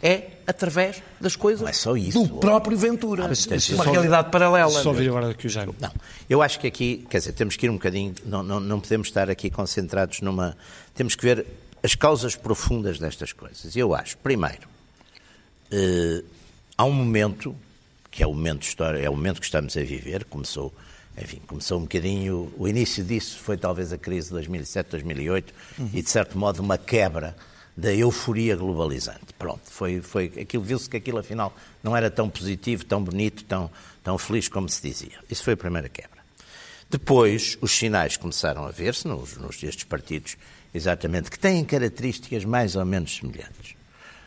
é 0.05 0.33
através 0.47 1.03
das 1.19 1.35
coisas 1.35 1.87
é 1.87 2.11
do 2.13 2.29
próprio 2.29 2.77
Ventura. 2.77 3.27
Mas, 3.27 3.71
uma 3.71 3.85
realidade 3.85 4.31
paralela. 4.31 4.83
Só 4.83 4.91
ouvir 4.91 5.09
agora 5.09 5.31
aqui 5.31 5.47
o 5.47 5.51
Jaime. 5.51 5.75
Não, 5.81 5.91
eu 6.29 6.43
acho 6.43 6.61
que 6.61 6.67
aqui, 6.67 7.07
quer 7.09 7.19
dizer, 7.19 7.33
temos 7.33 7.57
que 7.57 7.65
ir 7.65 7.71
um 7.71 7.75
bocadinho, 7.75 8.15
não, 8.27 8.43
não, 8.43 8.61
não 8.61 8.79
podemos 8.79 9.09
estar 9.09 9.31
aqui 9.31 9.49
concentrados 9.49 10.21
numa. 10.21 10.55
Temos 10.95 11.15
que 11.15 11.25
ver 11.25 11.47
as 11.83 11.95
causas 11.95 12.37
profundas 12.37 12.99
destas 12.99 13.33
coisas. 13.33 13.75
Eu 13.75 13.95
acho, 13.95 14.19
primeiro, 14.19 14.69
eh, 15.71 16.23
há 16.77 16.85
um 16.85 16.93
momento, 16.93 17.57
que 18.11 18.23
é 18.23 18.27
o 18.27 18.35
momento 18.35 18.63
história, 18.63 18.99
é 18.99 19.09
o 19.09 19.17
momento 19.17 19.41
que 19.41 19.47
estamos 19.47 19.75
a 19.75 19.81
viver, 19.81 20.25
começou, 20.25 20.75
enfim, 21.17 21.41
começou 21.47 21.79
um 21.79 21.83
bocadinho, 21.83 22.53
o 22.59 22.69
início 22.69 23.03
disso 23.03 23.39
foi 23.39 23.57
talvez 23.57 23.91
a 23.91 23.99
crise 23.99 24.29
de 24.29 24.35
2007, 24.35 24.91
2008 24.91 25.55
uhum. 25.79 25.91
e 25.95 26.03
de 26.03 26.11
certo 26.11 26.39
modo 26.39 26.61
uma 26.61 26.77
quebra 26.77 27.35
da 27.77 27.93
euforia 27.93 28.55
globalizante. 28.55 29.24
Pronto, 29.45 29.71
foi, 29.71 30.01
foi 30.01 30.33
aquilo, 30.41 30.63
viu-se 30.63 30.89
que 30.89 30.97
aquilo 30.97 31.19
afinal 31.19 31.55
não 31.83 31.95
era 31.95 32.11
tão 32.11 32.31
positivo, 32.31 32.83
tão 32.83 33.05
bonito, 33.05 33.45
tão, 33.45 33.71
tão 34.03 34.17
feliz 34.17 34.49
como 34.49 34.67
se 34.71 34.81
dizia. 34.81 35.19
Isso 35.29 35.45
foi 35.45 35.53
a 35.53 35.57
primeira 35.59 35.87
quebra. 35.87 36.25
Depois, 36.89 37.59
os 37.61 37.71
sinais 37.71 38.17
começaram 38.17 38.65
a 38.65 38.71
ver-se 38.71 39.07
nos, 39.07 39.37
nos 39.37 39.61
destes 39.61 39.85
partidos, 39.85 40.39
exatamente, 40.73 41.31
que 41.31 41.39
têm 41.39 41.63
características 41.63 42.43
mais 42.47 42.75
ou 42.75 42.87
menos 42.87 43.15
semelhantes. 43.15 43.75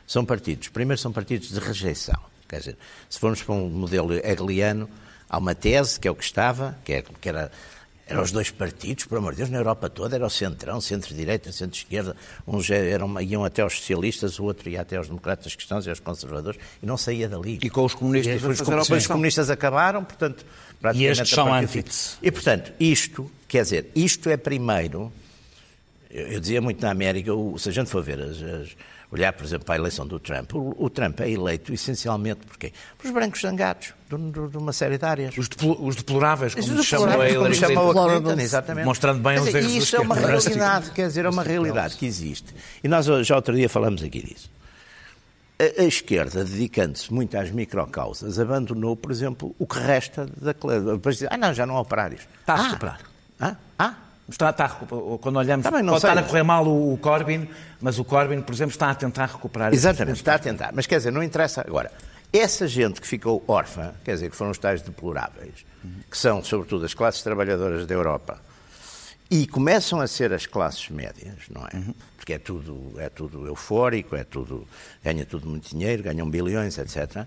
São 0.05 0.23
partidos, 0.23 0.67
primeiro 0.67 1.01
são 1.01 1.11
partidos 1.11 1.49
de 1.49 1.57
rejeição. 1.57 2.21
Quer 2.47 2.59
dizer, 2.59 2.77
se 3.09 3.17
formos 3.17 3.41
para 3.41 3.55
um 3.55 3.69
modelo 3.71 4.13
hegeliano, 4.13 4.87
há 5.27 5.39
uma 5.39 5.55
tese, 5.55 5.99
que 5.99 6.07
é 6.07 6.11
o 6.11 6.15
que 6.15 6.25
estava, 6.25 6.77
que, 6.85 6.93
é, 6.93 7.01
que 7.01 7.27
era 7.27 7.51
eram 8.07 8.23
os 8.23 8.31
dois 8.31 8.49
partidos, 8.49 9.05
por 9.05 9.17
amor 9.17 9.33
de 9.33 9.39
Deus, 9.39 9.49
na 9.49 9.57
Europa 9.57 9.89
toda, 9.89 10.15
era 10.15 10.25
o 10.25 10.29
centrão, 10.29 10.79
centro-direita, 10.79 11.51
centro-esquerda, 11.51 12.15
uns 12.47 12.69
eram, 12.69 13.19
iam 13.21 13.43
até 13.43 13.61
aos 13.61 13.77
socialistas, 13.77 14.39
o 14.39 14.45
outro 14.45 14.69
ia 14.69 14.81
até 14.81 14.95
aos 14.95 15.07
democratas 15.07 15.53
cristãos 15.55 15.85
e 15.85 15.89
aos 15.89 15.99
conservadores, 15.99 16.59
e 16.81 16.85
não 16.85 16.97
saía 16.97 17.27
dali. 17.27 17.59
E 17.61 17.69
com 17.69 17.83
os 17.83 17.93
comunistas 17.93 18.41
e, 18.41 18.45
os, 18.45 18.61
os 18.89 19.07
comunistas 19.07 19.49
acabaram, 19.49 20.03
portanto, 20.03 20.45
praticamente... 20.79 21.19
E 21.19 21.21
estes 21.21 21.29
são 21.29 21.53
ântites. 21.53 22.17
E, 22.21 22.31
portanto, 22.31 22.71
isto, 22.79 23.29
quer 23.47 23.63
dizer, 23.63 23.91
isto 23.93 24.29
é 24.29 24.37
primeiro, 24.37 25.11
eu, 26.09 26.27
eu 26.27 26.39
dizia 26.39 26.61
muito 26.61 26.81
na 26.81 26.91
América, 26.91 27.33
o, 27.33 27.59
se 27.59 27.67
a 27.67 27.71
gente 27.73 27.89
for 27.89 28.01
ver 28.01 28.21
as, 28.21 28.41
as 28.41 28.69
olhar, 29.17 29.33
por 29.33 29.45
exemplo, 29.45 29.65
para 29.65 29.75
a 29.75 29.77
eleição 29.77 30.07
do 30.07 30.19
Trump, 30.19 30.53
o, 30.53 30.75
o 30.77 30.89
Trump 30.89 31.19
é 31.21 31.29
eleito 31.29 31.73
essencialmente? 31.73 32.41
Por 32.45 32.57
os 33.03 33.11
brancos 33.11 33.41
zangados, 33.41 33.93
de, 34.09 34.47
de, 34.49 34.57
uma 34.57 34.73
série 34.73 34.97
de 34.97 35.05
áreas. 35.05 35.37
Os, 35.37 35.49
os 35.79 35.95
deploráveis, 35.95 36.55
como 36.55 36.79
os 36.79 36.85
chamam 36.85 37.19
a 37.19 37.29
Hillary 37.29 37.57
Clinton. 37.57 38.39
exatamente. 38.39 38.85
Mostrando 38.85 39.21
bem 39.21 39.39
os 39.39 39.47
erros 39.53 39.73
Isso 39.73 39.95
é 39.95 39.99
uma 39.99 40.15
realidade, 40.15 40.91
quer 40.91 41.07
dizer, 41.07 41.25
é 41.25 41.29
uma 41.29 41.43
realidade 41.43 41.95
que 41.95 42.05
existe. 42.05 42.53
E 42.83 42.87
nós 42.87 43.05
já 43.05 43.35
outro 43.35 43.55
dia 43.55 43.67
falamos 43.69 44.03
aqui 44.03 44.21
disso. 44.21 44.49
A, 45.59 45.81
a 45.81 45.85
esquerda, 45.85 46.45
dedicando-se 46.45 47.11
muito 47.11 47.35
às 47.37 47.49
microcausas, 47.49 48.39
abandonou, 48.39 48.95
por 48.95 49.11
exemplo, 49.11 49.55
o 49.57 49.65
que 49.65 49.79
resta 49.79 50.27
da... 50.39 50.53
Depois 50.53 51.15
dizer, 51.15 51.29
ah 51.31 51.37
não, 51.37 51.53
já 51.53 51.65
não 51.65 51.77
há 51.77 51.81
operários. 51.81 52.21
Está 52.41 52.53
a 52.53 52.63
recuperar. 52.67 52.99
Ah, 53.39 53.55
ah, 53.77 53.93
Está, 54.29 54.49
está, 54.49 54.67
quando 54.67 55.37
olhamos, 55.37 55.63
Também 55.63 55.81
não 55.81 55.93
pode 55.93 56.01
sei. 56.01 56.09
estar 56.09 56.21
a 56.21 56.25
correr 56.25 56.43
mal 56.43 56.67
o, 56.67 56.97
Corbyn, 56.97 57.47
mas 57.79 57.97
o 57.97 58.03
Corbyn, 58.03 58.41
por 58.41 58.53
exemplo, 58.53 58.71
está 58.71 58.91
a 58.91 58.95
tentar 58.95 59.27
recuperar. 59.27 59.73
Exatamente, 59.73 60.17
está 60.17 60.35
a 60.35 60.39
tentar. 60.39 60.71
Mas 60.73 60.85
quer 60.85 60.97
dizer, 60.97 61.11
não 61.11 61.23
interessa. 61.23 61.61
Agora, 61.61 61.91
essa 62.33 62.67
gente 62.67 62.99
que 62.99 63.07
ficou 63.07 63.41
órfã, 63.47 63.93
quer 64.03 64.15
dizer, 64.15 64.29
que 64.29 64.35
foram 64.35 64.51
os 64.51 64.57
tais 64.57 64.81
deploráveis, 64.81 65.65
que 66.11 66.17
são, 66.17 66.43
sobretudo, 66.43 66.85
as 66.85 66.93
classes 66.93 67.21
trabalhadoras 67.21 67.85
da 67.85 67.95
Europa, 67.95 68.41
e 69.31 69.47
começam 69.47 70.01
a 70.01 70.07
ser 70.07 70.33
as 70.33 70.45
classes 70.45 70.89
médias, 70.89 71.43
não 71.49 71.65
é? 71.65 71.77
Uhum. 71.77 71.93
Porque 72.17 72.33
é 72.33 72.39
tudo, 72.39 72.93
é 72.97 73.09
tudo 73.09 73.47
eufórico, 73.47 74.15
é 74.15 74.23
tudo, 74.23 74.67
ganha 75.03 75.25
tudo 75.25 75.47
muito 75.47 75.69
dinheiro, 75.69 76.03
ganham 76.03 76.29
bilhões, 76.29 76.77
etc. 76.77 77.25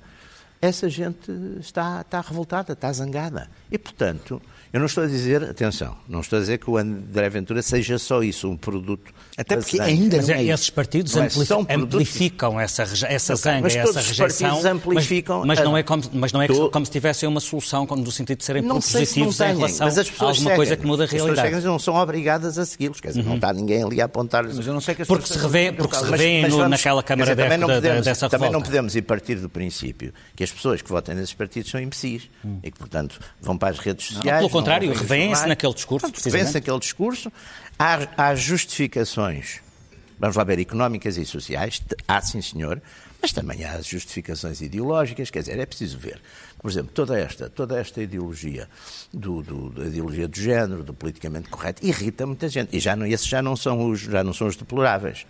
Essa 0.61 0.89
gente 0.91 1.31
está, 1.59 2.03
está 2.03 2.21
revoltada, 2.21 2.75
está 2.75 2.93
zangada. 2.93 3.51
E, 3.71 3.79
portanto, 3.79 4.41
eu 4.73 4.79
não 4.79 4.87
estou 4.87 5.03
a 5.03 5.07
dizer, 5.09 5.43
atenção, 5.43 5.97
não 6.09 6.21
estou 6.21 6.37
a 6.37 6.41
dizer 6.41 6.59
que 6.59 6.71
o 6.71 6.77
André 6.77 7.29
Ventura 7.29 7.61
seja 7.61 7.99
só 7.99 8.23
isso, 8.23 8.49
um 8.49 8.57
produto. 8.57 9.13
Até 9.37 9.57
porque 9.57 9.81
ainda 9.81 10.19
mas 10.19 10.29
não 10.29 10.35
é 10.37 10.45
esses 10.45 10.71
partidos 10.71 11.17
é, 11.17 11.29
amplificam 11.75 12.61
essa, 12.61 12.83
essa 12.83 13.35
zanga, 13.35 13.63
mas 13.63 13.75
essa 13.75 14.01
rejeição. 14.01 14.61
amplificam. 14.71 15.39
Mas, 15.41 15.59
mas, 15.59 15.65
não 15.65 15.77
é 15.77 15.83
como, 15.83 16.03
mas 16.13 16.33
não 16.33 16.41
é 16.41 16.47
to... 16.47 16.71
como 16.71 16.87
se 16.87 16.93
tivessem 16.93 17.29
uma 17.29 17.41
solução 17.41 17.85
no 17.85 18.13
sentido 18.13 18.39
de 18.39 18.45
serem 18.45 18.63
não 18.63 18.77
positivos 18.77 19.37
se 19.37 19.45
em 19.45 19.57
relação 19.57 19.87
mas 19.87 19.99
as 19.99 20.07
a 20.09 20.25
alguma 20.25 20.35
seguem. 20.35 20.57
coisa 20.57 20.77
que 20.77 20.87
muda 20.87 21.05
a 21.05 21.07
realidade. 21.07 21.41
As 21.41 21.47
pessoas 21.47 21.65
não 21.65 21.79
são 21.79 21.95
obrigadas 21.97 22.57
a 22.57 22.65
segui-los, 22.65 23.01
quer 23.01 23.09
dizer, 23.09 23.21
uhum. 23.23 23.29
não 23.29 23.35
está 23.37 23.53
ninguém 23.53 23.83
ali 23.83 24.01
a 24.01 24.05
apontar-lhes. 24.05 24.57
Mas 24.57 24.67
eu 24.67 24.73
não 24.73 24.81
sei 24.81 24.95
que 24.95 25.03
as 25.03 25.09
porque 25.09 25.27
se 25.27 25.39
revê, 25.39 25.73
porque 25.73 25.97
se 25.97 26.05
revêem 26.05 26.49
naquela 26.69 27.03
Câmara 27.03 27.35
dizer, 27.35 27.43
também 27.43 27.67
podemos, 27.67 28.05
dessa 28.05 28.29
Também 28.29 28.51
não 28.51 28.63
podemos 28.63 28.95
ir 28.95 29.03
partir 29.03 29.37
do 29.37 29.49
princípio 29.49 30.13
que 30.37 30.45
as 30.45 30.53
pessoas 30.53 30.81
que 30.81 30.89
votem 30.89 31.17
nesses 31.17 31.35
partidos 31.35 31.71
são 31.71 31.81
imbecis 31.81 32.31
e 32.63 32.71
que, 32.71 32.79
portanto, 32.79 33.19
vão 33.41 33.59
para 33.59 33.71
as 33.71 33.79
redes 33.79 34.07
sociais. 34.07 34.60
Contrário, 34.61 34.95
Vence 34.95 35.47
naquele 35.47 35.75
discurso, 35.75 36.13
Vence 36.31 36.55
naquele 36.55 36.79
discurso. 36.79 37.33
Há, 37.79 37.99
há 38.17 38.35
justificações, 38.35 39.61
vamos 40.19 40.37
lá 40.37 40.45
ver, 40.45 40.59
económicas 40.59 41.17
e 41.17 41.25
sociais, 41.25 41.83
há 42.07 42.21
sim 42.21 42.43
senhor, 42.43 42.81
mas 43.23 43.33
também 43.33 43.65
há 43.65 43.81
justificações 43.81 44.61
ideológicas, 44.61 45.31
quer 45.31 45.41
dizer, 45.41 45.59
é 45.59 45.67
preciso 45.67 45.99
ver. 45.99 46.21
Por 46.61 46.71
exemplo, 46.71 46.91
toda 46.93 47.19
esta, 47.19 47.49
toda 47.49 47.79
esta 47.79 48.03
ideologia 48.03 48.69
do, 49.13 49.43
do, 49.43 49.71
da 49.71 49.87
ideologia 49.87 50.29
do 50.29 50.39
género, 50.39 50.83
do 50.83 50.95
politicamente 50.95 51.49
correto, 51.49 51.85
irrita 51.85 52.27
muita 52.27 52.49
gente. 52.49 52.77
E 52.77 52.81
já 52.81 52.95
não, 52.95 53.07
esses 53.07 53.27
já 53.27 53.43
não 53.43 53.57
são 53.57 53.91
os, 53.91 54.01
já 54.01 54.23
não 54.23 54.33
são 54.33 54.47
os 54.47 54.57
deploráveis. 54.57 55.27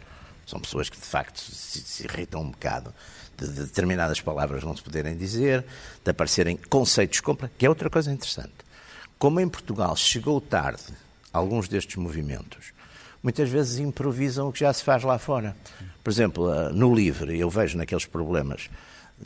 São 0.47 0.59
pessoas 0.61 0.89
que, 0.89 0.99
de 0.99 1.07
facto, 1.07 1.39
se, 1.39 1.81
se 1.81 2.05
irritam 2.05 2.43
um 2.43 2.51
bocado 2.51 2.93
de, 3.37 3.47
de 3.47 3.61
determinadas 3.63 4.21
palavras 4.21 4.63
não 4.63 4.77
se 4.77 4.83
poderem 4.83 5.17
dizer, 5.17 5.65
de 6.05 6.11
aparecerem 6.11 6.59
conceitos 6.69 7.21
complexos, 7.21 7.57
que 7.59 7.67
é 7.67 7.69
outra 7.69 7.89
coisa 7.89 8.13
interessante. 8.13 8.70
Como 9.21 9.39
em 9.39 9.47
Portugal 9.47 9.95
chegou 9.97 10.41
tarde 10.41 10.83
alguns 11.31 11.69
destes 11.69 11.97
movimentos, 11.97 12.73
muitas 13.23 13.51
vezes 13.51 13.79
improvisam 13.79 14.49
o 14.49 14.53
que 14.53 14.61
já 14.61 14.73
se 14.73 14.83
faz 14.83 15.03
lá 15.03 15.19
fora. 15.19 15.55
Por 16.03 16.11
exemplo, 16.11 16.51
eh, 16.51 16.71
no 16.73 16.95
LIVRE, 16.95 17.39
eu 17.39 17.51
vejo 17.51 17.77
naqueles 17.77 18.07
problemas 18.07 18.71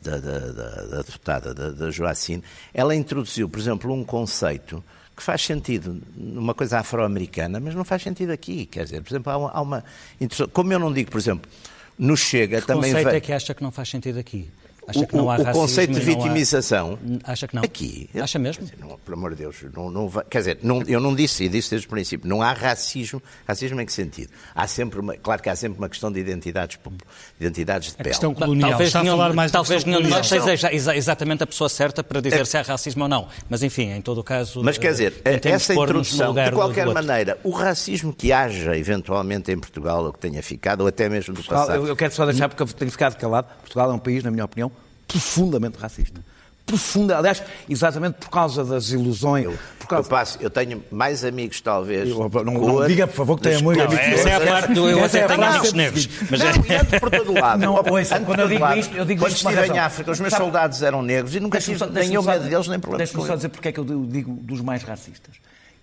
da, 0.02 0.18
da, 0.18 0.38
da, 0.40 0.70
da 0.86 0.96
deputada 0.96 1.54
da, 1.54 1.70
da 1.70 1.90
Joacine, 1.92 2.42
ela 2.74 2.92
introduziu, 2.92 3.48
por 3.48 3.60
exemplo, 3.60 3.92
um 3.92 4.02
conceito 4.02 4.82
que 5.16 5.22
faz 5.22 5.42
sentido 5.42 6.02
numa 6.16 6.54
coisa 6.54 6.80
afro-americana, 6.80 7.60
mas 7.60 7.72
não 7.76 7.84
faz 7.84 8.02
sentido 8.02 8.32
aqui. 8.32 8.66
Quer 8.66 8.86
dizer, 8.86 9.00
por 9.00 9.12
exemplo, 9.12 9.32
há 9.32 9.36
uma, 9.36 9.50
há 9.50 9.60
uma 9.60 9.84
Como 10.52 10.72
eu 10.72 10.80
não 10.80 10.92
digo, 10.92 11.08
por 11.08 11.18
exemplo, 11.18 11.48
no 11.96 12.16
Chega 12.16 12.60
que 12.60 12.66
também. 12.66 12.90
Que 12.90 12.96
conceito 12.96 13.14
é 13.14 13.20
que 13.20 13.32
acha 13.32 13.54
que 13.54 13.62
não 13.62 13.70
faz 13.70 13.88
sentido 13.90 14.18
aqui? 14.18 14.50
Acha 14.86 15.06
que 15.06 15.16
não 15.16 15.30
há 15.30 15.38
o, 15.38 15.42
o 15.42 15.52
conceito 15.52 15.92
de 15.92 16.00
vitimização. 16.00 16.98
Há... 17.24 17.32
Acha 17.32 17.48
que 17.48 17.54
não? 17.54 17.62
Aqui. 17.62 18.08
Acha 18.20 18.38
mesmo? 18.38 18.68
Não, 18.78 18.98
pelo 18.98 19.16
amor 19.16 19.30
de 19.30 19.42
Deus. 19.42 19.56
Não, 19.74 19.90
não, 19.90 20.10
quer 20.28 20.38
dizer, 20.38 20.58
não, 20.62 20.82
eu 20.82 21.00
não 21.00 21.14
disse, 21.14 21.44
e 21.44 21.48
disse 21.48 21.70
desde 21.70 21.86
o 21.86 21.90
princípio, 21.90 22.28
não 22.28 22.42
há 22.42 22.52
racismo. 22.52 23.22
Racismo 23.46 23.80
em 23.80 23.86
que 23.86 23.92
sentido? 23.92 24.30
Há 24.54 24.66
sempre 24.66 25.00
uma, 25.00 25.16
claro 25.16 25.42
que 25.42 25.48
há 25.48 25.56
sempre 25.56 25.78
uma 25.78 25.88
questão 25.88 26.12
de 26.12 26.20
identidades, 26.20 26.78
de 27.38 27.46
identidades 27.46 27.90
de 27.90 27.96
pele. 27.96 28.08
A 28.08 28.12
questão 28.12 28.34
colonial. 28.34 28.70
Talvez 28.70 28.88
Está 28.88 29.02
nenhum, 29.02 29.14
a 29.14 29.16
falar 29.18 29.32
mais 29.32 29.52
talvez 29.52 29.84
nenhum 29.84 30.02
de 30.02 30.08
nós 30.08 30.26
seja 30.26 30.72
exatamente 30.72 31.42
a 31.42 31.46
pessoa 31.46 31.68
certa 31.68 32.02
para 32.04 32.20
dizer 32.20 32.40
é. 32.40 32.44
se 32.44 32.56
há 32.56 32.62
racismo 32.62 33.04
ou 33.04 33.08
não. 33.08 33.28
Mas 33.48 33.62
enfim, 33.62 33.90
em 33.90 34.00
todo 34.00 34.18
o 34.18 34.24
caso. 34.24 34.62
Mas 34.62 34.78
quer 34.78 34.90
dizer, 34.92 35.22
eh, 35.24 35.40
essa 35.44 35.74
introdução, 35.74 36.34
de 36.34 36.50
qualquer 36.52 36.86
maneira, 36.86 37.38
o 37.42 37.50
racismo 37.50 38.12
que 38.12 38.32
haja 38.32 38.76
eventualmente 38.76 39.50
em 39.50 39.58
Portugal, 39.58 40.04
ou 40.04 40.12
que 40.12 40.18
tenha 40.18 40.42
ficado, 40.42 40.82
ou 40.82 40.86
até 40.86 41.08
mesmo 41.08 41.34
do 41.34 41.42
passado. 41.42 41.86
Eu 41.86 41.96
quero 41.96 42.14
só 42.14 42.26
deixar, 42.26 42.48
porque 42.48 42.62
eu 42.62 42.66
tenho 42.66 42.90
ficado 42.90 43.16
calado, 43.16 43.48
Portugal 43.60 43.90
é 43.90 43.94
um 43.94 43.98
país, 43.98 44.22
na 44.22 44.30
minha 44.30 44.44
opinião, 44.44 44.70
profundamente 45.06 45.78
racista. 45.78 46.20
Profunda, 46.66 47.18
aliás, 47.18 47.42
exatamente 47.68 48.14
por 48.14 48.30
causa 48.30 48.64
das 48.64 48.88
ilusões. 48.88 49.44
Eu, 49.44 49.54
causa... 49.86 50.06
eu, 50.06 50.10
passo, 50.10 50.38
eu 50.40 50.48
tenho 50.48 50.82
mais 50.90 51.22
amigos, 51.22 51.60
talvez. 51.60 52.08
Eu, 52.08 52.30
não, 52.42 52.52
não 52.54 52.86
diga, 52.86 53.06
por 53.06 53.16
favor, 53.16 53.36
que 53.36 53.42
tenha 53.42 53.60
muito 53.60 53.82
amigos. 53.82 54.02
Essa 54.02 54.30
é 54.30 54.34
a 54.34 54.40
parte 54.40 54.72
do 54.72 54.88
eu 54.88 55.04
até 55.04 55.26
tenho 55.26 55.44
amigos 55.44 55.72
negros. 55.74 56.08
Mas 56.30 56.40
não, 56.40 56.48
é... 56.48 56.80
ando 56.80 57.00
por 57.00 57.10
todo 57.10 57.34
lado. 57.34 57.60
Não, 57.60 57.74
ouça, 57.74 58.18
quando 58.20 58.40
eu 58.40 58.48
digo 58.48 58.72
isto, 58.72 58.96
eu 58.96 59.04
digo 59.04 59.20
Quando 59.20 59.32
estive 59.32 59.66
em 59.66 59.78
África, 59.78 60.10
os 60.10 60.20
meus 60.20 60.32
Sabe, 60.32 60.44
soldados 60.44 60.82
eram 60.82 61.02
negros 61.02 61.34
e 61.34 61.40
nunca 61.40 61.60
tive 61.60 61.84
nenhum 61.86 62.22
medo 62.22 62.48
deles, 62.48 62.66
nem 62.66 62.80
problemas 62.80 63.10
Deixa-me 63.10 63.28
só 63.28 63.36
dizer 63.36 63.50
porque 63.50 63.68
é 63.68 63.72
que 63.72 63.80
eu 63.80 63.84
digo 63.84 64.32
dos 64.32 64.62
mais 64.62 64.82
racistas. 64.82 65.34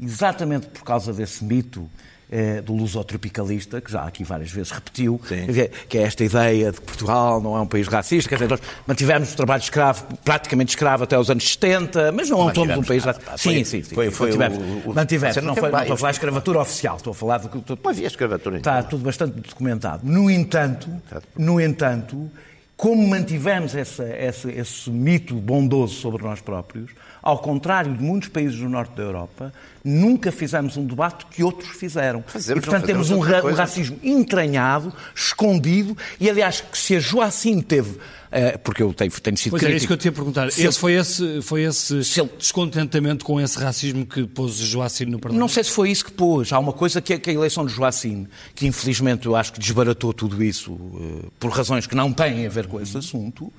Exatamente 0.01 0.65
por 0.65 0.83
causa 0.83 1.13
desse 1.13 1.43
mito 1.43 1.87
eh, 2.31 2.61
do 2.61 2.73
lusotropicalista, 2.73 3.81
que 3.81 3.91
já 3.91 4.03
aqui 4.03 4.23
várias 4.23 4.49
vezes 4.49 4.71
repetiu, 4.71 5.19
dizer, 5.47 5.69
que 5.89 5.97
é 5.97 6.03
esta 6.03 6.23
ideia 6.23 6.71
de 6.71 6.79
que 6.79 6.85
Portugal 6.85 7.41
não 7.41 7.57
é 7.57 7.59
um 7.59 7.67
país 7.67 7.87
racista, 7.87 8.29
quer 8.29 8.35
dizer, 8.35 8.49
nós 8.49 8.61
mantivemos 8.87 9.33
o 9.33 9.35
trabalho 9.35 9.61
escravo, 9.61 10.05
praticamente 10.23 10.69
escravo 10.69 11.03
até 11.03 11.19
os 11.19 11.29
anos 11.29 11.43
70, 11.51 12.11
mas 12.13 12.29
não 12.29 12.49
é 12.49 12.53
um 12.77 12.83
país 12.83 13.03
racista. 13.03 13.37
Sim, 13.37 13.63
sim, 13.65 13.83
sim. 13.83 13.95
Foi, 13.95 14.09
foi 14.09 14.35
mantivemos. 14.35 14.85
O, 14.85 14.89
o, 14.91 14.95
mantivemos. 14.95 15.35
Não, 15.37 15.55
foi, 15.55 15.71
não 15.71 15.79
estou 15.79 15.93
a 15.93 15.97
falar 15.97 16.11
de 16.11 16.17
escravatura 16.17 16.59
oficial, 16.59 16.95
estou 16.97 17.11
a 17.11 17.13
falar 17.13 17.37
de... 17.39 17.57
Estou, 17.57 17.77
não 17.83 17.91
havia 17.91 18.07
escravatura. 18.07 18.57
Está 18.57 18.79
então. 18.79 18.89
tudo 18.91 19.03
bastante 19.03 19.39
documentado. 19.41 20.07
No 20.07 20.31
entanto, 20.31 20.89
no 21.37 21.59
entanto, 21.59 22.31
como 22.77 23.07
mantivemos 23.07 23.75
essa, 23.75 24.05
esse 24.49 24.89
mito 24.89 25.35
bondoso 25.35 25.95
sobre 25.95 26.23
nós 26.23 26.41
próprios, 26.41 26.91
ao 27.21 27.39
contrário 27.39 27.93
de 27.93 28.03
muitos 28.03 28.29
países 28.29 28.59
do 28.59 28.69
norte 28.69 28.95
da 28.95 29.03
Europa, 29.03 29.53
nunca 29.83 30.31
fizemos 30.31 30.77
um 30.77 30.85
debate 30.85 31.25
que 31.27 31.43
outros 31.43 31.69
fizeram. 31.71 32.23
Fazemos, 32.25 32.63
e, 32.63 32.65
portanto, 32.65 32.85
temos 32.85 33.09
um, 33.09 33.17
um 33.17 33.53
racismo 33.53 33.99
entranhado, 34.03 34.93
escondido, 35.15 35.97
e 36.19 36.29
aliás, 36.29 36.61
que 36.61 36.77
se 36.77 36.95
a 36.95 36.99
Joacim 36.99 37.61
teve 37.61 37.99
eh, 38.31 38.57
porque 38.57 38.81
eu 38.81 38.93
tenho, 38.93 39.11
tenho 39.11 39.37
sido 39.37 39.51
pois 39.51 39.61
crítico. 39.61 39.73
é 39.73 39.77
isso 39.77 39.87
que 39.87 39.93
eu 39.93 39.97
te 39.97 40.05
ia 40.05 40.11
perguntar. 40.11 40.47
esse, 40.47 40.71
foi 40.79 40.93
esse, 40.93 41.41
foi 41.41 41.63
esse 41.63 41.95
descontentamento 42.37 43.25
com 43.25 43.41
esse 43.41 43.59
racismo 43.59 44.05
que 44.05 44.25
pôs 44.25 44.53
Joacim 44.53 45.05
no 45.05 45.19
Parlamento? 45.19 45.41
Não 45.41 45.49
sei 45.49 45.65
se 45.65 45.71
foi 45.71 45.91
isso 45.91 46.05
que 46.05 46.13
pôs. 46.13 46.53
Há 46.53 46.57
uma 46.57 46.71
coisa 46.71 47.01
que 47.01 47.13
é, 47.13 47.19
que 47.19 47.29
a 47.29 47.33
eleição 47.33 47.65
de 47.65 47.73
Joacim, 47.73 48.25
que 48.55 48.65
infelizmente 48.65 49.25
eu 49.25 49.35
acho 49.35 49.51
que 49.51 49.59
desbaratou 49.59 50.13
tudo 50.13 50.41
isso 50.41 50.71
uh, 50.71 51.31
por 51.37 51.51
razões 51.51 51.85
que 51.85 51.93
não 51.93 52.13
têm 52.13 52.45
a 52.45 52.49
ver 52.49 52.67
com 52.67 52.79
esse 52.79 52.97
assunto. 52.97 53.51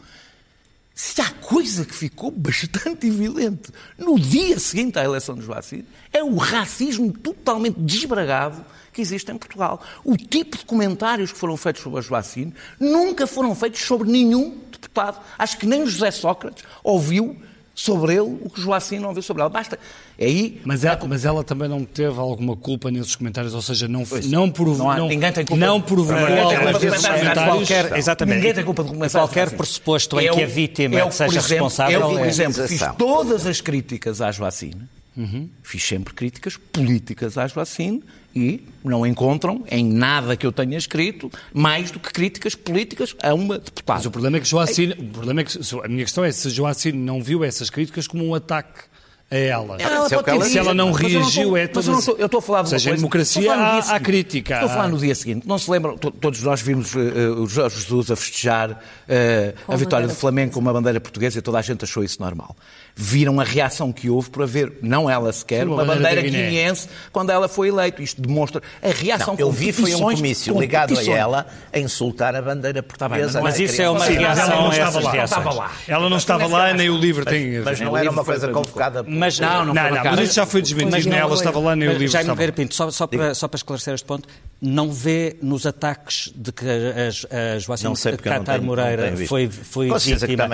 Se 1.05 1.20
há 1.20 1.28
coisa 1.30 1.84
que 1.84 1.92
ficou 1.92 2.30
bastante 2.30 3.09
evidente 3.09 3.72
no 3.98 4.16
dia 4.20 4.57
seguinte 4.61 5.00
à 5.00 5.03
eleição 5.03 5.34
de 5.34 5.42
Joacim, 5.44 5.84
é 6.12 6.22
o 6.22 6.36
racismo 6.36 7.12
totalmente 7.12 7.80
desbragado 7.80 8.64
que 8.92 9.03
existe 9.03 9.32
em 9.32 9.36
Portugal. 9.36 9.82
O 10.05 10.16
tipo 10.16 10.57
de 10.57 10.64
comentários 10.64 11.32
que 11.32 11.38
foram 11.40 11.57
feitos 11.57 11.82
sobre 11.82 11.98
a 11.98 12.03
Joacine 12.03 12.55
nunca 12.78 13.26
foram 13.26 13.53
feitos 13.53 13.80
sobre 13.80 14.12
nenhum 14.12 14.61
deputado. 14.70 15.20
Acho 15.36 15.59
que 15.59 15.66
nem 15.66 15.82
o 15.82 15.88
José 15.88 16.12
Sócrates 16.12 16.62
ouviu 16.84 17.36
sobre 17.75 18.12
ele 18.12 18.39
o 18.43 18.51
que 18.51 18.61
Joacine 18.61 19.01
não 19.01 19.09
ouviu 19.09 19.23
sobre 19.23 19.43
ela. 19.43 19.51
Basta. 19.51 19.79
É 20.18 20.27
aí, 20.27 20.61
mas, 20.64 20.85
ela, 20.85 20.99
mas 21.09 21.25
ela 21.25 21.43
também 21.43 21.68
não 21.68 21.85
teve 21.85 22.18
alguma 22.18 22.57
culpa 22.57 22.91
nesses 22.91 23.16
comentários, 23.16 23.55
ou 23.55 23.62
seja, 23.62 23.89
não, 23.89 24.05
não, 24.27 24.51
provocou, 24.51 24.85
não, 24.85 24.91
há, 24.91 24.97
não, 24.97 25.09
ninguém 25.09 25.33
tem 25.33 25.45
culpa 25.45 25.66
não 25.66 25.81
provocou 25.81 26.16
alguns 26.16 26.81
desses 26.81 27.07
comentários. 27.07 27.45
Qualquer, 27.45 27.97
exatamente. 27.97 28.37
Ninguém 28.37 28.55
tem 28.55 28.64
culpa 28.64 28.83
de 28.83 28.89
comentários. 28.91 29.31
Qualquer 29.31 29.51
pressuposto 29.57 30.20
em 30.20 30.31
que 30.31 30.43
a 30.43 30.47
vítima 30.47 31.01
é 31.01 31.11
seja 31.11 31.39
exemplo, 31.39 31.49
responsável. 31.49 32.01
Eu, 32.01 32.09
por 32.18 32.27
exemplo, 32.27 32.68
fiz 32.68 32.83
todas 32.99 33.47
as 33.47 33.61
críticas 33.61 34.20
à 34.20 34.31
Joacine. 34.31 34.89
Uhum. 35.16 35.48
Fiz 35.62 35.82
sempre 35.86 36.14
críticas 36.14 36.56
políticas 36.56 37.36
à 37.36 37.46
Joacine 37.46 38.02
e 38.34 38.66
não 38.82 39.06
encontram 39.06 39.62
em 39.70 39.84
nada 39.84 40.36
que 40.36 40.46
eu 40.46 40.52
tenha 40.52 40.78
escrito 40.78 41.30
mais 41.52 41.90
do 41.90 42.00
que 42.00 42.10
críticas 42.10 42.54
políticas 42.54 43.14
a 43.22 43.34
uma 43.34 43.58
deputada. 43.58 43.98
Mas 43.98 44.06
o 44.06 44.10
problema 44.10 44.38
é 44.38 44.40
que 44.40 44.48
Joacine, 44.48 44.94
o 44.94 45.04
problema 45.08 45.42
é 45.42 45.44
que, 45.44 45.58
a 45.84 45.88
minha 45.88 46.04
questão 46.04 46.24
é 46.24 46.32
se 46.32 46.48
Joacine 46.48 46.98
não 46.98 47.22
viu 47.22 47.44
essas 47.44 47.68
críticas 47.68 48.06
como 48.06 48.24
um 48.24 48.34
ataque 48.34 48.84
a 49.30 49.36
ela. 49.36 49.76
ela 49.78 50.08
se, 50.08 50.14
ela, 50.14 50.44
se 50.44 50.58
ela 50.58 50.74
não 50.74 50.92
reagiu, 50.92 51.56
é 51.56 51.66
todas... 51.66 51.88
Mas 51.88 52.06
eu, 52.06 52.16
eu 52.18 52.26
estou 52.26 52.38
a 52.38 52.42
falar 52.42 52.62
de 52.62 52.68
uma 52.68 52.70
seja, 52.70 52.90
coisa... 52.90 53.00
democracia 53.00 53.54
há, 53.54 53.78
há, 53.78 54.00
crítica. 54.00 54.54
Estou 54.54 54.68
a 54.68 54.72
falar 54.72 54.88
no 54.88 54.98
dia 54.98 55.14
seguinte. 55.14 55.46
Não 55.46 55.58
se 55.58 55.70
lembram, 55.70 55.96
todos 55.96 56.42
nós 56.42 56.60
vimos 56.60 56.94
uh, 56.94 56.98
o 57.38 57.46
Jorge 57.46 57.80
Jesus 57.80 58.10
a 58.10 58.16
festejar 58.16 58.72
uh, 58.72 59.72
a 59.72 59.76
vitória 59.76 60.06
do 60.06 60.14
Flamengo 60.14 60.52
com 60.52 60.60
uma 60.60 60.72
bandeira 60.72 61.00
portuguesa 61.00 61.38
e 61.38 61.42
toda 61.42 61.58
a 61.58 61.62
gente 61.62 61.84
achou 61.84 62.04
isso 62.04 62.20
normal 62.20 62.54
viram 62.95 63.40
a 63.40 63.45
reação 63.45 63.93
que 63.93 64.11
houve 64.11 64.30
por 64.30 64.43
haver, 64.43 64.72
não 64.82 65.09
ela 65.09 65.32
sequer, 65.32 65.66
uma, 65.66 65.82
uma 65.82 65.84
bandeira 65.84 66.22
guineense 66.22 66.88
quando 67.11 67.30
ela 67.30 67.49
foi 67.49 67.68
eleita. 67.68 68.03
Isto 68.03 68.20
demonstra 68.20 68.62
a 68.82 68.88
reação 68.88 69.34
não, 69.34 69.40
Eu 69.40 69.51
vi 69.51 69.72
foi 69.72 69.95
um 69.95 70.01
comício 70.01 70.59
ligado 70.59 70.99
a 70.99 71.05
ela 71.05 71.47
a 71.72 71.78
insultar 71.78 72.34
a 72.34 72.43
bandeira 72.43 72.82
portuguesa. 72.82 73.40
Mas, 73.40 73.59
mas 73.59 73.70
isso 73.70 73.82
é 73.82 73.88
uma 73.88 74.05
reação 74.05 74.70
a 74.70 74.76
essas 74.76 75.07
reações. 75.07 75.59
Ela 75.88 76.09
não 76.09 76.16
estava 76.16 76.47
lá 76.47 76.70
e 76.70 76.74
nem 76.74 76.90
o 76.90 76.99
livro 76.99 77.24
tem... 77.24 77.61
Mas 77.61 77.80
não 77.80 77.97
era 77.97 78.11
uma 78.11 78.24
coisa 78.24 78.49
convocada... 78.49 79.03
Mas 79.03 79.38
não, 79.38 79.64
não, 79.64 79.74
mas 79.74 80.20
isso 80.20 80.34
já 80.34 80.47
foi 80.47 80.62
desmentido. 80.62 81.09
Nem 81.09 81.18
ela 81.18 81.34
estava 81.34 81.59
lá 81.59 81.74
nem 81.74 81.88
o 81.88 81.93
livro 81.93 82.09
Já 82.09 82.22
Nogueira 82.24 82.53
Pinto, 82.53 82.74
só 82.74 83.09
para 83.09 83.57
esclarecer 83.57 83.95
este 83.95 84.07
ponto, 84.07 84.28
não 84.61 84.93
vê 84.93 85.36
nos 85.43 85.66
ataques 85.66 86.32
de 86.34 86.53
que 86.53 86.64
a, 86.64 87.55
a 87.55 87.59
Joacim 87.59 87.93
Catar 88.22 88.61
Moreira 88.61 89.14
foi, 89.26 89.49
foi 89.49 89.90
vítima 89.90 90.49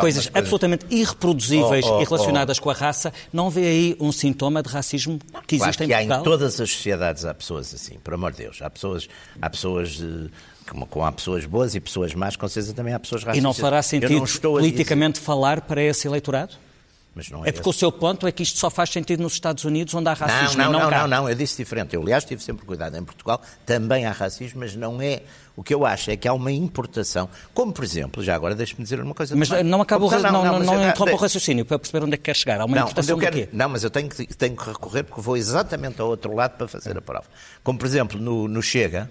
coisas 0.00 0.30
absolutamente 0.34 0.86
irreproduzíveis 0.90 1.63
oh, 1.64 1.98
oh, 1.98 2.02
e 2.02 2.04
relacionadas 2.04 2.58
oh. 2.58 2.62
com 2.62 2.70
a 2.70 2.74
raça, 2.74 3.12
não 3.32 3.50
vê 3.50 3.66
aí 3.66 3.96
um 4.00 4.12
sintoma 4.12 4.62
de 4.62 4.68
racismo 4.68 5.18
que 5.46 5.56
existe 5.56 5.78
claro 5.78 5.84
em 5.84 5.88
Portugal? 5.88 6.18
Há 6.18 6.20
em 6.20 6.24
todas 6.24 6.60
as 6.60 6.70
sociedades 6.70 7.24
há 7.24 7.34
pessoas 7.34 7.74
assim, 7.74 7.98
por 7.98 8.14
amor 8.14 8.32
de 8.32 8.38
Deus. 8.38 8.60
Há 8.62 8.70
pessoas, 8.70 9.08
há 9.40 9.50
pessoas 9.50 10.00
como, 10.66 10.86
como 10.86 11.04
há 11.04 11.12
pessoas 11.12 11.44
boas 11.44 11.74
e 11.74 11.80
pessoas 11.80 12.14
más, 12.14 12.36
com 12.36 12.48
certeza 12.48 12.74
também 12.74 12.94
há 12.94 12.98
pessoas 12.98 13.22
racistas. 13.22 13.38
E 13.38 13.42
não 13.42 13.54
fará 13.54 13.82
sentido 13.82 14.14
não 14.14 14.26
politicamente 14.26 15.14
dizer... 15.14 15.26
falar 15.26 15.60
para 15.62 15.82
esse 15.82 16.06
eleitorado? 16.06 16.54
Mas 17.14 17.30
não 17.30 17.44
é, 17.44 17.50
é 17.50 17.52
porque 17.52 17.68
esse. 17.68 17.76
o 17.76 17.78
seu 17.78 17.92
ponto 17.92 18.26
é 18.26 18.32
que 18.32 18.42
isto 18.42 18.58
só 18.58 18.68
faz 18.68 18.90
sentido 18.90 19.22
nos 19.22 19.34
Estados 19.34 19.64
Unidos, 19.64 19.94
onde 19.94 20.08
há 20.08 20.14
racismo. 20.14 20.58
Não, 20.58 20.72
não, 20.72 20.80
não, 20.80 20.90
não, 20.90 20.98
não, 20.98 21.08
não, 21.08 21.28
eu 21.28 21.34
disse 21.34 21.56
diferente. 21.56 21.94
Eu, 21.94 22.02
aliás, 22.02 22.24
tive 22.24 22.42
sempre 22.42 22.66
cuidado. 22.66 22.96
Em 22.96 23.04
Portugal 23.04 23.40
também 23.64 24.04
há 24.04 24.10
racismo, 24.10 24.60
mas 24.60 24.74
não 24.74 25.00
é. 25.00 25.22
O 25.56 25.62
que 25.62 25.72
eu 25.72 25.86
acho 25.86 26.10
é 26.10 26.16
que 26.16 26.26
há 26.26 26.32
uma 26.32 26.50
importação, 26.50 27.28
como 27.52 27.72
por 27.72 27.84
exemplo, 27.84 28.24
já 28.24 28.34
agora 28.34 28.56
deixe-me 28.56 28.82
dizer 28.82 29.00
uma 29.00 29.14
coisa. 29.14 29.36
Mas 29.36 29.48
não 29.64 29.80
acaba 29.80 30.04
o 30.04 30.10
não, 30.10 30.20
não, 30.20 30.44
não, 30.44 30.58
não 30.58 30.88
interrompa 30.88 31.12
o 31.12 31.16
raciocínio 31.16 31.64
para 31.64 31.78
perceber 31.78 32.04
onde 32.04 32.14
é 32.14 32.16
que 32.16 32.24
quer 32.24 32.34
chegar. 32.34 32.60
Há 32.60 32.64
uma 32.64 32.74
não, 32.74 32.82
importação 32.82 33.16
quero, 33.16 33.36
quê? 33.36 33.48
Não, 33.52 33.68
mas 33.68 33.84
eu 33.84 33.90
tenho 33.90 34.08
que, 34.08 34.26
tenho 34.34 34.56
que 34.56 34.66
recorrer 34.66 35.04
porque 35.04 35.20
vou 35.20 35.36
exatamente 35.36 36.00
ao 36.00 36.08
outro 36.08 36.34
lado 36.34 36.56
para 36.56 36.66
fazer 36.66 36.98
a 36.98 37.00
prova. 37.00 37.26
Como 37.62 37.78
por 37.78 37.86
exemplo, 37.86 38.18
no, 38.18 38.48
no 38.48 38.60
Chega, 38.60 39.08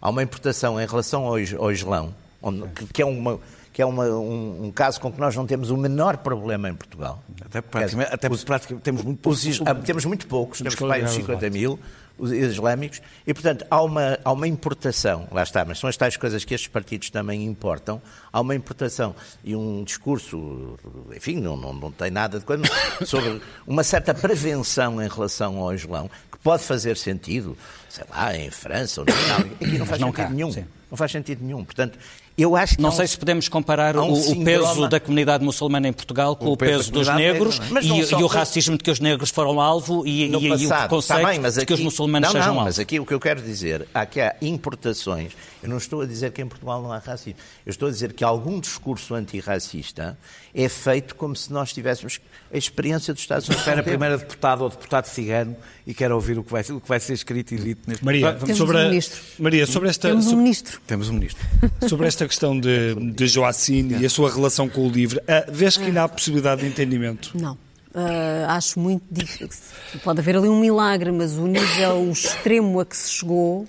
há 0.00 0.08
uma 0.08 0.22
importação 0.22 0.80
em 0.80 0.86
relação 0.86 1.24
ao, 1.24 1.34
ao 1.58 1.72
Islão, 1.72 2.14
onde, 2.40 2.68
que, 2.68 2.86
que 2.86 3.02
é 3.02 3.04
uma 3.04 3.40
que 3.80 3.82
é 3.82 3.86
uma, 3.86 4.04
um, 4.04 4.66
um, 4.66 4.70
caso 4.70 5.00
com 5.00 5.10
que 5.10 5.18
nós 5.18 5.34
não 5.34 5.46
temos 5.46 5.70
o 5.70 5.76
menor 5.76 6.18
problema 6.18 6.68
em 6.68 6.74
Portugal. 6.74 7.24
Até 7.42 7.62
praticamente, 7.62 8.12
até 8.12 8.30
os, 8.30 8.44
praticamente 8.44 8.84
temos 8.84 9.02
muito 9.02 9.20
poucos. 9.22 9.46
Os, 9.46 9.58
temos 9.86 10.04
muito 10.04 10.26
poucos, 10.26 10.58
temos 10.58 10.78
mais 10.80 11.06
de 11.06 11.12
50 11.12 11.48
mil 11.48 11.78
os 12.18 12.30
islâmicos, 12.30 13.00
e 13.26 13.32
portanto 13.32 13.64
há 13.70 13.80
uma, 13.80 14.18
há 14.22 14.30
uma 14.30 14.46
importação, 14.46 15.26
lá 15.32 15.42
está, 15.42 15.64
mas 15.64 15.78
são 15.78 15.88
as 15.88 15.96
tais 15.96 16.18
coisas 16.18 16.44
que 16.44 16.52
estes 16.52 16.68
partidos 16.68 17.08
também 17.08 17.46
importam, 17.46 18.02
há 18.30 18.42
uma 18.42 18.54
importação 18.54 19.14
e 19.42 19.56
um 19.56 19.82
discurso, 19.82 20.78
enfim, 21.16 21.36
não, 21.36 21.56
não, 21.56 21.72
não 21.72 21.90
tem 21.90 22.10
nada 22.10 22.38
de 22.38 22.44
coisa, 22.44 22.62
sobre 23.06 23.40
uma 23.66 23.82
certa 23.82 24.12
prevenção 24.12 25.02
em 25.02 25.08
relação 25.08 25.56
ao 25.56 25.72
Islão, 25.72 26.10
que 26.30 26.36
pode 26.40 26.62
fazer 26.62 26.98
sentido, 26.98 27.56
sei 27.88 28.04
lá, 28.10 28.36
em 28.36 28.50
França 28.50 29.00
ou 29.00 29.06
não, 29.06 29.66
aqui 29.66 29.78
não 29.78 29.86
faz 29.86 29.98
não 29.98 30.08
sentido 30.08 30.26
cá, 30.26 30.30
nenhum. 30.30 30.52
Sim. 30.52 30.66
Não 30.90 30.96
faz 30.96 31.12
sentido 31.12 31.44
nenhum. 31.44 31.64
Portanto, 31.64 31.96
eu 32.42 32.56
acho 32.56 32.76
que 32.76 32.82
não 32.82 32.92
sei 32.92 33.04
um, 33.04 33.08
se 33.08 33.18
podemos 33.18 33.48
comparar 33.48 33.96
um 33.96 34.10
o, 34.10 34.32
o, 34.32 34.44
peso 34.44 34.88
da 34.88 35.00
comunidade 35.00 35.44
muçulmana 35.44 35.88
em 35.88 35.92
Portugal 35.92 36.36
com 36.36 36.46
o, 36.46 36.52
o 36.52 36.56
peso, 36.56 36.78
peso 36.78 36.92
dos 36.92 37.08
negros 37.08 37.60
e, 37.82 38.14
e, 38.14 38.22
o 38.22 38.26
racismo 38.26 38.76
de 38.76 38.84
que 38.84 38.90
os 38.90 39.00
negros 39.00 39.30
foram 39.30 39.60
alvo 39.60 40.06
e, 40.06 40.26
e, 40.26 40.46
e 40.46 40.66
o 40.66 40.68
preconceito 40.68 41.26
bem, 41.26 41.40
de 41.40 41.66
que 41.66 41.74
os 41.74 41.80
muçulmanos 41.80 42.28
não, 42.28 42.32
sejam 42.32 42.48
não, 42.48 42.54
alvo. 42.54 42.64
Mas 42.66 42.78
aqui 42.78 43.00
o 43.00 43.06
que 43.06 43.14
eu 43.14 43.20
quero 43.20 43.42
dizer 43.42 43.86
é 43.94 44.06
que 44.06 44.20
há 44.20 44.34
importações. 44.40 45.32
Eu 45.62 45.68
não 45.68 45.76
estou 45.76 46.00
a 46.00 46.06
dizer 46.06 46.32
que 46.32 46.40
em 46.40 46.46
Portugal 46.46 46.82
não 46.82 46.92
há 46.92 46.98
racismo. 46.98 47.38
Eu 47.66 47.70
estou 47.70 47.88
a 47.88 47.90
dizer 47.90 48.12
que 48.12 48.24
algum 48.24 48.58
discurso 48.58 49.14
antirracista 49.14 50.18
é 50.54 50.68
feito 50.68 51.14
como 51.14 51.36
se 51.36 51.52
nós 51.52 51.72
tivéssemos 51.72 52.20
a 52.52 52.56
experiência 52.56 53.12
dos 53.12 53.22
Estados 53.22 53.46
Unidos. 53.46 53.62
Espera 53.62 53.80
a 53.80 53.84
primeira 53.84 54.16
deputada 54.16 54.62
ou 54.62 54.70
deputado 54.70 55.06
cigano 55.06 55.56
e 55.86 55.92
quero 55.92 56.14
ouvir 56.14 56.38
o 56.38 56.44
que 56.44 56.50
vai, 56.50 56.62
o 56.62 56.80
que 56.80 56.88
vai 56.88 56.98
ser 56.98 57.12
escrito 57.12 57.54
e 57.54 57.58
dito 57.58 57.88
neste 57.88 58.04
Maria, 58.04 58.32
Temos 58.32 58.56
sobre 58.56 58.76
um 58.76 58.80
a, 58.80 58.84
ministro. 58.84 59.20
Maria, 59.38 59.66
sobre 59.66 59.88
esta 59.88 60.08
Temos 60.08 60.26
um 60.28 60.36
ministro. 60.36 60.80
Temos 60.86 61.08
um 61.08 61.12
ministro. 61.14 61.46
Sobre 61.88 62.06
esta 62.06 62.26
questão 62.26 62.58
de, 62.58 62.94
de 62.94 63.26
Joacine 63.26 64.00
e 64.00 64.06
a 64.06 64.10
sua 64.10 64.32
relação 64.32 64.68
com 64.68 64.86
o 64.86 64.90
livro, 64.90 65.20
uh, 65.20 65.52
vês 65.52 65.76
que 65.76 65.84
ainda 65.84 66.04
há 66.04 66.08
possibilidade 66.08 66.62
de 66.62 66.68
entendimento? 66.68 67.32
Não. 67.34 67.54
Uh, 67.92 68.46
acho 68.48 68.78
muito 68.78 69.02
difícil. 69.10 69.74
Pode 70.04 70.20
haver 70.20 70.36
ali 70.36 70.48
um 70.48 70.58
milagre, 70.58 71.10
mas 71.10 71.32
o 71.32 71.46
nível 71.46 71.96
o 71.96 72.12
extremo 72.12 72.78
a 72.78 72.86
que 72.86 72.96
se 72.96 73.10
chegou 73.10 73.66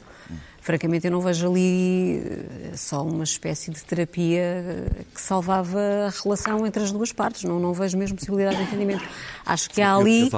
francamente 0.62 1.08
eu 1.08 1.12
não 1.12 1.20
vejo 1.20 1.50
ali 1.50 2.20
eh, 2.20 2.78
só 2.78 3.04
uma 3.04 3.24
espécie 3.24 3.72
de 3.72 3.84
terapia 3.84 4.42
eh, 4.42 5.04
que 5.14 5.20
salvava 5.20 5.80
a 5.80 6.10
relação 6.24 6.66
entre 6.66 6.84
as 6.84 6.92
duas 6.92 7.12
partes. 7.12 7.44
Não, 7.44 7.60
não 7.60 7.74
vejo 7.74 7.98
mesmo 7.98 8.16
possibilidade 8.16 8.58
de 8.58 8.64
entendimento. 8.64 9.04
Acho 9.46 9.70
que 9.70 9.82
há 9.82 9.96
ali. 9.96 10.30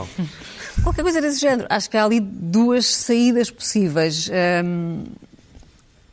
Qualquer 0.81 1.03
coisa 1.03 1.21
desse 1.21 1.39
género. 1.39 1.67
Acho 1.69 1.89
que 1.89 1.97
há 1.97 2.05
ali 2.05 2.21
duas 2.21 2.85
saídas 2.85 3.51
possíveis. 3.51 4.29
Um, 4.65 5.03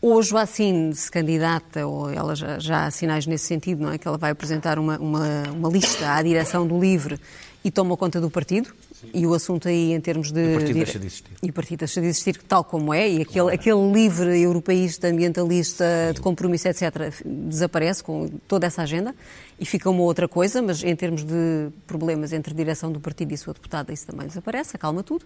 ou 0.02 0.18
a 0.18 0.22
Joacine 0.22 0.94
se 0.94 1.10
candidata, 1.10 1.86
ou 1.86 2.10
ela 2.10 2.34
já, 2.34 2.58
já 2.58 2.86
há 2.86 2.90
sinais 2.90 3.26
nesse 3.26 3.44
sentido, 3.44 3.82
não 3.82 3.92
é? 3.92 3.98
Que 3.98 4.08
ela 4.08 4.16
vai 4.16 4.30
apresentar 4.30 4.78
uma, 4.78 4.98
uma, 4.98 5.42
uma 5.52 5.68
lista 5.68 6.14
à 6.14 6.22
direção 6.22 6.66
do 6.66 6.80
LIVRE 6.80 7.20
e 7.62 7.70
toma 7.70 7.96
conta 7.96 8.20
do 8.20 8.30
partido, 8.30 8.72
e 9.12 9.26
o 9.26 9.34
assunto 9.34 9.68
aí, 9.68 9.92
em 9.92 10.00
termos 10.00 10.30
de. 10.30 10.40
E 10.40 10.48
o 10.48 10.58
partido 10.58 10.74
deixa 10.76 10.98
de 10.98 11.06
existir. 11.06 11.30
E 11.42 11.50
o 11.50 11.52
partido 11.52 11.78
deixa 11.78 12.00
de 12.00 12.06
existir, 12.06 12.42
tal 12.48 12.64
como 12.64 12.92
é, 12.92 13.08
e 13.08 13.22
aquele, 13.22 13.52
aquele 13.54 13.92
livre 13.92 14.40
europeísta, 14.40 15.08
ambientalista, 15.08 15.84
de 16.14 16.20
compromisso, 16.20 16.68
etc., 16.68 17.12
desaparece 17.24 18.02
com 18.02 18.28
toda 18.46 18.66
essa 18.66 18.82
agenda 18.82 19.14
e 19.58 19.64
fica 19.64 19.88
uma 19.88 20.02
outra 20.02 20.28
coisa, 20.28 20.60
mas 20.62 20.82
em 20.82 20.94
termos 20.94 21.24
de 21.24 21.68
problemas 21.86 22.32
entre 22.32 22.52
a 22.52 22.56
direção 22.56 22.92
do 22.92 23.00
partido 23.00 23.32
e 23.32 23.34
a 23.34 23.38
sua 23.38 23.54
deputada, 23.54 23.92
isso 23.92 24.06
também 24.06 24.26
desaparece, 24.26 24.76
acalma 24.76 25.02
tudo. 25.02 25.24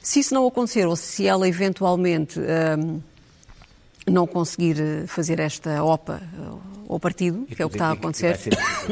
Se 0.00 0.20
isso 0.20 0.32
não 0.32 0.46
acontecer, 0.46 0.86
ou 0.86 0.96
se 0.96 1.26
ela 1.26 1.48
eventualmente. 1.48 2.38
Hum, 2.38 3.00
não 4.08 4.26
conseguir 4.26 4.76
fazer 5.08 5.40
esta 5.40 5.82
OPA 5.82 6.22
ao 6.88 7.00
partido, 7.00 7.44
que 7.44 7.60
é 7.60 7.66
o 7.66 7.68
que 7.68 7.74
está 7.74 7.88
a 7.88 7.92
acontecer, 7.92 8.38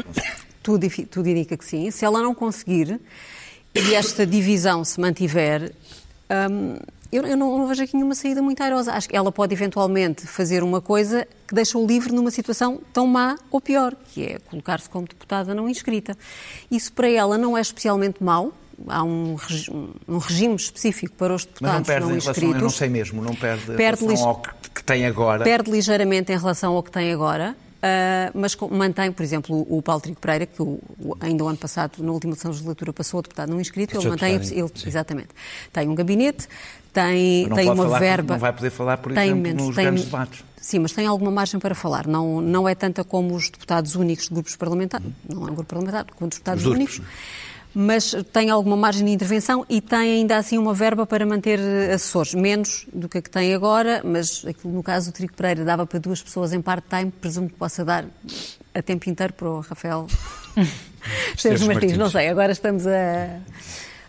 tudo, 0.61 0.87
tudo 1.09 1.29
indica 1.29 1.55
que 1.55 1.63
sim. 1.63 1.89
Se 1.89 2.03
ela 2.03 2.21
não 2.21 2.35
conseguir, 2.35 2.99
e 3.75 3.93
esta 3.93 4.25
divisão 4.25 4.83
se 4.85 4.99
mantiver, 4.99 5.73
hum, 6.49 6.77
eu, 7.11 7.25
eu 7.25 7.37
não, 7.37 7.57
não, 7.57 7.67
vejo 7.67 7.83
aqui 7.83 7.93
nenhuma 7.93 8.15
saída 8.15 8.41
muito 8.41 8.61
airosa. 8.61 8.93
Acho 8.93 9.07
que 9.07 9.15
ela 9.15 9.31
pode 9.31 9.53
eventualmente 9.53 10.25
fazer 10.25 10.63
uma 10.63 10.81
coisa 10.81 11.27
que 11.47 11.53
deixa 11.53 11.77
o 11.77 11.85
livro 11.85 12.13
numa 12.13 12.31
situação 12.31 12.81
tão 12.91 13.05
má 13.05 13.37
ou 13.51 13.61
pior, 13.61 13.95
que 14.13 14.23
é 14.23 14.39
colocar-se 14.39 14.89
como 14.89 15.07
deputada 15.07 15.53
não 15.53 15.69
inscrita. 15.69 16.17
Isso 16.69 16.91
para 16.91 17.09
ela 17.09 17.37
não 17.37 17.57
é 17.57 17.61
especialmente 17.61 18.23
mau, 18.23 18.53
há 18.87 19.03
um, 19.03 19.35
um, 20.07 20.17
regime 20.17 20.55
específico 20.55 21.15
para 21.15 21.33
os 21.33 21.45
deputados 21.45 21.79
Mas 21.79 21.79
não 21.79 21.85
perde 21.85 22.07
não 22.07 22.17
inscritos. 22.17 22.41
Relação, 22.41 22.59
eu 22.59 22.63
não 22.63 22.69
sei 22.69 22.89
mesmo, 22.89 23.21
não 23.21 23.35
perde, 23.35 23.73
perde 23.75 24.05
ao 24.21 24.35
que, 24.35 24.49
que, 24.75 24.83
tem 24.83 25.05
agora. 25.05 25.43
Perde 25.43 25.71
ligeiramente 25.71 26.31
em 26.31 26.37
relação 26.37 26.73
ao 26.73 26.83
que 26.83 26.91
tem 26.91 27.13
agora. 27.13 27.55
Uh, 27.85 28.31
mas 28.33 28.55
mantém, 28.71 29.11
por 29.11 29.21
exemplo, 29.21 29.67
o 29.69 29.79
Paulo 29.79 30.01
Trigo 30.01 30.19
Pereira, 30.19 30.47
que 30.47 30.59
o, 30.59 30.79
ainda 31.19 31.43
o 31.43 31.47
ano 31.47 31.57
passado, 31.57 32.03
na 32.03 32.11
última 32.11 32.33
sessão 32.33 32.49
de 32.49 32.57
legislatura, 32.57 32.91
passou 32.91 33.19
a 33.19 33.21
deputado 33.21 33.49
não 33.49 33.61
inscrito, 33.61 33.95
ele 33.95 34.09
mantém, 34.09 34.33
ele, 34.33 34.71
exatamente, 34.87 35.29
tem 35.71 35.87
um 35.87 35.93
gabinete, 35.93 36.47
tem, 36.91 37.47
tem 37.49 37.69
uma 37.69 37.83
falar, 37.83 37.99
verba... 37.99 38.33
Não 38.33 38.39
vai 38.39 38.53
poder 38.53 38.71
falar, 38.71 38.97
por 38.97 39.13
tem 39.13 39.25
exemplo, 39.25 39.43
menos, 39.43 39.67
nos 39.67 39.75
tem, 39.75 39.85
grandes 39.85 40.05
debates. 40.05 40.43
Sim, 40.59 40.79
mas 40.79 40.93
tem 40.93 41.05
alguma 41.05 41.29
margem 41.29 41.59
para 41.59 41.75
falar. 41.75 42.07
Não, 42.07 42.41
não 42.41 42.67
é 42.67 42.73
tanta 42.73 43.03
como 43.03 43.35
os 43.35 43.51
deputados 43.51 43.93
únicos 43.93 44.29
de 44.29 44.33
grupos 44.33 44.55
parlamentares, 44.55 45.05
não 45.29 45.47
é 45.47 45.51
um 45.51 45.53
grupo 45.53 45.65
parlamentar, 45.65 46.05
como 46.15 46.27
os 46.27 46.35
deputados 46.37 46.65
os 46.65 46.71
únicos 46.71 47.01
mas 47.75 48.15
tem 48.31 48.49
alguma 48.49 48.77
margem 48.77 49.05
de 49.05 49.11
intervenção 49.11 49.65
e 49.69 49.81
tem 49.81 49.97
ainda 49.97 50.37
assim 50.37 50.57
uma 50.57 50.73
verba 50.73 51.05
para 51.05 51.25
manter 51.25 51.59
eh, 51.59 51.93
assessores, 51.93 52.33
menos 52.33 52.87
do 52.93 53.09
que 53.09 53.17
a 53.17 53.21
que 53.21 53.29
tem 53.29 53.53
agora, 53.53 54.01
mas 54.03 54.45
aquilo, 54.45 54.73
no 54.73 54.81
caso 54.81 55.11
do 55.11 55.13
Trigo 55.13 55.33
Pereira 55.33 55.65
dava 55.65 55.85
para 55.85 55.99
duas 55.99 56.21
pessoas 56.21 56.53
em 56.53 56.61
part-time, 56.61 57.11
presumo 57.11 57.49
que 57.49 57.55
possa 57.55 57.83
dar 57.83 58.05
a 58.73 58.81
tempo 58.81 59.09
inteiro 59.09 59.33
para 59.33 59.49
o 59.49 59.59
Rafael 59.59 60.07
Esteves 61.35 61.61
Martins. 61.61 61.67
Martins. 61.67 61.97
Não 61.97 62.09
sei, 62.09 62.29
agora 62.29 62.53
estamos 62.53 62.87
a, 62.87 63.39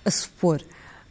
a 0.04 0.10
supor. 0.10 0.62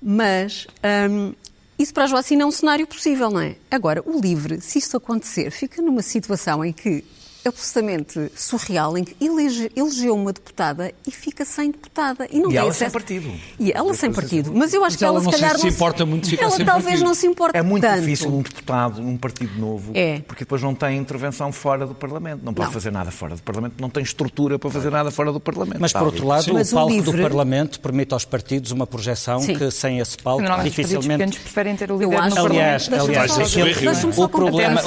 Mas 0.01 0.65
hum, 1.09 1.33
isso 1.77 1.93
para 1.93 2.05
a 2.05 2.07
Joacina 2.07 2.43
é 2.43 2.45
um 2.45 2.51
cenário 2.51 2.87
possível, 2.87 3.29
não 3.29 3.41
é? 3.41 3.57
Agora, 3.69 4.01
o 4.05 4.19
LIVRE, 4.19 4.61
se 4.61 4.79
isto 4.79 4.95
acontecer, 4.95 5.51
fica 5.51 5.81
numa 5.81 6.01
situação 6.01 6.63
em 6.63 6.71
que 6.71 7.03
absolutamente 7.47 8.31
surreal 8.35 8.97
em 8.97 9.03
que 9.03 9.15
elege, 9.23 9.71
elegeu 9.75 10.15
uma 10.15 10.33
deputada 10.33 10.93
e 11.05 11.11
fica 11.11 11.45
sem 11.45 11.71
deputada. 11.71 12.27
E, 12.31 12.39
não 12.39 12.51
e 12.51 12.57
ela 12.57 12.69
acesso. 12.69 12.79
sem 12.79 12.89
partido. 12.91 13.31
E 13.59 13.71
ela 13.71 13.93
sem 13.93 14.11
partido. 14.11 14.51
Mas 14.53 14.73
eu 14.73 14.83
acho 14.83 14.93
mas 14.93 14.95
que 14.95 15.03
ela, 15.03 15.19
ela 15.19 15.31
se 15.31 15.39
calhar 15.39 15.53
não 15.53 15.59
se 15.59 15.67
importa 15.67 16.05
muito 16.05 16.29
ficar 16.29 16.43
ela 16.43 16.55
sem 16.55 16.65
talvez 16.65 16.87
partido. 16.87 17.05
não 17.05 17.13
se 17.13 17.27
importe 17.27 17.57
É 17.57 17.61
muito 17.61 17.81
tanto. 17.83 17.99
difícil 17.99 18.33
um 18.33 18.41
deputado 18.41 19.01
num 19.01 19.17
partido 19.17 19.59
novo, 19.59 19.91
é. 19.93 20.19
porque 20.21 20.43
depois 20.43 20.61
não 20.61 20.73
tem 20.73 20.97
intervenção 20.97 21.51
fora 21.51 21.85
do 21.85 21.95
Parlamento. 21.95 22.41
Não 22.43 22.53
pode 22.53 22.67
não. 22.67 22.73
fazer 22.73 22.91
nada 22.91 23.11
fora 23.11 23.35
do 23.35 23.41
Parlamento, 23.41 23.75
não 23.79 23.89
tem 23.89 24.03
estrutura 24.03 24.57
para 24.57 24.69
fazer 24.69 24.89
nada 24.89 25.11
fora 25.11 25.31
do 25.31 25.39
Parlamento. 25.39 25.79
Mas, 25.79 25.93
por 25.93 26.03
outro 26.03 26.27
lado, 26.27 26.43
Sim. 26.43 26.51
o 26.51 26.65
palco 26.75 26.91
o 26.91 26.95
livre... 26.95 27.11
do 27.11 27.21
Parlamento 27.21 27.79
permite 27.79 28.13
aos 28.13 28.25
partidos 28.25 28.71
uma 28.71 28.87
projeção 28.87 29.39
Sim. 29.39 29.55
que, 29.55 29.71
sem 29.71 29.99
esse 29.99 30.17
palco, 30.17 30.43
dificilmente... 30.63 31.25
Os 31.25 31.37
preferem 31.37 31.75
ter 31.75 31.91
o 31.91 31.97
líder 31.97 32.17
no 32.29 32.45
aliás, 32.45 32.89
aliás, 32.91 34.03
o 34.17 34.29
problema, 34.29 34.81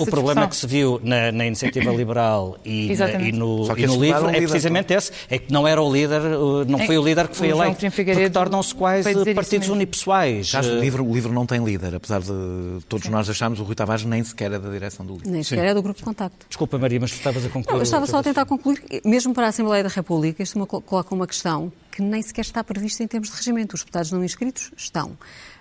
o 0.00 0.06
problema 0.06 0.48
que 0.48 0.56
se 0.56 0.66
viu 0.66 1.00
na, 1.02 1.32
na 1.32 1.46
iniciativa 1.46 1.75
liberal 1.96 2.58
e, 2.64 2.92
e, 2.92 3.32
no, 3.32 3.66
e 3.76 3.86
no 3.86 4.00
livro 4.00 4.28
é 4.28 4.40
precisamente 4.40 4.92
esse, 4.92 5.12
é 5.28 5.38
que 5.38 5.52
não 5.52 5.66
era 5.66 5.80
o 5.80 5.92
líder, 5.92 6.20
não 6.66 6.78
foi 6.80 6.98
o 6.98 7.04
líder 7.04 7.28
que 7.28 7.36
foi 7.36 7.48
eleito, 7.48 7.90
porque 7.90 8.30
tornam-se 8.30 8.74
quase 8.74 9.34
partidos 9.34 9.68
unipessoais. 9.68 10.50
Caso 10.50 10.72
o 10.72 10.80
livro, 10.80 11.04
o 11.04 11.12
livro 11.12 11.32
não 11.32 11.46
tem 11.46 11.64
líder, 11.64 11.94
apesar 11.94 12.20
de 12.20 12.84
todos 12.88 13.06
Sim. 13.06 13.12
nós 13.12 13.28
acharmos 13.28 13.60
o 13.60 13.64
Rui 13.64 13.74
Tavares 13.74 14.04
nem 14.04 14.22
sequer 14.22 14.52
é 14.52 14.58
da 14.58 14.70
direção 14.70 15.04
do 15.04 15.14
livro. 15.14 15.30
Nem 15.30 15.42
sequer 15.42 15.66
é 15.66 15.74
do 15.74 15.82
grupo 15.82 15.98
de 15.98 16.04
contacto. 16.04 16.46
Desculpa 16.48 16.78
Maria, 16.78 17.00
mas 17.00 17.10
tu 17.10 17.16
estavas 17.16 17.44
a 17.44 17.48
concluir. 17.48 17.72
Não, 17.72 17.78
eu 17.78 17.82
estava 17.82 18.06
só 18.06 18.18
a 18.18 18.22
tentar 18.22 18.44
concluir, 18.46 18.82
mesmo 19.04 19.34
para 19.34 19.46
a 19.46 19.48
Assembleia 19.48 19.82
da 19.82 19.88
República, 19.88 20.42
isto 20.42 20.66
coloca 20.66 21.14
uma 21.14 21.26
questão 21.26 21.72
que 21.90 22.02
nem 22.02 22.20
sequer 22.20 22.42
está 22.42 22.62
prevista 22.62 23.02
em 23.02 23.06
termos 23.06 23.30
de 23.30 23.36
regimento. 23.36 23.74
Os 23.74 23.80
deputados 23.80 24.12
não 24.12 24.22
inscritos 24.22 24.70
estão. 24.76 25.16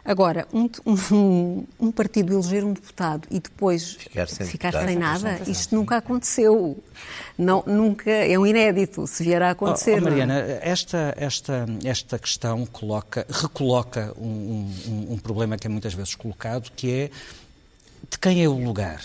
Agora, 0.06 0.48
um, 0.54 0.70
um, 0.86 1.66
um, 1.88 1.92
partido 1.92 2.32
eleger 2.32 2.64
um 2.64 2.74
deputado 2.74 3.28
e 3.32 3.40
depois 3.40 3.94
ficar 3.94 4.28
sem, 4.28 4.46
ficar 4.46 4.72
sem 4.72 4.96
nada, 4.96 5.42
isto 5.48 5.76
nunca 5.76 5.98
aconteceu. 5.98 6.78
Não, 7.36 7.64
nunca, 7.66 8.12
é 8.12 8.38
um 8.38 8.46
inédito, 8.46 9.08
se 9.08 9.24
vier 9.24 9.42
a 9.42 9.50
acontecer. 9.52 9.96
Oh, 9.96 9.98
oh, 9.98 10.02
Mariana, 10.02 10.36
esta, 10.62 11.14
esta, 11.18 11.66
esta 11.84 12.20
questão 12.20 12.66
coloca, 12.68 13.26
recoloca 13.30 14.14
um, 14.18 14.72
um 15.10 15.18
problema 15.18 15.58
que 15.58 15.66
é 15.66 15.70
muitas 15.70 15.96
vezes 15.96 16.14
colocado, 16.14 16.72
que 16.76 16.92
é 16.92 17.10
de 18.10 18.20
quem 18.20 18.44
é 18.44 18.48
o 18.48 18.64
lugar? 18.64 19.02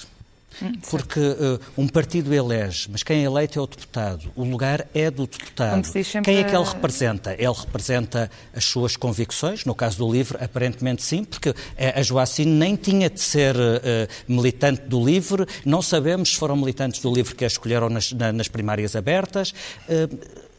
Hum, 0.62 0.72
Porque 0.90 1.20
uh, 1.20 1.60
um 1.76 1.86
partido 1.86 2.32
elege, 2.34 2.88
mas 2.90 3.02
quem 3.02 3.20
é 3.20 3.24
eleito 3.24 3.58
é 3.58 3.62
o 3.62 3.66
deputado. 3.66 4.30
O 4.34 4.44
lugar 4.44 4.86
é 4.92 5.10
do 5.10 5.26
deputado. 5.26 5.82
Quem 6.22 6.38
é 6.38 6.44
que 6.44 6.54
ele 6.54 6.64
representa? 6.64 7.32
Ele 7.34 7.52
representa 7.52 8.30
as 8.54 8.64
suas 8.64 8.96
convicções, 8.96 9.64
no 9.64 9.74
caso 9.74 9.98
do 9.98 10.10
LIVRE, 10.10 10.38
aparentemente 10.42 11.02
sim, 11.02 11.24
porque 11.24 11.54
a 11.78 12.02
Joacine 12.02 12.50
nem 12.50 12.76
tinha 12.76 13.08
de 13.08 13.20
ser 13.20 13.56
uh, 13.56 13.60
militante 14.28 14.82
do 14.82 15.04
LIVRE, 15.04 15.46
não 15.64 15.80
sabemos 15.80 16.30
se 16.30 16.36
foram 16.36 16.56
militantes 16.56 17.00
do 17.00 17.12
LIVRE 17.12 17.34
que 17.34 17.44
a 17.44 17.48
escolheram 17.48 17.88
nas, 17.88 18.12
na, 18.12 18.32
nas 18.32 18.48
primárias 18.48 18.94
abertas. 18.96 19.52
Uh, 19.88 20.49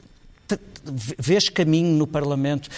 vês 1.18 1.50
caminho 1.50 1.96
no 1.98 2.08
Parlamento. 2.08 2.70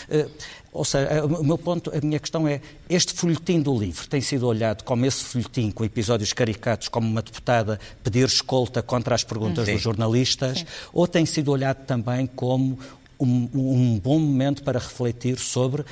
Ou 0.74 0.84
seja, 0.84 1.24
o 1.26 1.44
meu 1.44 1.58
ponto, 1.58 1.92
a 1.96 2.02
minha 2.02 2.20
questão 2.20 2.48
é, 2.48 2.60
este 2.90 3.14
folhetim 3.14 3.62
do 3.62 3.78
livro 3.78 4.08
tem 4.08 4.20
sido 4.22 4.48
olhado 4.48 4.84
como 4.84 5.06
esse 5.06 5.24
folhetim, 5.24 5.70
com 5.70 5.86
episódios 5.86 6.34
caricatos, 6.34 6.88
como 6.88 7.08
uma 7.08 7.22
deputada 7.22 7.80
pedir 8.04 8.26
escolta 8.26 8.82
contra 8.82 9.14
as 9.14 9.24
perguntas 9.24 9.66
Sim. 9.66 9.74
dos 9.74 9.82
jornalistas, 9.82 10.60
Sim. 10.60 10.66
ou 10.92 11.08
tem 11.08 11.28
sido 11.28 11.52
olhado 11.52 11.86
também 11.86 12.26
como 12.26 12.80
um, 13.20 13.50
um 13.54 14.00
bom 14.00 14.18
momento 14.20 14.64
para 14.64 14.80
refletir 14.80 15.38
sobre 15.38 15.86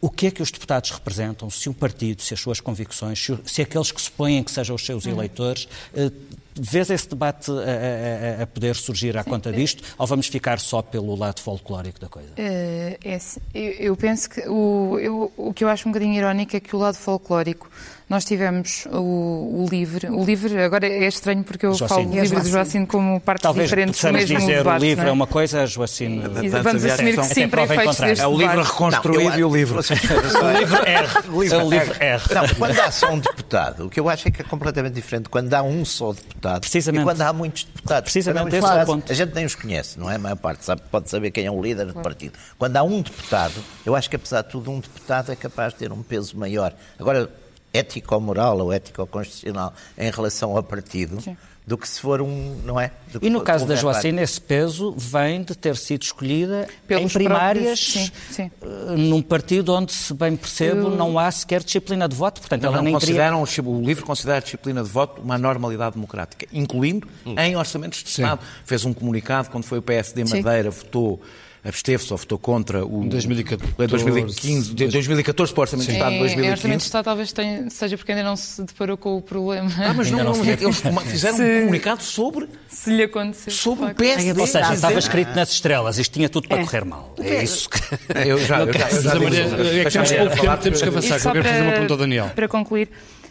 o 0.00 0.10
que 0.10 0.28
é 0.28 0.30
que 0.30 0.42
os 0.42 0.52
deputados 0.52 0.90
representam, 0.90 1.50
se 1.50 1.68
o 1.68 1.74
partido, 1.74 2.22
se 2.22 2.34
as 2.34 2.40
suas 2.40 2.60
convicções, 2.60 3.18
se, 3.18 3.36
se 3.44 3.62
aqueles 3.62 3.90
que 3.90 4.00
supõem 4.00 4.44
que 4.44 4.50
sejam 4.52 4.76
os 4.76 4.84
seus 4.84 5.04
uhum. 5.04 5.12
eleitores, 5.12 5.66
eh, 5.94 6.12
Vês 6.58 6.88
esse 6.90 7.08
debate 7.08 7.50
a, 7.50 8.40
a, 8.40 8.42
a, 8.42 8.46
poder 8.46 8.74
surgir 8.74 9.16
à 9.16 9.22
conta 9.22 9.52
disto 9.52 9.82
ou 9.98 10.06
vamos 10.06 10.26
ficar 10.28 10.58
só 10.58 10.80
pelo 10.80 11.14
lado 11.14 11.40
folclórico 11.40 12.00
da 12.00 12.08
coisa? 12.08 12.30
É, 12.36 12.98
é, 13.04 13.18
eu 13.54 13.94
penso 13.96 14.30
que 14.30 14.40
o, 14.48 14.98
eu, 14.98 15.32
o 15.36 15.52
que 15.52 15.62
eu 15.62 15.68
acho 15.68 15.88
um 15.88 15.92
bocadinho 15.92 16.14
irónico 16.14 16.56
é 16.56 16.60
que 16.60 16.74
o 16.74 16.78
lado 16.78 16.96
folclórico 16.96 17.70
nós 18.08 18.24
tivemos 18.24 18.86
o, 18.92 19.64
o 19.64 19.66
LIVRE. 19.68 20.08
O 20.10 20.24
LIVRE, 20.24 20.62
agora 20.62 20.86
é 20.86 21.08
estranho 21.08 21.42
porque 21.42 21.66
eu 21.66 21.74
Joacine. 21.74 21.88
falo 21.88 22.14
do 22.14 22.20
LIVRE 22.20 22.40
do 22.40 22.48
Joacine 22.48 22.86
como 22.86 23.20
parte 23.20 23.42
Talvez 23.42 23.68
diferente 23.68 24.00
do 24.00 24.12
mesmo 24.12 24.38
dizer 24.38 24.58
debate. 24.58 24.80
o 24.80 24.84
LIVRE 24.84 25.06
é? 25.06 25.08
é 25.08 25.12
uma 25.12 25.26
coisa, 25.26 25.62
a 25.62 25.66
Joacine... 25.66 26.20
vamos 26.62 26.84
assumir 26.84 27.16
que 27.16 27.24
sim, 27.24 27.48
para 27.48 27.64
efeitos 27.64 27.98
deste 27.98 28.22
É 28.22 28.26
o 28.28 28.36
livro 28.36 28.62
reconstruído 28.62 29.30
não, 29.30 29.38
e 29.38 29.44
o 29.44 29.52
livro. 29.52 29.80
o 29.80 30.58
livro 30.58 30.86
R. 30.86 31.06
O 31.30 31.42
livro 31.42 31.96
R. 31.98 32.22
Não, 32.32 32.54
quando 32.54 32.78
há 32.78 32.90
só 32.92 33.10
um 33.10 33.18
deputado, 33.18 33.86
o 33.86 33.90
que 33.90 33.98
eu 33.98 34.08
acho 34.08 34.28
é 34.28 34.30
que 34.30 34.40
é 34.40 34.44
completamente 34.44 34.94
diferente 34.94 35.28
quando 35.28 35.52
há 35.52 35.62
um 35.62 35.84
só 35.84 36.12
deputado 36.12 36.60
Precisamente. 36.60 37.02
e 37.02 37.04
quando 37.04 37.22
há 37.22 37.32
muitos 37.32 37.64
deputados. 37.64 38.12
Precisamente 38.12 38.54
esse 38.54 38.66
é 38.66 38.82
o 38.82 38.86
ponto. 38.86 39.10
A 39.10 39.14
gente 39.14 39.34
nem 39.34 39.44
os 39.44 39.56
conhece, 39.56 39.98
não 39.98 40.08
é? 40.08 40.14
A 40.14 40.18
maior 40.18 40.36
parte 40.36 40.64
sabe, 40.64 40.82
pode 40.92 41.10
saber 41.10 41.32
quem 41.32 41.46
é 41.46 41.50
o 41.50 41.60
líder 41.60 41.86
do 41.86 41.94
partido. 41.94 42.38
Quando 42.56 42.76
há 42.76 42.84
um 42.84 43.02
deputado, 43.02 43.54
eu 43.84 43.96
acho 43.96 44.08
que 44.08 44.14
apesar 44.14 44.42
de 44.42 44.50
tudo, 44.50 44.70
um 44.70 44.78
deputado 44.78 45.32
é 45.32 45.36
capaz 45.36 45.72
de 45.72 45.80
ter 45.80 45.90
um 45.90 46.02
peso 46.04 46.38
maior. 46.38 46.72
Agora, 47.00 47.28
ético-moral 47.76 48.58
ou 48.58 48.72
ético-constitucional 48.72 49.72
em 49.96 50.10
relação 50.10 50.56
ao 50.56 50.62
partido 50.62 51.20
Sim. 51.20 51.36
do 51.66 51.76
que 51.76 51.88
se 51.88 52.00
for 52.00 52.20
um, 52.20 52.60
não 52.64 52.80
é? 52.80 52.90
e 53.20 53.28
no 53.28 53.40
caso 53.40 53.66
da 53.66 53.74
Joacine, 53.74 54.22
esse 54.22 54.40
peso 54.40 54.94
vem 54.96 55.42
de 55.42 55.54
ter 55.54 55.76
sido 55.76 56.02
escolhida 56.02 56.68
Pelos 56.86 57.10
em 57.10 57.14
primárias 57.14 57.78
sim, 57.78 58.10
sim. 58.30 58.50
Eh, 58.62 58.96
num 58.96 59.22
partido 59.22 59.74
onde, 59.74 59.92
se 59.92 60.14
bem 60.14 60.36
percebo, 60.36 60.88
Eu... 60.88 60.90
não 60.90 61.18
há 61.18 61.30
sequer 61.30 61.62
disciplina 61.62 62.08
de 62.08 62.14
voto. 62.14 62.40
Portanto, 62.40 62.62
não, 62.62 62.68
ela 62.68 62.76
não 62.78 62.84
nem 62.84 62.94
consideram, 62.94 63.44
queria... 63.44 63.70
O 63.70 63.82
livro 63.82 64.04
considera 64.04 64.38
a 64.38 64.40
disciplina 64.40 64.82
de 64.82 64.88
voto 64.88 65.20
uma 65.20 65.38
normalidade 65.38 65.94
democrática, 65.94 66.46
incluindo 66.52 67.08
hum. 67.24 67.34
em 67.38 67.56
orçamentos 67.56 68.02
de 68.02 68.10
Estado. 68.10 68.40
Fez 68.64 68.84
um 68.84 68.92
comunicado 68.92 69.50
quando 69.50 69.64
foi 69.64 69.78
o 69.78 69.82
PSD 69.82 70.24
Madeira, 70.24 70.70
votou 70.70 71.20
absteve-se 71.66 72.12
ou 72.12 72.16
votou 72.16 72.38
contra 72.38 72.84
o 72.84 73.04
2014, 73.04 73.74
2015, 73.88 74.74
2014 74.74 75.52
para 75.52 75.60
o 75.60 75.62
Orçamento 75.62 75.86
de 75.86 75.92
Estado 75.92 76.12
de 76.12 76.18
2015. 76.18 76.46
Em 76.46 76.50
Orçamento 76.50 76.78
de 76.78 76.84
Estado 76.84 77.04
talvez 77.04 77.32
tenha, 77.32 77.70
seja 77.70 77.96
porque 77.96 78.12
ainda 78.12 78.24
não 78.24 78.36
se 78.36 78.62
deparou 78.62 78.96
com 78.96 79.16
o 79.16 79.22
problema. 79.22 79.70
Ah, 79.78 79.92
mas 79.92 80.10
não, 80.10 80.18
não, 80.18 80.32
não 80.32 80.44
eles 80.44 80.80
fizeram 81.10 81.36
se, 81.36 81.42
um 81.42 81.60
comunicado 81.60 82.02
sobre 82.02 82.48
se 82.68 82.90
lhe 82.90 83.02
aconteceu. 83.02 83.52
Sobre 83.52 83.90
o 83.90 83.94
PSD. 83.94 84.40
Ou 84.40 84.46
seja, 84.46 84.74
estava 84.74 84.98
escrito 84.98 85.34
nas 85.34 85.50
estrelas, 85.50 85.98
isto 85.98 86.12
tinha 86.12 86.28
tudo 86.28 86.48
para 86.48 86.60
é. 86.60 86.64
correr 86.64 86.84
mal. 86.84 87.14
É 87.18 87.42
isso 87.42 87.68
que 87.68 87.80
eu 88.14 88.38
já, 88.38 88.60
eu 88.60 88.72
já, 88.72 88.90
eu 88.90 89.02
já 89.02 89.14
Maria, 89.18 89.40
é 89.42 89.84
que 89.84 89.90
temos 89.90 90.12
pouco 90.12 90.36
tempo, 90.36 90.56
temos 90.58 90.82
que 90.82 90.88
avançar, 90.88 91.20
que 91.20 91.26
eu 91.26 91.32
quero 91.32 91.48
fazer 91.48 91.62
uma 91.62 91.72
pergunta 91.72 91.94
ao 91.94 91.98
Daniel. 91.98 92.30
Para 92.34 92.48
concluir, 92.48 92.90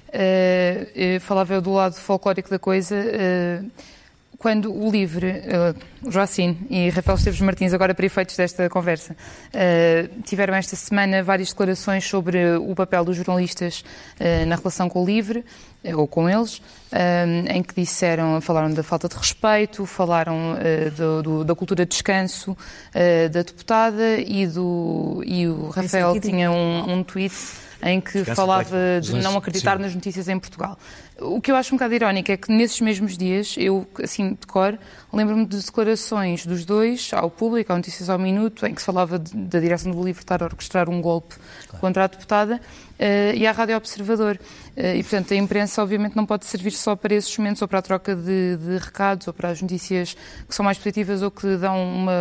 uh, 0.10 1.20
falava 1.22 1.54
eu 1.54 1.62
do 1.62 1.72
lado 1.72 1.96
folclórico 1.96 2.50
da 2.50 2.60
coisa, 2.60 2.96
uh, 2.96 3.72
quando 4.38 4.74
o 4.74 4.90
LIVRE, 4.92 5.28
uh, 5.32 6.12
Joacine 6.12 6.58
e 6.70 6.90
Rafael 6.90 7.18
Esteves 7.18 7.42
Martins, 7.42 7.74
agora 7.74 7.94
para 7.94 8.06
efeitos 8.06 8.36
desta 8.36 8.70
conversa, 8.70 9.14
uh, 9.14 10.22
tiveram 10.24 10.54
esta 10.54 10.76
semana 10.76 11.24
várias 11.24 11.50
declarações 11.50 12.06
sobre 12.06 12.56
o 12.58 12.76
papel 12.76 13.06
dos 13.06 13.18
jornalistas 13.18 13.84
uh, 14.20 14.46
na 14.46 14.56
relação 14.56 14.90
com 14.90 15.04
o 15.04 15.06
LIVRE, 15.06 15.44
ou 15.96 16.08
com 16.08 16.28
eles, 16.28 16.64
em 17.48 17.62
que 17.62 17.76
disseram, 17.76 18.42
falaram 18.42 18.74
da 18.74 18.82
falta 18.82 19.08
de 19.08 19.16
respeito, 19.16 19.86
falaram 19.86 20.56
do, 20.98 21.22
do, 21.22 21.44
da 21.44 21.54
cultura 21.54 21.86
de 21.86 21.92
descanso 21.92 22.58
da 23.32 23.44
deputada 23.44 24.18
e, 24.18 24.48
do, 24.48 25.22
e 25.24 25.48
o 25.48 25.70
Rafael 25.70 26.20
tinha 26.20 26.50
um, 26.50 26.92
um 26.92 27.04
tweet 27.04 27.36
em 27.86 28.02
que 28.02 28.14
Descansa 28.14 28.36
falava 28.36 29.00
de 29.00 29.14
não 29.22 29.38
acreditar 29.38 29.78
Sim. 29.78 29.84
nas 29.84 29.94
notícias 29.94 30.28
em 30.28 30.40
Portugal. 30.40 30.78
O 31.20 31.40
que 31.40 31.52
eu 31.52 31.56
acho 31.56 31.74
um 31.74 31.78
bocado 31.78 31.94
irónico 31.94 32.32
é 32.32 32.36
que 32.36 32.52
nesses 32.52 32.82
mesmos 32.82 33.16
dias, 33.16 33.56
eu, 33.58 33.88
assim, 34.04 34.32
de 34.32 34.48
cor, 34.48 34.78
lembro-me 35.14 35.46
de 35.46 35.64
declarações 35.64 36.48
dos 36.48 36.66
dois 36.66 37.12
ao 37.14 37.30
público, 37.30 37.72
ao 37.72 37.78
Notícias 37.78 38.10
ao 38.10 38.18
Minuto, 38.18 38.66
em 38.66 38.74
que 38.74 38.82
se 38.82 38.86
falava 38.86 39.20
de, 39.20 39.38
da 39.38 39.60
direção 39.60 39.92
do 39.92 40.04
livro 40.04 40.20
estar 40.20 40.42
a 40.42 40.48
orquestrar 40.48 40.90
um 40.90 41.00
golpe 41.00 41.36
claro. 41.68 41.80
contra 41.80 42.04
a 42.06 42.08
deputada, 42.08 42.60
e 43.36 43.46
à 43.46 43.52
Rádio 43.52 43.76
Observador. 43.76 44.40
Uh, 44.76 44.96
e, 44.96 45.04
portanto, 45.04 45.34
a 45.34 45.38
imprensa, 45.38 45.82
obviamente, 45.82 46.16
não 46.16 46.26
pode 46.26 46.46
servir 46.46 46.72
só 46.72 46.96
para 46.96 47.14
esses 47.14 47.38
momentos, 47.38 47.62
ou 47.62 47.68
para 47.68 47.80
a 47.80 47.82
troca 47.82 48.16
de, 48.16 48.58
de, 48.58 48.78
recados, 48.78 49.28
ou 49.28 49.34
para 49.34 49.50
as 49.50 49.62
notícias 49.62 50.16
que 50.48 50.54
são 50.54 50.64
mais 50.64 50.78
positivas 50.78 51.22
ou 51.22 51.32
que 51.32 51.58
dão 51.58 51.82
uma, 51.82 52.12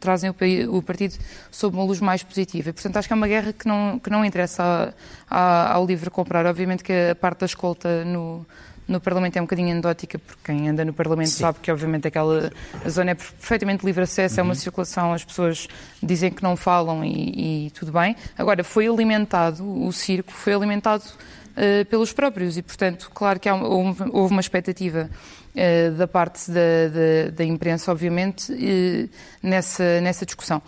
trazem 0.00 0.30
o, 0.30 0.76
o 0.76 0.82
partido 0.82 1.14
sob 1.50 1.76
uma 1.76 1.84
luz 1.84 2.00
mais 2.00 2.22
positiva. 2.22 2.70
E, 2.70 2.72
portanto, 2.72 2.96
acho 2.96 3.08
que 3.08 3.14
é 3.14 3.16
uma 3.16 3.28
guerra 3.28 3.52
que 3.52 3.66
não, 3.66 3.98
que 3.98 4.10
não 4.10 4.24
interessa 4.24 4.94
a, 5.28 5.36
a, 5.36 5.72
ao 5.74 5.86
livro 5.86 6.10
comprar. 6.10 6.46
Obviamente 6.46 6.82
que 6.82 6.92
a 7.10 7.14
parte 7.14 7.40
da 7.40 7.46
escolta 7.46 8.04
no, 8.04 8.46
no 8.86 9.00
Parlamento 9.00 9.36
é 9.36 9.40
um 9.40 9.44
bocadinho 9.44 9.70
anedótica, 9.70 10.18
porque 10.18 10.40
quem 10.44 10.68
anda 10.68 10.84
no 10.84 10.92
Parlamento 10.92 11.30
Sim. 11.30 11.40
sabe 11.40 11.58
que, 11.60 11.70
obviamente, 11.70 12.06
aquela 12.06 12.52
zona 12.88 13.12
é 13.12 13.14
perfeitamente 13.14 13.84
livre 13.84 14.02
acesso, 14.02 14.34
uhum. 14.34 14.40
é 14.40 14.42
uma 14.42 14.50
uhum. 14.50 14.60
circulação, 14.60 15.12
as 15.12 15.24
pessoas 15.24 15.68
dizem 16.02 16.30
que 16.30 16.42
não 16.42 16.56
falam 16.56 17.04
e, 17.04 17.66
e, 17.66 17.70
tudo 17.70 17.92
bem. 17.92 18.14
Agora, 18.36 18.62
foi 18.62 18.86
alimentado, 18.86 19.64
o 19.64 19.92
circo 19.92 20.32
foi 20.32 20.52
alimentado 20.52 21.04
uh, 21.04 21.84
pelos 21.86 22.12
próprios 22.12 22.58
e, 22.58 22.62
portanto, 22.62 23.10
claro 23.14 23.40
que 23.40 23.48
há, 23.48 23.54
houve, 23.54 24.04
houve 24.12 24.32
uma 24.32 24.40
expectativa 24.40 25.08
uh, 25.08 25.94
da 25.94 26.06
parte 26.06 26.50
da, 26.50 26.88
da, 26.88 27.30
da 27.30 27.44
imprensa, 27.44 27.90
obviamente, 27.90 28.52
uh, 28.52 29.08
nessa, 29.42 30.00
nessa 30.02 30.26
discussão. 30.26 30.60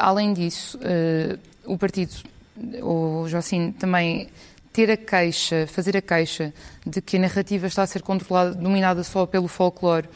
além 0.00 0.32
disso, 0.32 0.78
o 1.64 1.78
partido, 1.78 2.12
o 2.82 3.26
Joacim, 3.28 3.72
também 3.72 4.28
ter 4.72 4.90
a 4.90 4.96
queixa, 4.96 5.66
fazer 5.66 5.96
a 5.96 6.02
queixa 6.02 6.52
de 6.86 7.00
que 7.00 7.16
a 7.16 7.20
narrativa 7.20 7.66
está 7.66 7.82
a 7.82 7.86
ser 7.86 8.02
controlada, 8.02 8.54
dominada 8.54 9.02
só 9.02 9.26
pelo 9.26 9.48
folclore, 9.48 10.08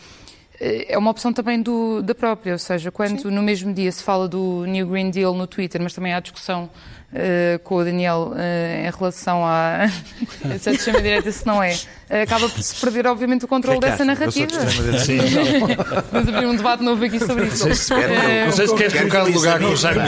eh, 0.60 0.86
é 0.88 0.98
uma 0.98 1.10
opção 1.10 1.32
também 1.32 1.60
do, 1.60 2.02
da 2.02 2.14
própria, 2.14 2.52
ou 2.52 2.58
seja, 2.58 2.90
quando 2.90 3.22
Sim. 3.22 3.30
no 3.30 3.42
mesmo 3.42 3.72
dia 3.72 3.90
se 3.90 4.02
fala 4.02 4.28
do 4.28 4.64
New 4.66 4.86
Green 4.86 5.10
Deal 5.10 5.34
no 5.34 5.46
Twitter, 5.46 5.82
mas 5.82 5.92
também 5.92 6.12
há 6.12 6.20
discussão 6.20 6.70
uh, 7.14 7.58
com 7.60 7.76
o 7.76 7.84
Daniel 7.84 8.32
uh, 8.32 8.86
em 8.86 8.90
relação 8.90 9.44
a 9.44 9.88
se 10.58 10.68
é 10.68 10.72
de 10.72 10.78
extrema-direita, 10.78 11.30
se 11.30 11.46
não 11.46 11.62
é, 11.62 11.78
acaba 12.22 12.48
por 12.48 12.62
se 12.62 12.74
perder, 12.76 13.06
obviamente, 13.06 13.44
o 13.44 13.48
controle 13.48 13.78
que 13.78 13.86
é 13.86 13.88
que 13.88 13.92
dessa 13.92 14.04
narrativa. 14.04 14.50
Sim. 14.98 15.18
Mas 16.12 16.28
havia 16.28 16.48
um 16.48 16.56
debate 16.56 16.82
novo 16.82 17.04
aqui 17.04 17.18
sobre 17.18 17.46
isso. 17.46 17.68
Não 17.68 18.52
sei 18.52 18.68
se 18.68 18.74
queres 18.74 18.92
trocar 18.92 19.24
de 19.24 19.32
lugar 19.32 19.58
com 19.60 19.66
o 19.66 19.76
Jaime 19.76 20.00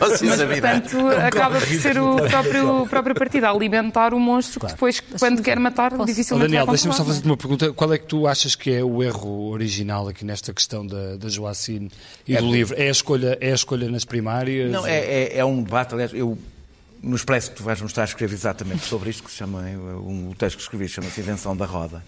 Mas, 0.00 0.20
portanto, 0.20 1.08
acaba 1.26 1.58
por 1.58 1.66
ser 1.66 1.98
o 1.98 2.16
próprio, 2.16 2.82
o 2.82 2.86
próprio 2.86 3.14
partido 3.14 3.44
a 3.44 3.50
alimentar 3.50 4.14
o 4.14 4.20
monstro 4.20 4.60
que 4.60 4.66
depois, 4.66 5.00
quando 5.18 5.42
quer 5.42 5.58
matar, 5.58 5.92
dificilmente 6.04 6.50
Daniel, 6.50 6.66
deixa-me 6.66 6.94
só 6.94 7.04
fazer-te 7.04 7.26
uma 7.26 7.36
pergunta. 7.36 7.72
Qual 7.72 7.92
é 7.92 7.98
que 7.98 8.06
tu 8.06 8.26
achas 8.26 8.54
que 8.54 8.72
é 8.72 8.82
o 8.82 9.02
erro 9.02 9.50
original 9.50 10.08
aqui 10.08 10.24
nesta 10.24 10.52
questão 10.52 10.86
da, 10.86 11.16
da 11.16 11.28
Joacine 11.28 11.90
e 12.26 12.36
é 12.36 12.40
do 12.40 12.50
livro? 12.50 12.74
É 12.78 12.88
a, 12.88 12.90
escolha, 12.90 13.38
é 13.40 13.50
a 13.50 13.54
escolha 13.54 13.88
nas 13.88 14.04
primárias? 14.04 14.70
Não, 14.70 14.86
é, 14.86 14.98
é, 14.98 15.38
é 15.38 15.44
um 15.44 15.62
debate, 15.62 15.93
aliás, 15.94 16.12
eu 16.12 16.38
no 17.02 17.16
Expresso 17.16 17.50
que 17.50 17.56
tu 17.58 17.62
vais 17.62 17.80
mostrar, 17.80 18.04
escrever 18.04 18.34
exatamente 18.34 18.84
sobre 18.84 19.10
isto, 19.10 19.22
que 19.22 19.30
se 19.30 19.36
chama, 19.36 19.60
um, 19.60 20.30
o 20.30 20.34
texto 20.34 20.56
que 20.56 20.62
escrevi 20.62 20.88
chama-se 20.88 21.20
Invenção 21.20 21.54
da 21.54 21.66
Roda, 21.66 22.02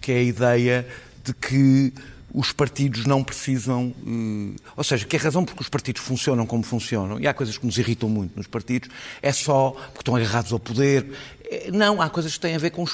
que 0.00 0.10
é 0.10 0.16
a 0.16 0.22
ideia 0.22 0.88
de 1.22 1.34
que 1.34 1.92
os 2.32 2.50
partidos 2.50 3.04
não 3.04 3.22
precisam. 3.22 3.94
Uh, 4.02 4.56
ou 4.74 4.82
seja, 4.82 5.04
que 5.04 5.16
a 5.16 5.18
razão 5.18 5.44
porque 5.44 5.60
os 5.60 5.68
partidos 5.68 6.00
funcionam 6.00 6.46
como 6.46 6.62
funcionam, 6.62 7.20
e 7.20 7.26
há 7.26 7.34
coisas 7.34 7.58
que 7.58 7.66
nos 7.66 7.76
irritam 7.76 8.08
muito 8.08 8.34
nos 8.34 8.46
partidos, 8.46 8.88
é 9.20 9.32
só 9.32 9.70
porque 9.70 10.00
estão 10.00 10.16
agarrados 10.16 10.50
ao 10.50 10.58
poder. 10.58 11.12
Eh, 11.44 11.70
não, 11.70 12.00
há 12.00 12.08
coisas 12.08 12.32
que 12.32 12.40
têm 12.40 12.54
a 12.54 12.58
ver 12.58 12.70
com, 12.70 12.86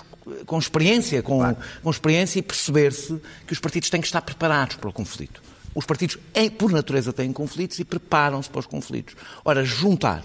com 0.45 0.59
experiência, 0.59 1.23
com, 1.23 1.39
com 1.83 1.91
experiência 1.91 2.41
e 2.41 2.43
perceber-se 2.43 3.21
que 3.47 3.53
os 3.53 3.61
partidos 3.61 3.89
têm 3.91 4.01
que 4.01 4.09
estar 4.09 4.23
preparados 4.23 4.75
para 4.75 4.91
o 4.91 4.93
conflito. 4.93 5.41
Os 5.75 5.85
partidos, 5.85 6.19
por 6.57 6.73
natureza, 6.73 7.13
têm 7.13 7.33
conflitos 7.33 7.79
e 7.79 7.85
preparam-se 7.85 8.49
para 8.49 8.61
os 8.61 8.67
conflitos. 8.67 9.15
Ora, 9.45 9.65
juntar 9.65 10.25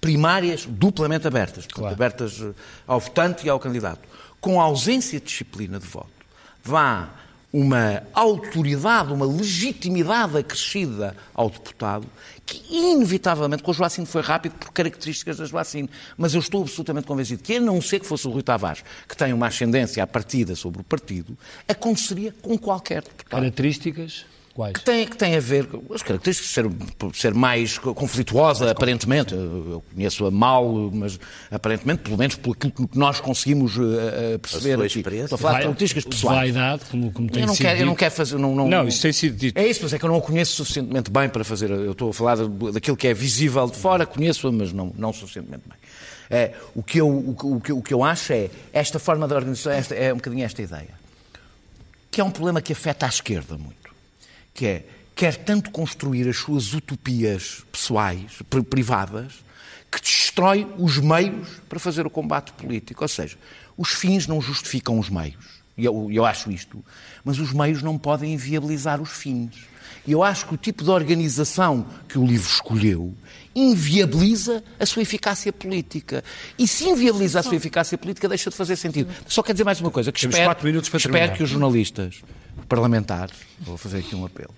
primárias 0.00 0.66
duplamente 0.66 1.26
abertas, 1.26 1.66
claro. 1.66 1.94
abertas 1.94 2.40
eh, 2.40 2.52
ao 2.86 2.98
votante 2.98 3.46
e 3.46 3.50
ao 3.50 3.60
candidato, 3.60 4.00
com 4.40 4.60
ausência 4.60 5.20
de 5.20 5.26
disciplina 5.26 5.78
de 5.78 5.86
voto, 5.86 6.08
vá 6.64 7.10
uma 7.52 8.02
autoridade, 8.14 9.12
uma 9.12 9.26
legitimidade 9.26 10.38
acrescida 10.38 11.16
ao 11.34 11.50
deputado, 11.50 12.06
que 12.46 12.62
inevitavelmente, 12.70 13.62
com 13.62 13.72
o 13.72 13.74
Joacine 13.74 14.06
foi 14.06 14.22
rápido 14.22 14.52
por 14.52 14.72
características 14.72 15.36
da 15.36 15.44
Joacine, 15.44 15.90
mas 16.16 16.32
eu 16.32 16.40
estou 16.40 16.62
absolutamente 16.62 17.06
convencido 17.06 17.42
que, 17.42 17.56
a 17.56 17.60
não 17.60 17.82
ser 17.82 18.00
que 18.00 18.06
fosse 18.06 18.26
o 18.26 18.30
Rui 18.30 18.42
Tavares, 18.42 18.84
que 19.08 19.16
tem 19.16 19.32
uma 19.32 19.48
ascendência 19.48 20.02
à 20.02 20.06
partida 20.06 20.54
sobre 20.54 20.80
o 20.80 20.84
partido, 20.84 21.36
aconteceria 21.68 22.32
com 22.40 22.56
qualquer 22.56 23.02
deputado. 23.02 23.40
Características? 23.40 24.26
Quais? 24.52 24.72
Que 24.72 24.84
tem, 24.84 25.06
que 25.06 25.16
tem 25.16 25.36
a 25.36 25.40
ver 25.40 25.66
com 25.66 25.94
as 25.94 26.02
características 26.02 26.48
de 26.48 26.54
ser, 26.54 27.12
ser 27.14 27.34
mais 27.34 27.78
conflituosa, 27.78 28.64
mais 28.64 28.72
aparentemente. 28.72 29.32
Eu 29.32 29.82
conheço-a 29.94 30.30
mal, 30.30 30.90
mas 30.92 31.18
aparentemente, 31.50 32.02
pelo 32.02 32.18
menos 32.18 32.34
por 32.34 32.56
aquilo 32.56 32.72
que 32.88 32.98
nós 32.98 33.20
conseguimos 33.20 33.76
uh, 33.76 34.38
perceber. 34.40 34.74
A 34.74 34.76
sua 34.76 34.86
experiência. 34.86 35.24
Estou 35.24 35.36
a 35.36 35.38
falar 35.38 35.58
de 35.58 35.64
características 35.64 36.04
pessoais. 36.04 36.52
Vaidade, 36.52 36.84
como, 36.90 37.12
como 37.12 37.30
tem 37.30 37.42
eu 37.42 37.46
não 37.46 37.54
sido 37.54 37.64
quero, 37.64 37.76
dito. 37.76 37.82
Eu 37.82 37.86
não 37.86 37.94
quero 37.94 38.14
fazer... 38.14 38.38
Não, 38.38 38.54
não, 38.54 38.68
não, 38.68 38.88
isso 38.88 39.02
tem 39.02 39.12
sido 39.12 39.36
dito. 39.36 39.56
É 39.56 39.66
isso, 39.66 39.80
mas 39.82 39.92
é 39.92 39.98
que 39.98 40.04
eu 40.04 40.10
não 40.10 40.16
a 40.16 40.20
conheço 40.20 40.56
suficientemente 40.56 41.10
bem 41.10 41.28
para 41.28 41.44
fazer... 41.44 41.70
Eu 41.70 41.92
estou 41.92 42.10
a 42.10 42.12
falar 42.12 42.36
daquilo 42.72 42.96
que 42.96 43.06
é 43.06 43.14
visível 43.14 43.66
de 43.68 43.76
fora, 43.76 44.04
conheço-a, 44.04 44.50
mas 44.50 44.72
não, 44.72 44.92
não 44.96 45.12
suficientemente 45.12 45.62
bem. 45.68 45.78
É, 46.32 46.52
o, 46.76 46.82
que 46.82 46.98
eu, 46.98 47.08
o, 47.08 47.56
o, 47.56 47.60
que, 47.60 47.72
o 47.72 47.82
que 47.82 47.92
eu 47.92 48.04
acho 48.04 48.32
é, 48.32 48.50
esta 48.72 49.00
forma 49.00 49.26
de 49.26 49.34
organização, 49.34 49.72
esta, 49.72 49.94
é 49.96 50.12
um 50.12 50.16
bocadinho 50.16 50.44
esta 50.44 50.62
ideia, 50.62 50.90
que 52.08 52.20
é 52.20 52.24
um 52.24 52.30
problema 52.30 52.60
que 52.60 52.72
afeta 52.72 53.04
a 53.04 53.08
esquerda 53.08 53.58
muito, 53.58 53.79
que 54.60 54.66
é 54.66 54.84
quer 55.16 55.36
tanto 55.36 55.70
construir 55.70 56.28
as 56.28 56.36
suas 56.36 56.74
utopias 56.74 57.64
pessoais, 57.72 58.42
privadas, 58.68 59.42
que 59.90 59.98
destrói 59.98 60.66
os 60.78 60.98
meios 60.98 61.48
para 61.66 61.78
fazer 61.78 62.06
o 62.06 62.10
combate 62.10 62.52
político. 62.52 63.02
Ou 63.02 63.08
seja, 63.08 63.38
os 63.76 63.88
fins 63.88 64.26
não 64.26 64.38
justificam 64.38 64.98
os 64.98 65.08
meios. 65.08 65.62
E 65.78 65.84
eu, 65.86 66.10
eu 66.12 66.26
acho 66.26 66.50
isto. 66.50 66.84
Mas 67.24 67.38
os 67.38 67.54
meios 67.54 67.82
não 67.82 67.96
podem 67.96 68.34
inviabilizar 68.34 69.00
os 69.00 69.10
fins. 69.10 69.54
E 70.06 70.12
eu 70.12 70.22
acho 70.22 70.46
que 70.46 70.54
o 70.54 70.58
tipo 70.58 70.84
de 70.84 70.90
organização 70.90 71.86
que 72.06 72.18
o 72.18 72.26
livro 72.26 72.48
escolheu 72.48 73.14
inviabiliza 73.54 74.62
a 74.78 74.84
sua 74.84 75.02
eficácia 75.02 75.52
política. 75.52 76.22
E 76.58 76.68
se 76.68 76.84
inviabiliza 76.84 77.40
a 77.40 77.42
sua 77.42 77.56
eficácia 77.56 77.96
política, 77.96 78.28
deixa 78.28 78.50
de 78.50 78.56
fazer 78.56 78.76
sentido. 78.76 79.10
Só 79.26 79.42
quer 79.42 79.52
dizer 79.52 79.64
mais 79.64 79.80
uma 79.80 79.90
coisa, 79.90 80.12
que 80.12 80.20
espero, 80.26 80.52
espero 80.96 81.32
que 81.32 81.42
os 81.42 81.48
jornalistas 81.48 82.22
parlamentares, 82.70 83.34
vou 83.58 83.76
fazer 83.76 83.98
aqui 83.98 84.14
um 84.14 84.24
apelo, 84.24 84.54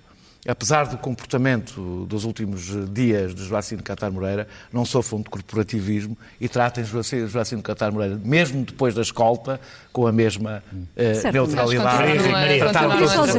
apesar 0.46 0.84
do 0.84 0.98
comportamento 0.98 2.04
dos 2.04 2.24
últimos 2.24 2.70
dias 2.92 3.34
de 3.34 3.42
Joacim 3.42 3.76
de 3.76 3.82
Catar 3.82 4.10
Moreira, 4.10 4.46
não 4.70 4.84
sofram 4.84 5.22
de 5.22 5.30
corporativismo 5.30 6.16
e 6.38 6.46
tratem 6.46 6.84
Joacim 6.84 7.56
de 7.56 7.62
Catar 7.62 7.90
Moreira, 7.90 8.20
mesmo 8.22 8.64
depois 8.64 8.94
da 8.94 9.00
escolta, 9.00 9.58
com 9.90 10.06
a 10.06 10.12
mesma 10.12 10.62
uh, 10.72 11.32
neutralidade. 11.32 12.18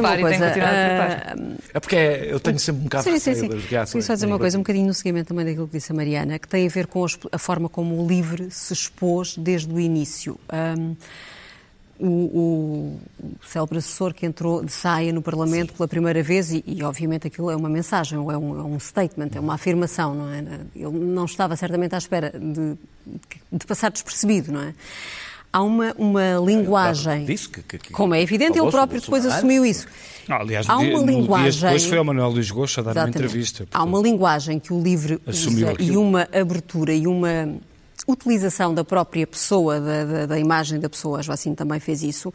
Uma 0.00 0.18
coisa. 0.18 0.44
É 1.72 1.78
porque 1.78 1.96
eu 1.96 2.40
tenho 2.40 2.58
sempre 2.58 2.80
um 2.80 2.84
bocado 2.84 3.04
sim, 3.04 3.18
sim, 3.20 3.34
sim. 3.34 3.48
das 3.48 3.64
reações. 3.64 3.92
Queria 3.92 4.06
só 4.06 4.14
dizer 4.14 4.26
uma 4.26 4.38
coisa, 4.38 4.58
um 4.58 4.62
bocadinho 4.62 4.88
no 4.88 4.94
seguimento 4.94 5.28
também 5.28 5.44
daquilo 5.44 5.68
que 5.68 5.74
disse 5.74 5.92
a 5.92 5.94
Mariana, 5.94 6.36
que 6.38 6.48
tem 6.48 6.66
a 6.66 6.70
ver 6.70 6.88
com 6.88 7.06
a 7.30 7.38
forma 7.38 7.68
como 7.68 8.02
o 8.02 8.08
LIVRE 8.08 8.50
se 8.50 8.72
expôs 8.72 9.36
desde 9.36 9.72
o 9.72 9.78
início. 9.78 10.36
Um, 10.52 10.96
o, 12.04 12.08
o, 12.08 13.00
o 13.22 13.46
célebre 13.46 13.78
assessor 13.78 14.12
que 14.12 14.26
entrou 14.26 14.62
de 14.64 14.72
saia 14.72 15.12
no 15.12 15.22
Parlamento 15.22 15.70
Sim. 15.70 15.76
pela 15.76 15.88
primeira 15.88 16.22
vez, 16.22 16.52
e, 16.52 16.62
e, 16.66 16.82
obviamente 16.82 17.26
aquilo 17.26 17.50
é 17.50 17.56
uma 17.56 17.68
mensagem, 17.68 18.18
é 18.18 18.20
um, 18.20 18.60
é 18.60 18.62
um 18.62 18.78
statement, 18.78 19.30
é 19.34 19.40
uma 19.40 19.54
afirmação, 19.54 20.14
não 20.14 20.30
é? 20.30 20.38
Ele 20.76 20.98
não 20.98 21.24
estava 21.24 21.56
certamente 21.56 21.94
à 21.94 21.98
espera 21.98 22.30
de, 22.30 22.76
de 23.50 23.66
passar 23.66 23.90
despercebido, 23.90 24.52
não 24.52 24.60
é? 24.60 24.74
Há 25.50 25.62
uma, 25.62 25.94
uma 25.96 26.34
linguagem. 26.44 27.24
Disse 27.24 27.48
que, 27.48 27.62
que, 27.62 27.78
que, 27.78 27.92
como 27.92 28.12
é 28.12 28.20
evidente, 28.20 28.58
ele 28.58 28.70
próprio 28.70 29.00
depois 29.00 29.24
assumiu 29.24 29.64
isso. 29.64 29.86
Não, 30.28 30.36
aliás, 30.36 30.68
Há 30.68 30.76
uma 30.76 30.84
dia, 30.84 31.06
linguagem. 31.06 31.60
depois 31.60 31.84
foi 31.84 31.98
ao 31.98 32.04
Manuel 32.04 32.30
Luís 32.30 32.50
Gosto 32.50 32.80
a 32.80 32.82
dar 32.82 32.90
Exatamente. 32.90 33.16
uma 33.16 33.24
entrevista. 33.24 33.58
Portanto, 33.58 33.80
Há 33.80 33.84
uma 33.84 34.00
linguagem 34.00 34.58
que 34.58 34.72
o 34.72 34.82
livro 34.82 35.20
usa 35.24 35.74
e 35.78 35.96
uma 35.96 36.28
abertura 36.32 36.92
e 36.92 37.06
uma 37.06 37.54
utilização 38.06 38.74
da 38.74 38.84
própria 38.84 39.26
pessoa, 39.26 39.80
da, 39.80 40.04
da, 40.04 40.26
da 40.26 40.38
imagem 40.38 40.78
da 40.78 40.88
pessoa, 40.88 41.18
a 41.18 41.22
Joacine 41.22 41.56
também 41.56 41.80
fez 41.80 42.02
isso, 42.02 42.32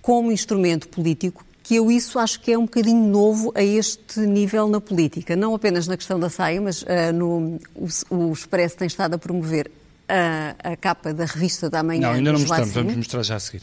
como 0.00 0.32
instrumento 0.32 0.88
político 0.88 1.44
que 1.62 1.76
eu 1.76 1.90
isso 1.90 2.18
acho 2.18 2.40
que 2.40 2.52
é 2.52 2.58
um 2.58 2.62
bocadinho 2.62 3.06
novo 3.06 3.52
a 3.54 3.62
este 3.62 4.20
nível 4.20 4.68
na 4.68 4.80
política. 4.80 5.36
Não 5.36 5.54
apenas 5.54 5.86
na 5.86 5.96
questão 5.96 6.18
da 6.18 6.28
saia, 6.28 6.60
mas 6.60 6.82
uh, 6.82 6.86
no, 7.14 7.60
o, 7.74 7.88
o, 8.10 8.32
Expresso 8.32 8.76
tem 8.76 8.86
estado 8.86 9.14
a 9.14 9.18
promover 9.18 9.70
a, 10.08 10.72
a 10.72 10.76
capa 10.76 11.14
da 11.14 11.24
revista 11.24 11.70
da 11.70 11.82
manhã. 11.82 12.08
Não, 12.08 12.14
ainda 12.14 12.32
não 12.32 12.40
mostramos, 12.40 12.74
vamos 12.74 12.96
mostrar 12.96 13.22
já 13.22 13.36
a 13.36 13.40
seguir. 13.40 13.62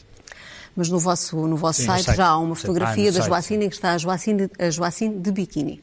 Mas 0.74 0.88
no 0.88 0.98
vosso, 0.98 1.36
no 1.46 1.56
vosso 1.56 1.80
Sim, 1.80 1.86
site, 1.86 2.04
site, 2.04 2.16
já 2.16 2.28
há 2.28 2.38
uma 2.38 2.54
fotografia 2.54 3.10
ah, 3.10 3.12
da 3.12 3.20
Joacine 3.20 3.66
em 3.66 3.68
que 3.68 3.74
está 3.74 3.92
a 3.92 3.98
Joacine, 3.98 4.48
a 4.58 4.70
Joacine 4.70 5.18
de 5.18 5.30
biquíni. 5.30 5.82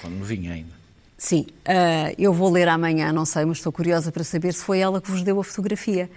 Quando 0.00 0.14
me 0.14 0.24
vinha 0.24 0.52
ainda. 0.52 0.81
Sim, 1.24 1.46
uh, 1.68 2.12
eu 2.18 2.32
vou 2.34 2.50
ler 2.50 2.68
amanhã, 2.68 3.12
não 3.12 3.24
sei, 3.24 3.44
mas 3.44 3.58
estou 3.58 3.70
curiosa 3.70 4.10
para 4.10 4.24
saber 4.24 4.52
se 4.52 4.64
foi 4.64 4.80
ela 4.80 5.00
que 5.00 5.08
vos 5.08 5.22
deu 5.22 5.38
a 5.38 5.44
fotografia, 5.44 6.10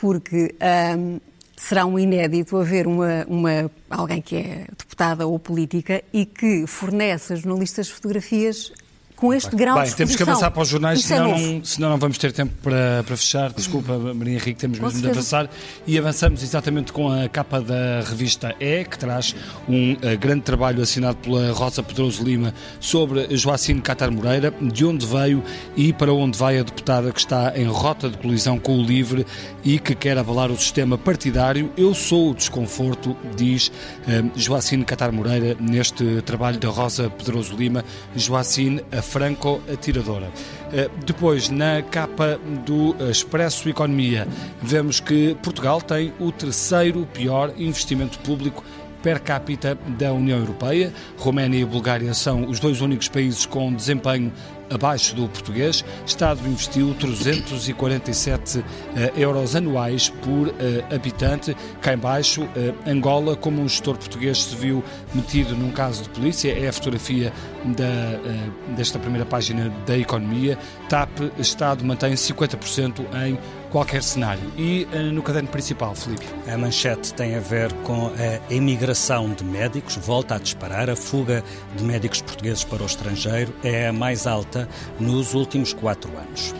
porque 0.00 0.54
um, 0.96 1.20
será 1.54 1.84
um 1.84 1.98
inédito 1.98 2.56
haver 2.56 2.86
uma, 2.86 3.26
uma, 3.28 3.70
alguém 3.90 4.22
que 4.22 4.36
é 4.36 4.64
deputada 4.70 5.26
ou 5.26 5.38
política 5.38 6.02
e 6.14 6.24
que 6.24 6.66
fornece 6.66 7.34
a 7.34 7.36
jornalistas 7.36 7.90
fotografias 7.90 8.72
com 9.18 9.34
este 9.34 9.54
grau 9.56 9.74
Bem, 9.74 9.82
de 9.82 9.88
exposição. 9.90 9.96
temos 9.96 10.16
que 10.16 10.22
avançar 10.22 10.50
para 10.52 10.62
os 10.62 10.68
jornais, 10.68 11.00
Isso 11.00 11.12
é 11.12 11.16
senão, 11.16 11.34
é 11.34 11.40
não, 11.40 11.64
senão 11.64 11.90
não 11.90 11.98
vamos 11.98 12.18
ter 12.18 12.30
tempo 12.30 12.52
para, 12.62 13.02
para 13.04 13.16
fechar. 13.16 13.52
Desculpa, 13.52 13.98
Maria 14.14 14.34
Henrique, 14.34 14.54
temos 14.54 14.78
mesmo 14.78 15.00
de 15.00 15.10
avançar. 15.10 15.50
E 15.86 15.98
avançamos 15.98 16.42
exatamente 16.42 16.92
com 16.92 17.10
a 17.10 17.28
capa 17.28 17.60
da 17.60 18.00
revista 18.08 18.54
E, 18.60 18.84
que 18.84 18.96
traz 18.96 19.34
um 19.68 19.94
uh, 19.94 20.18
grande 20.18 20.42
trabalho 20.42 20.80
assinado 20.82 21.16
pela 21.18 21.50
Rosa 21.52 21.82
Pedroso 21.82 22.22
Lima 22.22 22.54
sobre 22.78 23.36
Joacine 23.36 23.80
Catar 23.80 24.10
Moreira, 24.10 24.54
de 24.60 24.84
onde 24.84 25.04
veio 25.04 25.42
e 25.76 25.92
para 25.92 26.12
onde 26.12 26.38
vai 26.38 26.58
a 26.58 26.62
deputada 26.62 27.10
que 27.10 27.18
está 27.18 27.52
em 27.56 27.66
rota 27.66 28.08
de 28.08 28.18
colisão 28.18 28.56
com 28.58 28.78
o 28.78 28.82
LIVRE 28.84 29.26
e 29.64 29.80
que 29.80 29.96
quer 29.96 30.16
avalar 30.16 30.52
o 30.52 30.56
sistema 30.56 30.96
partidário. 30.96 31.72
Eu 31.76 31.92
sou 31.92 32.30
o 32.30 32.34
desconforto, 32.34 33.16
diz 33.34 33.66
uh, 33.66 34.30
Joacine 34.36 34.84
Catar 34.84 35.10
Moreira 35.10 35.56
neste 35.58 36.22
trabalho 36.22 36.58
da 36.60 36.68
Rosa 36.68 37.10
Pedroso 37.10 37.56
Lima. 37.56 37.84
Joacine, 38.14 38.80
a 38.92 39.02
franco-atiradora. 39.08 40.30
Eh, 40.72 40.90
depois, 41.04 41.48
na 41.48 41.82
capa 41.82 42.38
do 42.64 42.94
Expresso 43.10 43.68
Economia, 43.68 44.28
vemos 44.62 45.00
que 45.00 45.34
Portugal 45.42 45.80
tem 45.80 46.12
o 46.20 46.30
terceiro 46.30 47.06
pior 47.12 47.52
investimento 47.56 48.18
público 48.20 48.62
per 49.02 49.20
capita 49.20 49.76
da 49.98 50.12
União 50.12 50.38
Europeia. 50.38 50.92
Roménia 51.18 51.60
e 51.60 51.64
Bulgária 51.64 52.12
são 52.14 52.48
os 52.48 52.60
dois 52.60 52.80
únicos 52.80 53.08
países 53.08 53.46
com 53.46 53.72
desempenho 53.72 54.32
abaixo 54.70 55.14
do 55.14 55.28
português. 55.28 55.84
Estado 56.06 56.46
investiu 56.46 56.94
347 56.94 58.58
uh, 58.58 58.64
eh, 58.96 59.12
euros 59.16 59.56
anuais 59.56 60.08
por 60.08 60.48
uh, 60.48 60.52
habitante. 60.94 61.56
Cá 61.80 61.94
embaixo, 61.94 62.42
uh, 62.42 62.48
Angola, 62.86 63.36
como 63.36 63.62
um 63.62 63.68
gestor 63.68 63.96
português 63.96 64.44
se 64.44 64.56
viu 64.56 64.82
metido 65.14 65.56
num 65.56 65.70
caso 65.70 66.02
de 66.02 66.08
polícia, 66.10 66.52
é 66.52 66.68
a 66.68 66.72
fotografia 66.72 67.32
da, 67.64 68.74
desta 68.76 68.98
primeira 68.98 69.24
página 69.24 69.72
da 69.86 69.96
economia. 69.96 70.58
TAP, 70.88 71.10
Estado 71.38 71.84
mantém 71.84 72.12
50% 72.12 73.00
em 73.26 73.38
qualquer 73.70 74.02
cenário. 74.02 74.42
E 74.56 74.86
no 75.12 75.22
caderno 75.22 75.48
principal, 75.48 75.94
Felipe? 75.94 76.26
A 76.50 76.56
manchete 76.56 77.12
tem 77.14 77.34
a 77.34 77.40
ver 77.40 77.72
com 77.84 78.06
a 78.08 78.52
imigração 78.52 79.32
de 79.32 79.44
médicos, 79.44 79.96
volta 79.96 80.36
a 80.36 80.38
disparar. 80.38 80.90
A 80.90 80.96
fuga 80.96 81.42
de 81.76 81.84
médicos 81.84 82.22
portugueses 82.22 82.64
para 82.64 82.82
o 82.82 82.86
estrangeiro 82.86 83.54
é 83.62 83.88
a 83.88 83.92
mais 83.92 84.26
alta 84.26 84.68
nos 84.98 85.34
últimos 85.34 85.72
quatro 85.72 86.10
anos. 86.16 86.54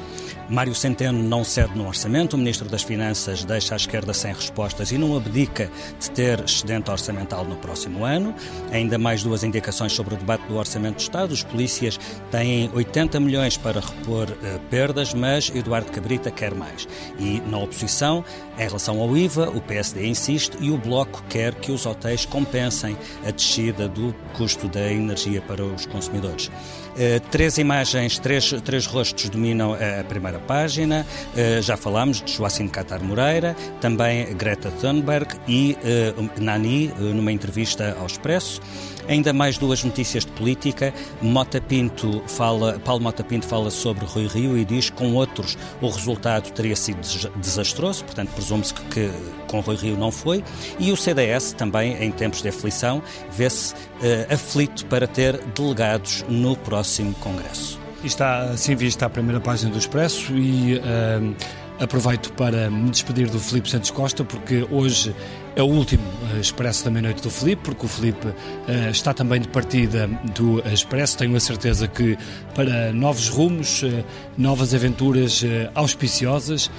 Mário 0.48 0.74
Centeno 0.74 1.22
não 1.22 1.44
cede 1.44 1.76
no 1.76 1.86
orçamento, 1.86 2.32
o 2.32 2.38
Ministro 2.38 2.68
das 2.70 2.82
Finanças 2.82 3.44
deixa 3.44 3.74
a 3.74 3.76
esquerda 3.76 4.14
sem 4.14 4.32
respostas 4.32 4.90
e 4.90 4.96
não 4.96 5.14
abdica 5.14 5.70
de 6.00 6.10
ter 6.10 6.40
excedente 6.40 6.90
orçamental 6.90 7.44
no 7.44 7.56
próximo 7.56 8.02
ano. 8.02 8.34
Ainda 8.72 8.96
mais 8.96 9.22
duas 9.22 9.44
indicações 9.44 9.92
sobre 9.92 10.14
o 10.14 10.16
debate 10.16 10.46
do 10.46 10.56
Orçamento 10.56 10.96
do 10.96 11.00
Estado. 11.00 11.32
Os 11.32 11.42
polícias 11.42 12.00
têm 12.30 12.70
80 12.72 13.20
milhões 13.20 13.58
para 13.58 13.80
repor 13.80 14.30
uh, 14.30 14.58
perdas, 14.70 15.12
mas 15.12 15.52
Eduardo 15.54 15.92
Cabrita 15.92 16.30
quer 16.30 16.54
mais. 16.54 16.88
E 17.18 17.42
na 17.46 17.58
oposição, 17.58 18.24
em 18.58 18.66
relação 18.66 19.00
ao 19.00 19.16
IVA, 19.16 19.48
o 19.50 19.60
PSD 19.60 20.06
insiste 20.06 20.56
e 20.60 20.70
o 20.70 20.76
Bloco 20.76 21.22
quer 21.28 21.54
que 21.54 21.70
os 21.70 21.86
hotéis 21.86 22.24
compensem 22.24 22.96
a 23.24 23.30
descida 23.30 23.88
do 23.88 24.14
custo 24.36 24.68
da 24.68 24.92
energia 24.92 25.40
para 25.40 25.64
os 25.64 25.86
consumidores. 25.86 26.48
Uh, 26.48 27.20
três 27.30 27.56
imagens, 27.58 28.18
três, 28.18 28.50
três 28.64 28.84
rostos 28.84 29.28
dominam 29.28 29.74
a 29.74 30.02
primeira 30.02 30.40
página. 30.40 31.06
Uh, 31.32 31.62
já 31.62 31.76
falámos 31.76 32.20
de 32.20 32.32
Joacine 32.32 32.68
Catar 32.68 33.00
Moreira, 33.00 33.54
também 33.80 34.34
Greta 34.34 34.72
Thunberg 34.80 35.36
e 35.46 35.76
uh, 36.16 36.42
Nani, 36.42 36.88
numa 36.98 37.30
entrevista 37.30 37.96
ao 38.00 38.06
Expresso. 38.06 38.60
Ainda 39.08 39.32
mais 39.32 39.56
duas 39.56 39.82
notícias 39.82 40.24
de 40.24 40.32
política. 40.32 40.92
Mota 41.22 41.60
Pinto 41.60 42.22
fala, 42.26 42.78
Paulo 42.84 43.02
Mota 43.02 43.24
Pinto 43.24 43.46
fala 43.46 43.70
sobre 43.70 44.04
Rui 44.04 44.26
Rio 44.26 44.56
e 44.58 44.64
diz 44.64 44.90
que 44.90 44.96
com 44.96 45.14
outros 45.14 45.56
o 45.80 45.88
resultado 45.88 46.50
teria 46.52 46.76
sido 46.76 47.00
desastroso, 47.36 48.04
portanto 48.04 48.30
presume-se 48.32 48.74
que, 48.74 48.82
que, 48.90 49.10
com 49.46 49.60
Rui 49.60 49.76
Rio 49.76 49.96
não 49.96 50.12
foi. 50.12 50.44
E 50.78 50.92
o 50.92 50.96
CDS 50.96 51.52
também, 51.52 52.02
em 52.02 52.10
tempos 52.10 52.42
de 52.42 52.48
aflição, 52.48 53.02
vê-se 53.30 53.74
uh, 53.74 54.34
aflito 54.34 54.84
para 54.86 55.06
ter 55.06 55.38
delegados 55.54 56.24
no 56.28 56.54
próximo 56.56 57.14
Congresso. 57.14 57.80
Está 58.04 58.42
assim 58.50 58.76
vista 58.76 59.06
a 59.06 59.10
primeira 59.10 59.40
página 59.40 59.72
do 59.72 59.78
Expresso 59.78 60.32
e 60.36 60.76
uh, 60.76 61.34
aproveito 61.80 62.32
para 62.32 62.70
me 62.70 62.90
despedir 62.90 63.28
do 63.28 63.38
Felipe 63.38 63.70
Santos 63.70 63.90
Costa 63.90 64.24
porque 64.24 64.66
hoje 64.70 65.14
é 65.58 65.62
o 65.62 65.66
último 65.66 66.04
uh, 66.04 66.40
Expresso 66.40 66.84
da 66.84 66.90
meia-noite 66.90 67.20
do 67.20 67.30
Felipe, 67.30 67.62
porque 67.64 67.84
o 67.84 67.88
Felipe 67.88 68.28
uh, 68.28 68.90
está 68.90 69.12
também 69.12 69.40
de 69.40 69.48
partida 69.48 70.08
do 70.36 70.60
Expresso. 70.72 71.18
Tenho 71.18 71.34
a 71.34 71.40
certeza 71.40 71.88
que 71.88 72.16
para 72.54 72.92
novos 72.92 73.28
rumos, 73.28 73.82
uh, 73.82 74.04
novas 74.36 74.72
aventuras 74.72 75.44
auspiciosas, 75.74 76.70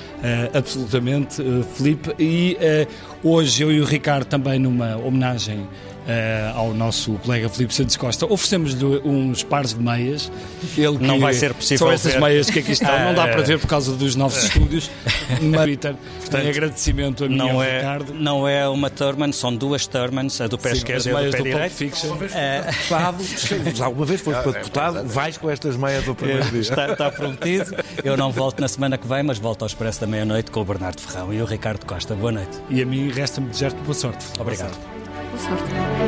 absolutamente, 0.53 1.43
Felipe. 1.75 2.15
E 2.17 2.57
hoje 3.21 3.63
eu 3.63 3.71
e 3.71 3.81
o 3.81 3.85
Ricardo 3.85 4.25
também 4.25 4.59
numa 4.59 4.95
homenagem 4.95 5.59
uh, 5.59 5.67
ao 6.55 6.73
nosso 6.73 7.13
colega 7.13 7.49
Filipe 7.49 7.73
Santos 7.73 7.95
Costa. 7.97 8.25
Oferecemos-lhe 8.25 8.85
uns 9.03 9.43
pares 9.43 9.73
de 9.73 9.79
meias. 9.79 10.31
Ele 10.77 10.97
não 10.99 11.19
vai 11.19 11.33
ser 11.33 11.53
possível. 11.53 11.79
São 11.79 11.91
essas 11.91 12.15
meias 12.19 12.49
que 12.49 12.59
aqui 12.59 12.71
estão. 12.71 12.97
Não 12.99 13.13
dá 13.13 13.27
para 13.27 13.41
ver 13.41 13.59
por 13.59 13.67
causa 13.67 13.93
dos 13.93 14.15
novos 14.15 14.41
estúdios. 14.43 14.89
Mas, 15.41 15.65
Peter, 15.65 15.95
Portanto, 16.19 16.43
em 16.43 16.49
agradecimento 16.49 17.23
a 17.25 17.29
mim 17.29 17.35
não 17.37 17.61
é, 17.61 17.77
Ricardo. 17.77 18.13
Não 18.13 18.47
é 18.47 18.67
uma 18.67 18.89
Thurman, 18.89 19.31
são 19.31 19.55
duas 19.55 19.87
Thurmans, 19.87 20.39
a 20.41 20.47
do 20.47 20.57
pé 20.57 20.73
esquerdo 20.73 21.07
e 21.07 21.11
a 21.11 21.21
do 21.21 21.31
pé 21.31 21.41
direito. 21.41 21.73
Fiction. 21.73 22.13
Uh, 22.13 23.83
alguma 23.83 24.05
vez 24.05 24.21
foste 24.21 24.41
para 24.41 24.51
deputado, 24.51 25.07
vais 25.07 25.37
com 25.37 25.49
estas 25.49 25.75
meias 25.75 26.03
do 26.03 26.15
primeiro 26.15 26.45
dia. 26.49 26.61
Está, 26.61 26.91
está 26.91 27.11
prometido. 27.11 27.75
Eu 28.03 28.15
não 28.15 28.31
volto 28.31 28.59
na 28.59 28.67
semana 28.67 28.97
que 28.97 29.07
vem, 29.07 29.23
mas 29.23 29.37
volto 29.37 29.63
ao 29.63 29.67
Expresso 29.67 30.01
da 30.01 30.07
Meia-Noite 30.07 30.51
com 30.51 30.61
o 30.61 30.65
Bernardo 30.65 31.01
Ferrão 31.01 31.33
e 31.33 31.41
o 31.41 31.45
Ricardo 31.45 31.85
Costa. 31.85 32.13
Boa 32.15 32.31
noite. 32.31 32.57
E 32.69 32.81
a 32.81 32.85
mim 32.85 33.09
resta-me 33.09 33.47
desejar-te 33.47 33.77
boa 33.81 33.93
sorte. 33.93 34.25
Obrigado. 34.39 34.77
Boa 34.77 35.57
sorte. 35.57 35.98